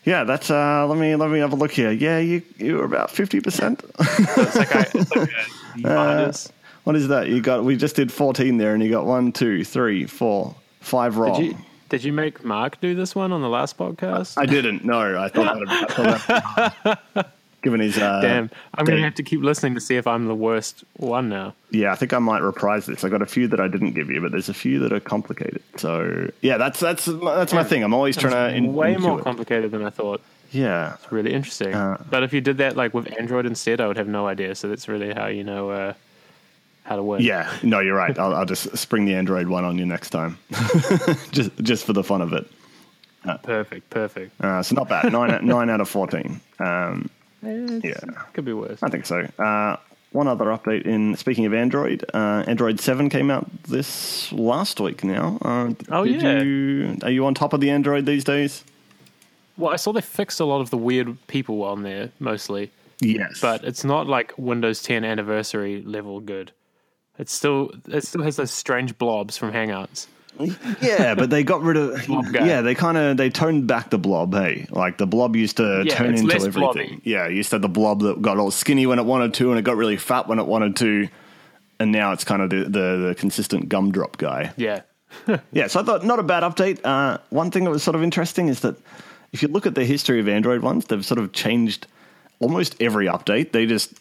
yeah, 0.03 0.23
that's 0.25 0.51
uh, 0.51 0.85
let 0.87 0.97
me 0.99 1.15
let 1.15 1.29
me 1.31 1.39
have 1.39 1.53
a 1.53 1.55
look 1.55 1.71
here. 1.71 1.91
Yeah, 1.91 2.19
you 2.19 2.41
you 2.57 2.75
were 2.77 2.83
about 2.85 3.09
fifty 3.09 3.39
percent. 3.41 3.81
It's 3.99 4.55
like, 4.55 4.75
I, 4.75 4.81
it's 4.93 5.15
like 5.15 5.29
a 5.31 5.77
minus. 5.77 6.51
What 6.83 6.95
is 6.95 7.07
that? 7.07 7.27
You 7.29 7.41
got 7.41 7.63
we 7.63 7.75
just 7.77 7.95
did 7.95 8.11
fourteen 8.11 8.57
there, 8.57 8.73
and 8.73 8.83
you 8.83 8.89
got 8.91 9.05
one, 9.05 9.31
two, 9.31 9.63
three, 9.63 10.05
four, 10.05 10.53
five 10.85 11.17
wrong. 11.17 11.39
Did 11.39 11.45
you 11.47 11.57
did 11.89 12.03
you 12.03 12.13
make 12.13 12.43
Mark 12.43 12.79
do 12.81 12.95
this 12.95 13.15
one 13.15 13.31
on 13.31 13.41
the 13.41 13.49
last 13.49 13.77
podcast? 13.77 14.37
I 14.37 14.45
didn't. 14.45 14.83
No, 14.85 15.19
I 15.19 15.29
thought 15.29 15.59
that. 15.59 15.69
I 15.69 15.85
thought 15.85 17.03
that 17.13 17.31
given 17.65 17.79
his 17.79 17.97
uh, 17.97 18.21
Damn, 18.21 18.49
I'm 18.75 18.85
gonna 18.85 19.01
have 19.01 19.15
to 19.15 19.23
keep 19.23 19.41
listening 19.41 19.73
to 19.73 19.81
see 19.81 19.97
if 19.97 20.07
I'm 20.07 20.27
the 20.27 20.35
worst 20.35 20.83
one 20.97 21.29
now. 21.29 21.53
Yeah, 21.71 21.91
I 21.91 21.95
think 21.95 22.13
I 22.13 22.19
might 22.19 22.41
reprise 22.41 22.85
this. 22.85 23.03
I 23.03 23.09
got 23.09 23.21
a 23.21 23.25
few 23.25 23.47
that 23.49 23.59
I 23.59 23.67
didn't 23.67 23.93
give 23.93 24.09
you, 24.09 24.21
but 24.21 24.31
there's 24.31 24.49
a 24.49 24.53
few 24.53 24.79
that 24.79 24.93
are 24.93 24.99
complicated. 24.99 25.63
So 25.75 26.31
yeah, 26.41 26.57
that's 26.57 26.79
that's 26.79 27.05
that's 27.05 27.53
my 27.53 27.63
thing. 27.63 27.83
I'm 27.83 27.93
always 27.93 28.15
trying 28.15 28.33
to 28.33 28.55
in, 28.55 28.73
Way 28.73 28.95
more 28.97 29.19
complicated 29.21 29.71
than 29.71 29.83
I 29.83 29.89
thought. 29.89 30.21
Yeah, 30.51 30.97
Really 31.09 31.33
interesting. 31.33 31.73
Uh, 31.73 32.01
but 32.09 32.23
if 32.23 32.31
you 32.31 32.39
did 32.39 32.59
that 32.59 32.77
like 32.77 32.93
with 32.93 33.11
Android 33.19 33.45
instead, 33.45 33.81
I 33.81 33.87
would 33.87 33.97
have 33.97 34.07
no 34.07 34.27
idea. 34.27 34.55
So 34.55 34.69
that's 34.69 34.87
really 34.87 35.11
how 35.13 35.25
you 35.25 35.43
know 35.43 35.71
uh, 35.71 35.93
how 36.85 36.95
to 36.95 37.03
work. 37.03 37.19
yeah. 37.21 37.51
No, 37.63 37.79
you're 37.81 37.95
right. 37.95 38.17
I'll, 38.17 38.33
I'll 38.33 38.45
just 38.45 38.77
spring 38.77 39.05
the 39.05 39.13
Android 39.15 39.47
one 39.47 39.65
on 39.65 39.77
you 39.77 39.85
next 39.85 40.11
time, 40.11 40.37
just 41.31 41.51
just 41.61 41.85
for 41.85 41.93
the 41.93 42.03
fun 42.03 42.21
of 42.21 42.31
it. 42.33 42.47
Perfect. 43.43 43.89
Perfect. 43.89 44.39
Uh, 44.39 44.61
so 44.63 44.75
not 44.75 44.87
bad. 44.87 45.11
Nine 45.11 45.45
nine 45.45 45.69
out 45.69 45.81
of 45.81 45.89
fourteen. 45.89 46.39
Um, 46.59 47.09
Yeah. 47.41 47.93
Could 48.33 48.45
be 48.45 48.53
worse. 48.53 48.81
I 48.83 48.89
think 48.89 49.05
so. 49.05 49.27
Uh, 49.39 49.77
one 50.11 50.27
other 50.27 50.45
update 50.45 50.83
in 50.85 51.15
speaking 51.17 51.45
of 51.45 51.53
Android, 51.53 52.05
uh, 52.13 52.43
Android 52.47 52.79
seven 52.79 53.09
came 53.09 53.29
out 53.29 53.49
this 53.63 54.31
last 54.31 54.79
week 54.79 55.03
now. 55.03 55.37
Uh, 55.41 55.73
Oh, 55.89 56.03
yeah. 56.03 56.41
You, 56.41 56.97
are 57.03 57.11
you 57.11 57.25
on 57.25 57.33
top 57.33 57.51
of 57.53 57.59
the 57.59 57.69
Android 57.69 58.05
these 58.05 58.23
days? 58.23 58.63
Well, 59.57 59.73
I 59.73 59.75
saw 59.77 59.91
they 59.91 60.01
fixed 60.01 60.39
a 60.39 60.45
lot 60.45 60.61
of 60.61 60.69
the 60.69 60.77
weird 60.77 61.17
people 61.27 61.63
on 61.63 61.83
there 61.83 62.11
mostly, 62.19 62.71
Yes, 63.01 63.39
but 63.41 63.63
it's 63.63 63.83
not 63.83 64.07
like 64.07 64.33
Windows 64.37 64.81
10 64.83 65.03
anniversary 65.03 65.81
level 65.81 66.19
good. 66.19 66.51
It's 67.17 67.31
still 67.33 67.71
it 67.87 68.03
still 68.03 68.23
has 68.23 68.35
those 68.35 68.51
strange 68.51 68.97
blobs 68.97 69.37
from 69.37 69.51
Hangouts. 69.53 70.07
yeah, 70.81 71.15
but 71.15 71.29
they 71.29 71.43
got 71.43 71.61
rid 71.61 71.77
of. 71.77 72.07
Yeah, 72.33 72.61
they 72.61 72.75
kind 72.75 72.97
of 72.97 73.15
they 73.15 73.29
toned 73.29 73.67
back 73.67 73.89
the 73.89 73.97
blob. 73.97 74.33
Hey, 74.33 74.67
like 74.69 74.97
the 74.97 75.07
blob 75.07 75.35
used 75.35 75.57
to 75.57 75.83
Yeah, 75.85 75.95
turn 75.95 76.13
into 76.15 76.33
everything. 76.33 76.51
blobby. 76.61 77.01
Yeah, 77.05 77.27
you 77.27 77.37
used 77.37 77.51
to 77.51 77.55
have 77.55 77.61
the 77.61 77.69
blob 77.69 78.01
that 78.01 78.21
got 78.21 78.37
all 78.37 78.51
skinny 78.51 78.85
when 78.85 78.99
it 78.99 79.05
wanted 79.05 79.33
to, 79.35 79.49
and 79.51 79.57
it 79.59 79.61
got 79.61 79.77
really 79.77 79.95
fat 79.95 80.27
when 80.27 80.39
it 80.39 80.45
wanted 80.45 80.75
to, 80.77 81.07
and 81.79 81.91
now 81.93 82.11
it's 82.11 82.25
kind 82.25 82.41
of 82.41 82.49
the 82.49 82.63
the, 82.63 83.07
the 83.07 83.15
consistent 83.17 83.69
gumdrop 83.69 84.17
guy. 84.17 84.51
Yeah. 84.57 84.81
Yeah, 85.53 85.67
so 85.67 85.79
I 85.79 85.83
thought 85.83 86.03
not 86.03 86.19
a 86.19 86.23
bad 86.23 86.43
update. 86.43 86.81
Uh, 86.83 87.19
one 87.29 87.49
thing 87.49 87.63
that 87.63 87.69
was 87.69 87.81
sort 87.81 87.95
of 87.95 88.03
interesting 88.03 88.49
is 88.49 88.59
that 88.59 88.75
if 89.31 89.41
you 89.41 89.47
look 89.47 89.65
at 89.65 89.73
the 89.73 89.85
history 89.85 90.19
of 90.19 90.27
Android 90.27 90.61
ones, 90.61 90.83
they've 90.85 91.05
sort 91.05 91.19
of 91.19 91.31
changed 91.31 91.87
almost 92.41 92.75
every 92.81 93.05
update. 93.05 93.53
They 93.53 93.65
just, 93.65 93.93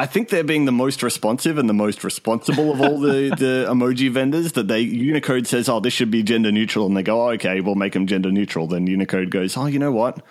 I 0.00 0.06
think 0.06 0.30
they're 0.30 0.42
being 0.42 0.64
the 0.64 0.72
most 0.72 1.02
responsive 1.02 1.58
and 1.58 1.68
the 1.68 1.74
most 1.74 2.04
responsible 2.04 2.72
of 2.72 2.80
all 2.80 2.98
the, 2.98 3.28
the 3.38 3.66
emoji 3.68 4.10
vendors. 4.10 4.52
That 4.52 4.66
they 4.66 4.80
Unicode 4.80 5.46
says, 5.46 5.68
"Oh, 5.68 5.78
this 5.78 5.92
should 5.92 6.10
be 6.10 6.22
gender 6.22 6.50
neutral," 6.50 6.86
and 6.86 6.96
they 6.96 7.02
go, 7.02 7.28
oh, 7.28 7.32
"Okay, 7.32 7.60
we'll 7.60 7.74
make 7.74 7.92
them 7.92 8.06
gender 8.06 8.32
neutral." 8.32 8.66
Then 8.66 8.86
Unicode 8.86 9.30
goes, 9.30 9.58
"Oh, 9.58 9.66
you 9.66 9.78
know 9.78 9.92
what? 9.92 10.22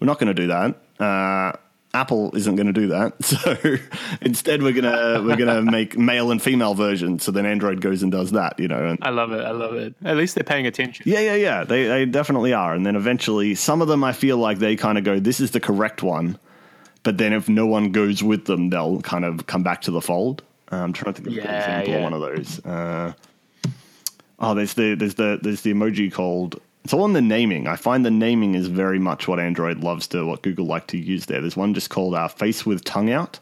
We're 0.00 0.06
not 0.06 0.18
going 0.18 0.34
to 0.34 0.42
do 0.42 0.46
that." 0.46 0.74
Uh, 0.98 1.52
Apple 1.92 2.34
isn't 2.34 2.56
going 2.56 2.68
to 2.68 2.72
do 2.72 2.86
that, 2.88 3.22
so 3.22 3.76
instead 4.22 4.62
we're 4.62 4.72
gonna 4.72 5.22
we're 5.22 5.36
gonna 5.36 5.60
make 5.78 5.98
male 5.98 6.30
and 6.30 6.40
female 6.40 6.72
versions. 6.72 7.22
So 7.22 7.30
then 7.30 7.44
Android 7.44 7.82
goes 7.82 8.02
and 8.02 8.10
does 8.10 8.30
that, 8.30 8.58
you 8.58 8.68
know. 8.68 8.86
And 8.86 8.98
I 9.02 9.10
love 9.10 9.32
it. 9.32 9.44
I 9.44 9.50
love 9.50 9.74
it. 9.74 9.96
At 10.02 10.16
least 10.16 10.34
they're 10.34 10.44
paying 10.44 10.66
attention. 10.66 11.04
yeah, 11.06 11.20
yeah, 11.20 11.34
yeah. 11.34 11.64
They 11.64 11.84
they 11.84 12.06
definitely 12.06 12.54
are. 12.54 12.72
And 12.72 12.86
then 12.86 12.96
eventually, 12.96 13.54
some 13.54 13.82
of 13.82 13.88
them 13.88 14.02
I 14.02 14.12
feel 14.12 14.38
like 14.38 14.60
they 14.60 14.76
kind 14.76 14.96
of 14.96 15.04
go, 15.04 15.20
"This 15.20 15.40
is 15.40 15.50
the 15.50 15.60
correct 15.60 16.02
one," 16.02 16.38
but 17.02 17.18
then 17.18 17.32
if 17.32 17.48
no 17.48 17.66
one 17.66 17.92
goes 17.92 18.22
with 18.22 18.44
them, 18.46 18.70
they'll 18.70 19.00
kind 19.02 19.24
of 19.24 19.46
come 19.46 19.62
back 19.62 19.82
to 19.82 19.90
the 19.90 20.00
fold. 20.00 20.42
Uh, 20.72 20.76
I'm 20.76 20.92
trying 20.92 21.14
to 21.14 21.22
think 21.22 21.26
of 21.28 21.32
a 21.32 21.36
good 21.36 21.44
Yeah, 21.44 21.80
example 21.80 21.94
of 21.94 21.98
yeah. 21.98 22.04
one 22.04 22.12
of 22.12 22.20
those. 22.20 22.64
Uh, 22.64 23.12
oh, 24.38 24.54
there's 24.54 24.74
the 24.74 24.94
there's 24.94 25.14
the 25.14 25.38
there's 25.42 25.62
the 25.62 25.72
emoji 25.72 26.12
called. 26.12 26.60
It's 26.84 26.94
all 26.94 27.04
in 27.04 27.12
the 27.12 27.20
naming. 27.20 27.66
I 27.66 27.76
find 27.76 28.06
the 28.06 28.10
naming 28.10 28.54
is 28.54 28.66
very 28.66 28.98
much 28.98 29.28
what 29.28 29.38
Android 29.38 29.80
loves 29.80 30.06
to, 30.08 30.24
what 30.26 30.42
Google 30.42 30.64
like 30.66 30.86
to 30.88 30.98
use 30.98 31.26
there. 31.26 31.40
There's 31.42 31.56
one 31.56 31.74
just 31.74 31.90
called 31.90 32.14
uh, 32.14 32.28
face 32.28 32.64
with 32.64 32.84
tongue 32.84 33.10
out, 33.10 33.38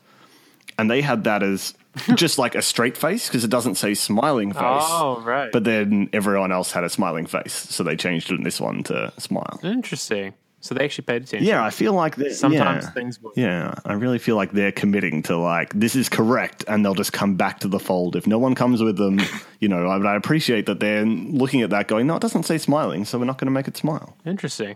and 0.77 0.91
they 0.91 1.03
had 1.03 1.23
that 1.25 1.43
as 1.45 1.75
just 2.17 2.37
like 2.39 2.55
a 2.57 2.63
straight 2.63 2.97
face 2.97 3.29
because 3.29 3.45
it 3.45 3.51
doesn't 3.51 3.77
say 3.77 3.95
smiling 3.95 4.53
face. 4.53 4.63
Oh, 4.65 5.21
right. 5.25 5.53
But 5.53 5.65
then 5.65 6.09
everyone 6.13 6.51
else 6.51 6.73
had 6.73 6.83
a 6.83 6.89
smiling 6.89 7.27
face, 7.27 7.53
so 7.53 7.85
they 7.85 7.95
changed 7.97 8.33
it 8.33 8.35
in 8.37 8.43
this 8.43 8.61
one 8.61 8.83
to 8.85 9.13
smile. 9.19 9.61
Interesting. 9.63 10.35
So 10.61 10.75
they 10.75 10.85
actually 10.85 11.05
paid 11.05 11.23
attention. 11.23 11.47
Yeah, 11.47 11.65
I 11.65 11.71
feel 11.71 11.93
like 11.93 12.17
they're, 12.17 12.33
Sometimes 12.35 12.85
yeah, 12.85 12.91
things 12.91 13.23
work. 13.23 13.35
Yeah, 13.37 13.75
I 13.85 13.93
really 13.93 14.19
feel 14.19 14.35
like 14.35 14.51
they're 14.51 14.73
committing 14.73 15.23
to 15.25 15.37
like 15.37 15.73
this 15.73 15.95
is 15.95 16.09
correct, 16.09 16.65
and 16.67 16.85
they'll 16.85 16.95
just 16.95 17.13
come 17.13 17.37
back 17.37 17.61
to 17.61 17.69
the 17.69 17.79
fold 17.79 18.17
if 18.17 18.27
no 18.27 18.39
one 18.39 18.55
comes 18.57 18.83
with 18.83 18.97
them. 18.97 19.21
you 19.61 19.69
know, 19.69 19.89
I, 19.89 19.99
but 19.99 20.07
I 20.09 20.17
appreciate 20.17 20.67
that 20.67 20.81
they're 20.81 21.05
looking 21.07 21.63
at 21.63 21.71
that, 21.71 21.87
going, 21.87 22.07
no, 22.09 22.17
it 22.17 22.23
doesn't 22.23 22.43
say 22.43 22.59
smiling, 22.59 23.05
so 23.05 23.19
we're 23.19 23.25
not 23.25 23.39
going 23.39 23.47
to 23.47 23.53
make 23.53 23.69
it 23.69 23.77
smile. 23.77 24.17
Interesting. 24.27 24.75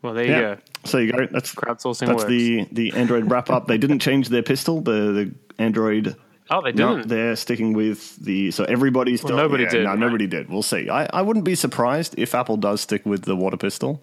Well, 0.00 0.14
there 0.14 0.24
you 0.24 0.30
go. 0.32 0.56
so 0.84 0.98
you 0.98 1.12
go. 1.12 1.26
That's 1.26 1.54
Crowdsourcing 1.54 2.06
That's 2.06 2.18
works. 2.18 2.28
the 2.28 2.66
the 2.72 2.92
Android 2.92 3.30
wrap 3.30 3.50
up. 3.50 3.66
They 3.66 3.78
didn't 3.78 3.98
change 3.98 4.28
their 4.28 4.42
pistol. 4.44 4.80
The 4.80 4.92
the 5.12 5.34
Android. 5.62 6.16
Oh, 6.50 6.62
they 6.62 6.72
No, 6.72 6.96
didn't. 6.96 7.08
they're 7.08 7.36
sticking 7.36 7.74
with 7.74 8.16
the. 8.16 8.50
So 8.52 8.64
everybody's 8.64 9.20
still. 9.20 9.36
nobody 9.36 9.64
yeah, 9.64 9.70
did, 9.70 9.84
No, 9.84 9.90
right? 9.90 9.98
nobody 9.98 10.26
did. 10.26 10.48
We'll 10.48 10.62
see. 10.62 10.88
I, 10.88 11.04
I 11.12 11.20
wouldn't 11.20 11.44
be 11.44 11.54
surprised 11.54 12.14
if 12.16 12.34
Apple 12.34 12.56
does 12.56 12.80
stick 12.80 13.04
with 13.04 13.24
the 13.24 13.36
water 13.36 13.56
pistol. 13.58 14.00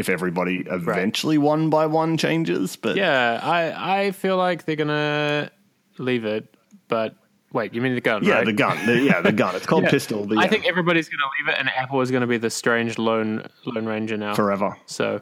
If 0.00 0.08
everybody 0.08 0.64
eventually 0.68 1.38
one 1.38 1.70
by 1.70 1.86
one 1.86 2.16
changes, 2.16 2.74
but 2.76 2.96
yeah, 2.96 3.38
I 3.42 4.06
I 4.06 4.10
feel 4.10 4.36
like 4.36 4.64
they're 4.64 4.76
gonna 4.76 5.50
leave 5.98 6.24
it. 6.24 6.52
But 6.88 7.14
wait, 7.52 7.72
you 7.74 7.80
mean 7.80 7.94
the 7.94 8.00
gun? 8.00 8.24
yeah, 8.24 8.34
right? 8.36 8.44
the 8.46 8.52
gun. 8.52 8.84
The, 8.86 8.98
yeah, 8.98 9.20
the 9.20 9.30
gun. 9.32 9.54
It's 9.54 9.66
called 9.66 9.82
Yeah. 9.84 9.90
pistol. 9.90 10.26
But 10.26 10.38
I 10.38 10.48
think 10.48 10.66
everybody's 10.66 11.08
gonna 11.08 11.30
leave 11.38 11.48
it, 11.54 11.58
and 11.60 11.68
Apple 11.76 12.00
is 12.00 12.10
gonna 12.10 12.26
be 12.26 12.38
the 12.38 12.50
strange 12.50 12.98
lone 12.98 13.46
lone 13.66 13.86
ranger 13.86 14.16
now. 14.16 14.34
forever. 14.34 14.76
So, 14.86 15.20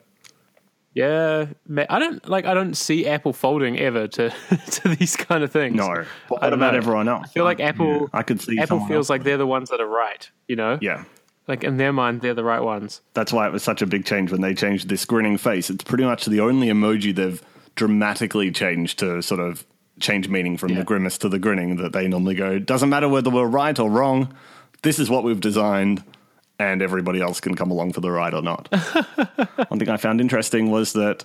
yeah, 0.95 1.47
I 1.91 1.99
don't 1.99 2.27
like. 2.29 2.45
I 2.47 2.55
don't 2.55 2.75
see 2.75 3.07
Apple 3.07 3.33
folding 3.33 3.79
ever 3.79 4.09
to 4.09 4.31
to 4.71 4.89
these 4.97 5.17
kind 5.17 5.45
of 5.45 5.53
things. 5.53 5.77
No, 5.77 6.05
what 6.29 6.41
don't 6.43 6.53
about 6.55 6.73
know. 6.73 6.79
everyone 6.79 7.09
else? 7.09 7.27
I 7.27 7.29
feel 7.33 7.45
like 7.45 7.61
Apple. 7.61 7.87
Yeah, 8.03 8.07
I 8.13 8.23
could 8.23 8.41
see 8.41 8.59
Apple 8.59 8.81
feels 8.81 8.91
else. 9.07 9.11
like 9.11 9.23
they're 9.25 9.37
the 9.37 9.47
ones 9.47 9.71
that 9.71 9.81
are 9.81 9.87
right. 9.87 10.29
You 10.49 10.57
know, 10.57 10.79
Yeah, 10.81 11.05
like 11.49 11.65
in 11.65 11.79
their 11.79 11.93
mind, 11.93 12.21
they're 12.21 12.35
the 12.35 12.45
right 12.45 12.61
ones. 12.63 13.01
that's 13.15 13.33
why 13.33 13.47
it 13.47 13.53
was 13.53 13.63
such 13.63 13.83
a 13.83 13.87
big 13.87 14.05
change 14.05 14.31
when 14.31 14.43
they 14.43 14.55
changed 14.55 14.89
this 14.89 15.05
grinning 15.05 15.39
face. 15.39 15.71
It's 15.71 15.83
pretty 15.83 16.05
much 16.05 16.27
the 16.27 16.41
only 16.41 16.69
emoji 16.69 17.15
they've 17.15 17.43
dramatically 17.75 18.51
changed 18.51 18.99
to 19.01 19.23
sort 19.23 19.41
of 19.41 19.65
change 20.01 20.29
meaning 20.29 20.57
from 20.57 20.75
the 20.75 20.85
grimace 20.85 21.19
to 21.19 21.29
the 21.29 21.39
grinning 21.39 21.77
that 21.77 21.93
they 21.93 22.07
normally 22.07 22.35
go, 22.35 22.59
doesn't 22.59 22.89
matter 22.89 23.09
whether 23.09 23.31
we're 23.31 23.47
right 23.47 23.77
or 23.79 23.91
wrong, 23.91 24.33
this 24.83 24.99
is 24.99 25.11
what 25.11 25.25
we've 25.25 25.41
designed, 25.41 26.05
and 26.59 26.83
everybody 26.83 27.21
else 27.21 27.41
can 27.41 27.55
come 27.55 27.71
along 27.71 27.93
for 27.93 28.01
the 28.01 28.11
ride 28.11 28.35
or 28.35 28.43
not. 28.43 28.69
One 29.69 29.79
thing 29.79 29.89
I 29.89 29.97
found 29.97 30.21
interesting 30.21 30.71
was 30.71 30.93
that 30.93 31.25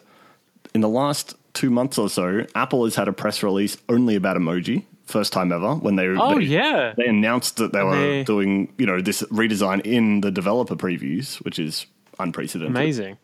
in 0.73 0.81
the 0.81 0.89
last 0.89 1.35
two 1.53 1.69
months 1.69 1.97
or 1.97 2.09
so, 2.09 2.45
Apple 2.55 2.83
has 2.85 2.95
had 2.95 3.07
a 3.07 3.13
press 3.13 3.43
release 3.43 3.77
only 3.89 4.15
about 4.15 4.37
emoji. 4.37 4.85
First 5.05 5.33
time 5.33 5.51
ever 5.51 5.75
when 5.75 5.95
they 5.97 6.07
Oh 6.07 6.39
they, 6.39 6.45
yeah, 6.45 6.93
they 6.95 7.05
announced 7.07 7.57
that 7.57 7.73
they 7.73 7.83
were 7.83 7.95
They- 7.95 8.23
doing 8.23 8.73
you 8.77 8.85
know 8.85 9.01
this 9.01 9.21
redesign 9.23 9.81
in 9.85 10.21
the 10.21 10.31
developer 10.31 10.75
previews, 10.75 11.43
which 11.43 11.59
is 11.59 11.85
unprecedented. 12.19 12.75
amazing. 12.75 13.17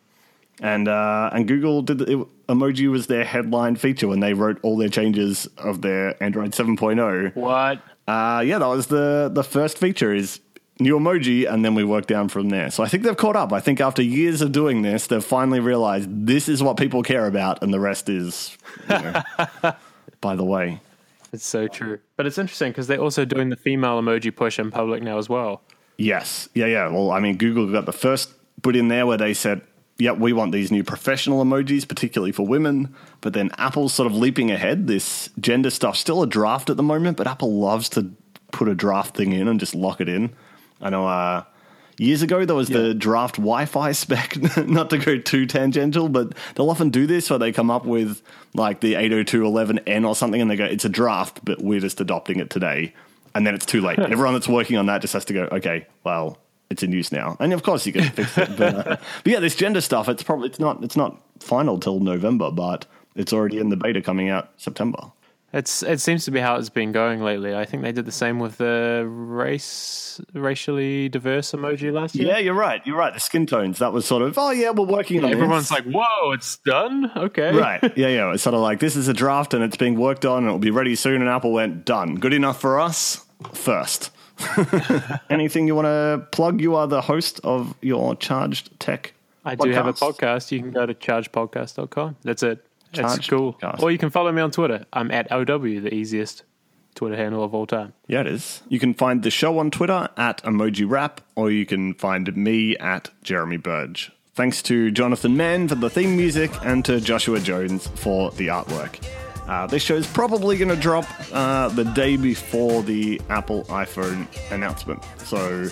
And 0.61 0.89
uh, 0.89 1.29
and 1.31 1.47
Google 1.47 1.81
did 1.81 2.01
it, 2.01 2.19
emoji 2.49 2.89
was 2.91 3.07
their 3.07 3.23
headline 3.23 3.77
feature 3.77 4.09
when 4.09 4.19
they 4.19 4.33
wrote 4.33 4.59
all 4.61 4.75
their 4.75 4.89
changes 4.89 5.47
of 5.57 5.81
their 5.81 6.21
Android 6.21 6.51
7.0. 6.51 7.33
What? 7.35 7.81
Uh, 8.07 8.41
yeah, 8.45 8.57
that 8.59 8.67
was 8.67 8.87
the 8.87 9.29
the 9.33 9.43
first 9.43 9.77
feature 9.77 10.13
is 10.13 10.41
new 10.81 10.99
emoji, 10.99 11.49
and 11.49 11.63
then 11.63 11.75
we 11.75 11.85
work 11.85 12.07
down 12.07 12.27
from 12.27 12.49
there. 12.49 12.71
So 12.71 12.83
I 12.83 12.89
think 12.89 13.03
they've 13.03 13.15
caught 13.15 13.37
up. 13.37 13.53
I 13.53 13.61
think 13.61 13.79
after 13.79 14.01
years 14.01 14.41
of 14.41 14.51
doing 14.51 14.81
this, 14.81 15.07
they've 15.07 15.23
finally 15.23 15.61
realized 15.61 16.09
this 16.27 16.49
is 16.49 16.61
what 16.61 16.75
people 16.75 17.03
care 17.03 17.25
about, 17.25 17.63
and 17.63 17.73
the 17.73 17.79
rest 17.79 18.09
is, 18.09 18.57
you 18.89 18.97
know, 18.99 19.21
by 20.21 20.35
the 20.35 20.43
way. 20.43 20.81
It's 21.31 21.45
so 21.45 21.67
true. 21.67 21.99
But 22.15 22.25
it's 22.25 22.37
interesting 22.37 22.71
because 22.71 22.87
they're 22.87 23.01
also 23.01 23.25
doing 23.25 23.49
the 23.49 23.55
female 23.55 24.01
emoji 24.01 24.35
push 24.35 24.59
in 24.59 24.71
public 24.71 25.03
now 25.03 25.17
as 25.17 25.29
well. 25.29 25.61
Yes. 25.97 26.49
Yeah, 26.53 26.65
yeah. 26.65 26.87
Well, 26.87 27.11
I 27.11 27.19
mean, 27.19 27.37
Google 27.37 27.71
got 27.71 27.85
the 27.85 27.93
first 27.93 28.31
put 28.61 28.75
in 28.75 28.87
there 28.87 29.05
where 29.05 29.17
they 29.17 29.33
said, 29.33 29.61
yep, 29.97 30.17
we 30.17 30.33
want 30.33 30.51
these 30.51 30.71
new 30.71 30.83
professional 30.83 31.43
emojis, 31.43 31.87
particularly 31.87 32.31
for 32.31 32.47
women. 32.47 32.95
But 33.21 33.33
then 33.33 33.51
Apple's 33.57 33.93
sort 33.93 34.07
of 34.07 34.15
leaping 34.15 34.49
ahead. 34.49 34.87
This 34.87 35.29
gender 35.39 35.69
stuff, 35.69 35.97
still 35.97 36.23
a 36.23 36.27
draft 36.27 36.69
at 36.69 36.77
the 36.77 36.83
moment, 36.83 37.17
but 37.17 37.27
Apple 37.27 37.59
loves 37.59 37.89
to 37.89 38.11
put 38.51 38.67
a 38.67 38.75
draft 38.75 39.15
thing 39.15 39.33
in 39.33 39.47
and 39.47 39.59
just 39.59 39.75
lock 39.75 40.01
it 40.01 40.09
in. 40.09 40.33
I 40.81 40.89
know 40.89 41.07
uh, 41.07 41.43
years 41.99 42.21
ago 42.21 42.45
there 42.45 42.55
was 42.55 42.69
the 42.69 42.93
draft 42.93 43.35
Wi 43.35 43.65
Fi 43.65 43.91
spec, 43.93 44.37
not 44.67 44.89
to 44.89 44.97
go 44.97 45.17
too 45.17 45.45
tangential, 45.45 46.09
but 46.09 46.33
they'll 46.55 46.69
often 46.69 46.89
do 46.89 47.05
this 47.05 47.29
where 47.29 47.39
they 47.39 47.51
come 47.51 47.69
up 47.69 47.85
with 47.85 48.21
like 48.53 48.81
the 48.81 48.93
802.11n 48.93 50.07
or 50.07 50.15
something 50.15 50.41
and 50.41 50.49
they 50.49 50.55
go, 50.55 50.65
it's 50.65 50.85
a 50.85 50.89
draft, 50.89 51.43
but 51.43 51.61
we're 51.61 51.79
just 51.79 52.01
adopting 52.01 52.39
it 52.39 52.49
today. 52.49 52.93
And 53.35 53.45
then 53.45 53.53
it's 53.53 53.65
too 53.65 53.81
late. 53.81 53.99
Everyone 53.99 54.33
that's 54.33 54.47
working 54.47 54.77
on 54.77 54.87
that 54.87 55.01
just 55.01 55.13
has 55.13 55.25
to 55.25 55.33
go, 55.33 55.43
okay, 55.51 55.85
well, 56.03 56.39
it's 56.69 56.83
in 56.83 56.91
use 56.91 57.11
now. 57.11 57.37
And 57.39 57.53
of 57.53 57.63
course 57.63 57.85
you 57.85 57.93
can 57.93 58.09
fix 58.09 58.37
it. 58.37 58.57
But, 58.57 58.73
uh, 58.73 58.83
but 59.23 59.31
yeah, 59.31 59.39
this 59.39 59.55
gender 59.55 59.81
stuff, 59.81 60.09
it's 60.09 60.23
probably 60.23 60.49
it's 60.49 60.59
not 60.59 60.83
it's 60.83 60.95
not 60.95 61.21
final 61.39 61.79
till 61.79 61.99
November, 61.99 62.51
but 62.51 62.85
it's 63.15 63.33
already 63.33 63.57
in 63.57 63.69
the 63.69 63.77
beta 63.77 64.01
coming 64.01 64.29
out 64.29 64.51
September. 64.57 65.11
It's 65.51 65.81
it 65.81 65.99
seems 65.99 66.25
to 66.25 66.31
be 66.31 66.39
how 66.39 66.57
it's 66.57 66.69
been 66.69 66.91
going 66.91 67.23
lately. 67.23 67.55
I 67.55 67.65
think 67.65 67.81
they 67.81 67.91
did 67.91 68.05
the 68.05 68.11
same 68.11 68.37
with 68.37 68.57
the 68.57 69.03
race 69.07 70.21
racially 70.33 71.09
diverse 71.09 71.51
emoji 71.53 71.91
last 71.91 72.13
year. 72.15 72.27
Yeah, 72.27 72.37
you're 72.37 72.53
right. 72.53 72.85
You're 72.85 72.97
right. 72.97 73.13
The 73.13 73.19
skin 73.19 73.47
tones, 73.47 73.79
that 73.79 73.91
was 73.91 74.05
sort 74.05 74.21
of, 74.21 74.37
oh 74.37 74.51
yeah, 74.51 74.69
we're 74.69 74.85
working 74.85 75.23
on 75.23 75.29
it. 75.31 75.33
Everyone's 75.33 75.69
this. 75.69 75.71
like, 75.71 75.85
"Whoa, 75.85 76.31
it's 76.33 76.57
done." 76.57 77.11
Okay, 77.15 77.51
Right. 77.55 77.81
Yeah, 77.97 78.09
yeah. 78.09 78.33
It's 78.33 78.43
sort 78.43 78.53
of 78.53 78.61
like 78.61 78.79
this 78.79 78.95
is 78.95 79.07
a 79.07 79.13
draft 79.13 79.53
and 79.53 79.63
it's 79.63 79.77
being 79.77 79.97
worked 79.99 80.25
on 80.25 80.39
and 80.39 80.47
it'll 80.47 80.59
be 80.59 80.71
ready 80.71 80.95
soon. 80.95 81.21
And 81.21 81.29
Apple 81.29 81.51
went, 81.51 81.83
done. 81.85 82.15
Good 82.15 82.33
enough 82.33 82.61
for 82.61 82.79
us 82.79 83.25
first. 83.53 84.11
Anything 85.29 85.67
you 85.67 85.75
want 85.75 85.85
to 85.85 86.27
plug? 86.31 86.61
You 86.61 86.75
are 86.75 86.87
the 86.87 87.01
host 87.01 87.39
of 87.43 87.75
your 87.81 88.15
Charged 88.15 88.79
Tech. 88.79 89.13
I 89.43 89.55
do 89.55 89.71
have 89.71 89.87
a 89.87 89.93
podcast. 89.93 90.17
podcast. 90.19 90.51
You 90.51 90.59
can 90.59 90.71
go 90.71 90.85
to 90.85 90.93
chargedpodcast.com. 90.93 92.17
That's 92.23 92.43
it. 92.43 92.63
It's 92.93 93.27
cool. 93.27 93.53
podcast. 93.53 93.81
Or 93.81 93.91
you 93.91 93.97
can 93.97 94.09
follow 94.09 94.31
me 94.31 94.41
on 94.41 94.51
Twitter. 94.51 94.85
I'm 94.93 95.11
at 95.11 95.31
OW, 95.31 95.45
the 95.45 95.93
easiest 95.93 96.43
Twitter 96.95 97.15
handle 97.15 97.43
of 97.43 97.53
all 97.53 97.67
time. 97.67 97.93
Yeah, 98.07 98.21
it 98.21 98.27
is. 98.27 98.61
You 98.67 98.79
can 98.79 98.93
find 98.93 99.23
the 99.23 99.31
show 99.31 99.59
on 99.59 99.71
Twitter 99.71 100.09
at 100.17 100.41
Emojiwrap, 100.43 101.19
or 101.35 101.51
you 101.51 101.65
can 101.65 101.93
find 101.93 102.35
me 102.35 102.75
at 102.77 103.09
Jeremy 103.23 103.57
Burge. 103.57 104.11
Thanks 104.33 104.61
to 104.63 104.89
Jonathan 104.91 105.35
Mann 105.37 105.67
for 105.67 105.75
the 105.75 105.89
theme 105.89 106.15
music 106.15 106.51
and 106.63 106.83
to 106.85 106.99
Joshua 107.01 107.39
Jones 107.39 107.87
for 107.87 108.31
the 108.31 108.47
artwork. 108.47 109.03
Uh, 109.47 109.65
this 109.67 109.81
show 109.81 109.95
is 109.95 110.05
probably 110.07 110.57
going 110.57 110.69
to 110.69 110.75
drop 110.75 111.05
uh, 111.33 111.69
the 111.69 111.83
day 111.83 112.15
before 112.17 112.83
the 112.83 113.19
Apple 113.29 113.63
iPhone 113.65 114.27
announcement. 114.51 115.03
So 115.17 115.67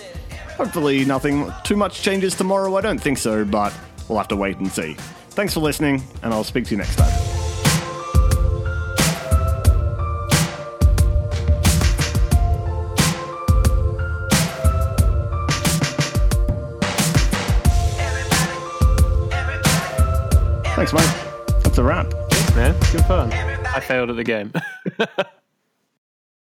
hopefully 0.56 1.04
nothing 1.04 1.50
too 1.64 1.76
much 1.76 2.02
changes 2.02 2.34
tomorrow. 2.34 2.74
I 2.76 2.80
don't 2.80 2.98
think 3.00 3.18
so, 3.18 3.44
but 3.44 3.72
we'll 4.08 4.18
have 4.18 4.28
to 4.28 4.36
wait 4.36 4.58
and 4.58 4.70
see. 4.70 4.96
Thanks 5.38 5.54
for 5.54 5.60
listening, 5.60 6.02
and 6.24 6.34
I'll 6.34 6.42
speak 6.42 6.64
to 6.64 6.72
you 6.72 6.78
next 6.78 6.96
time. 6.96 7.12
Thanks, 20.74 20.92
mate. 20.92 21.62
That's 21.62 21.78
a 21.78 21.84
wrap. 21.84 22.10
Thanks, 22.10 22.56
man. 22.56 22.72
Good 22.90 23.04
fun. 23.04 23.32
I 23.32 23.78
failed 23.78 24.10
at 24.10 24.16
the 24.16 24.24
game. 24.24 24.52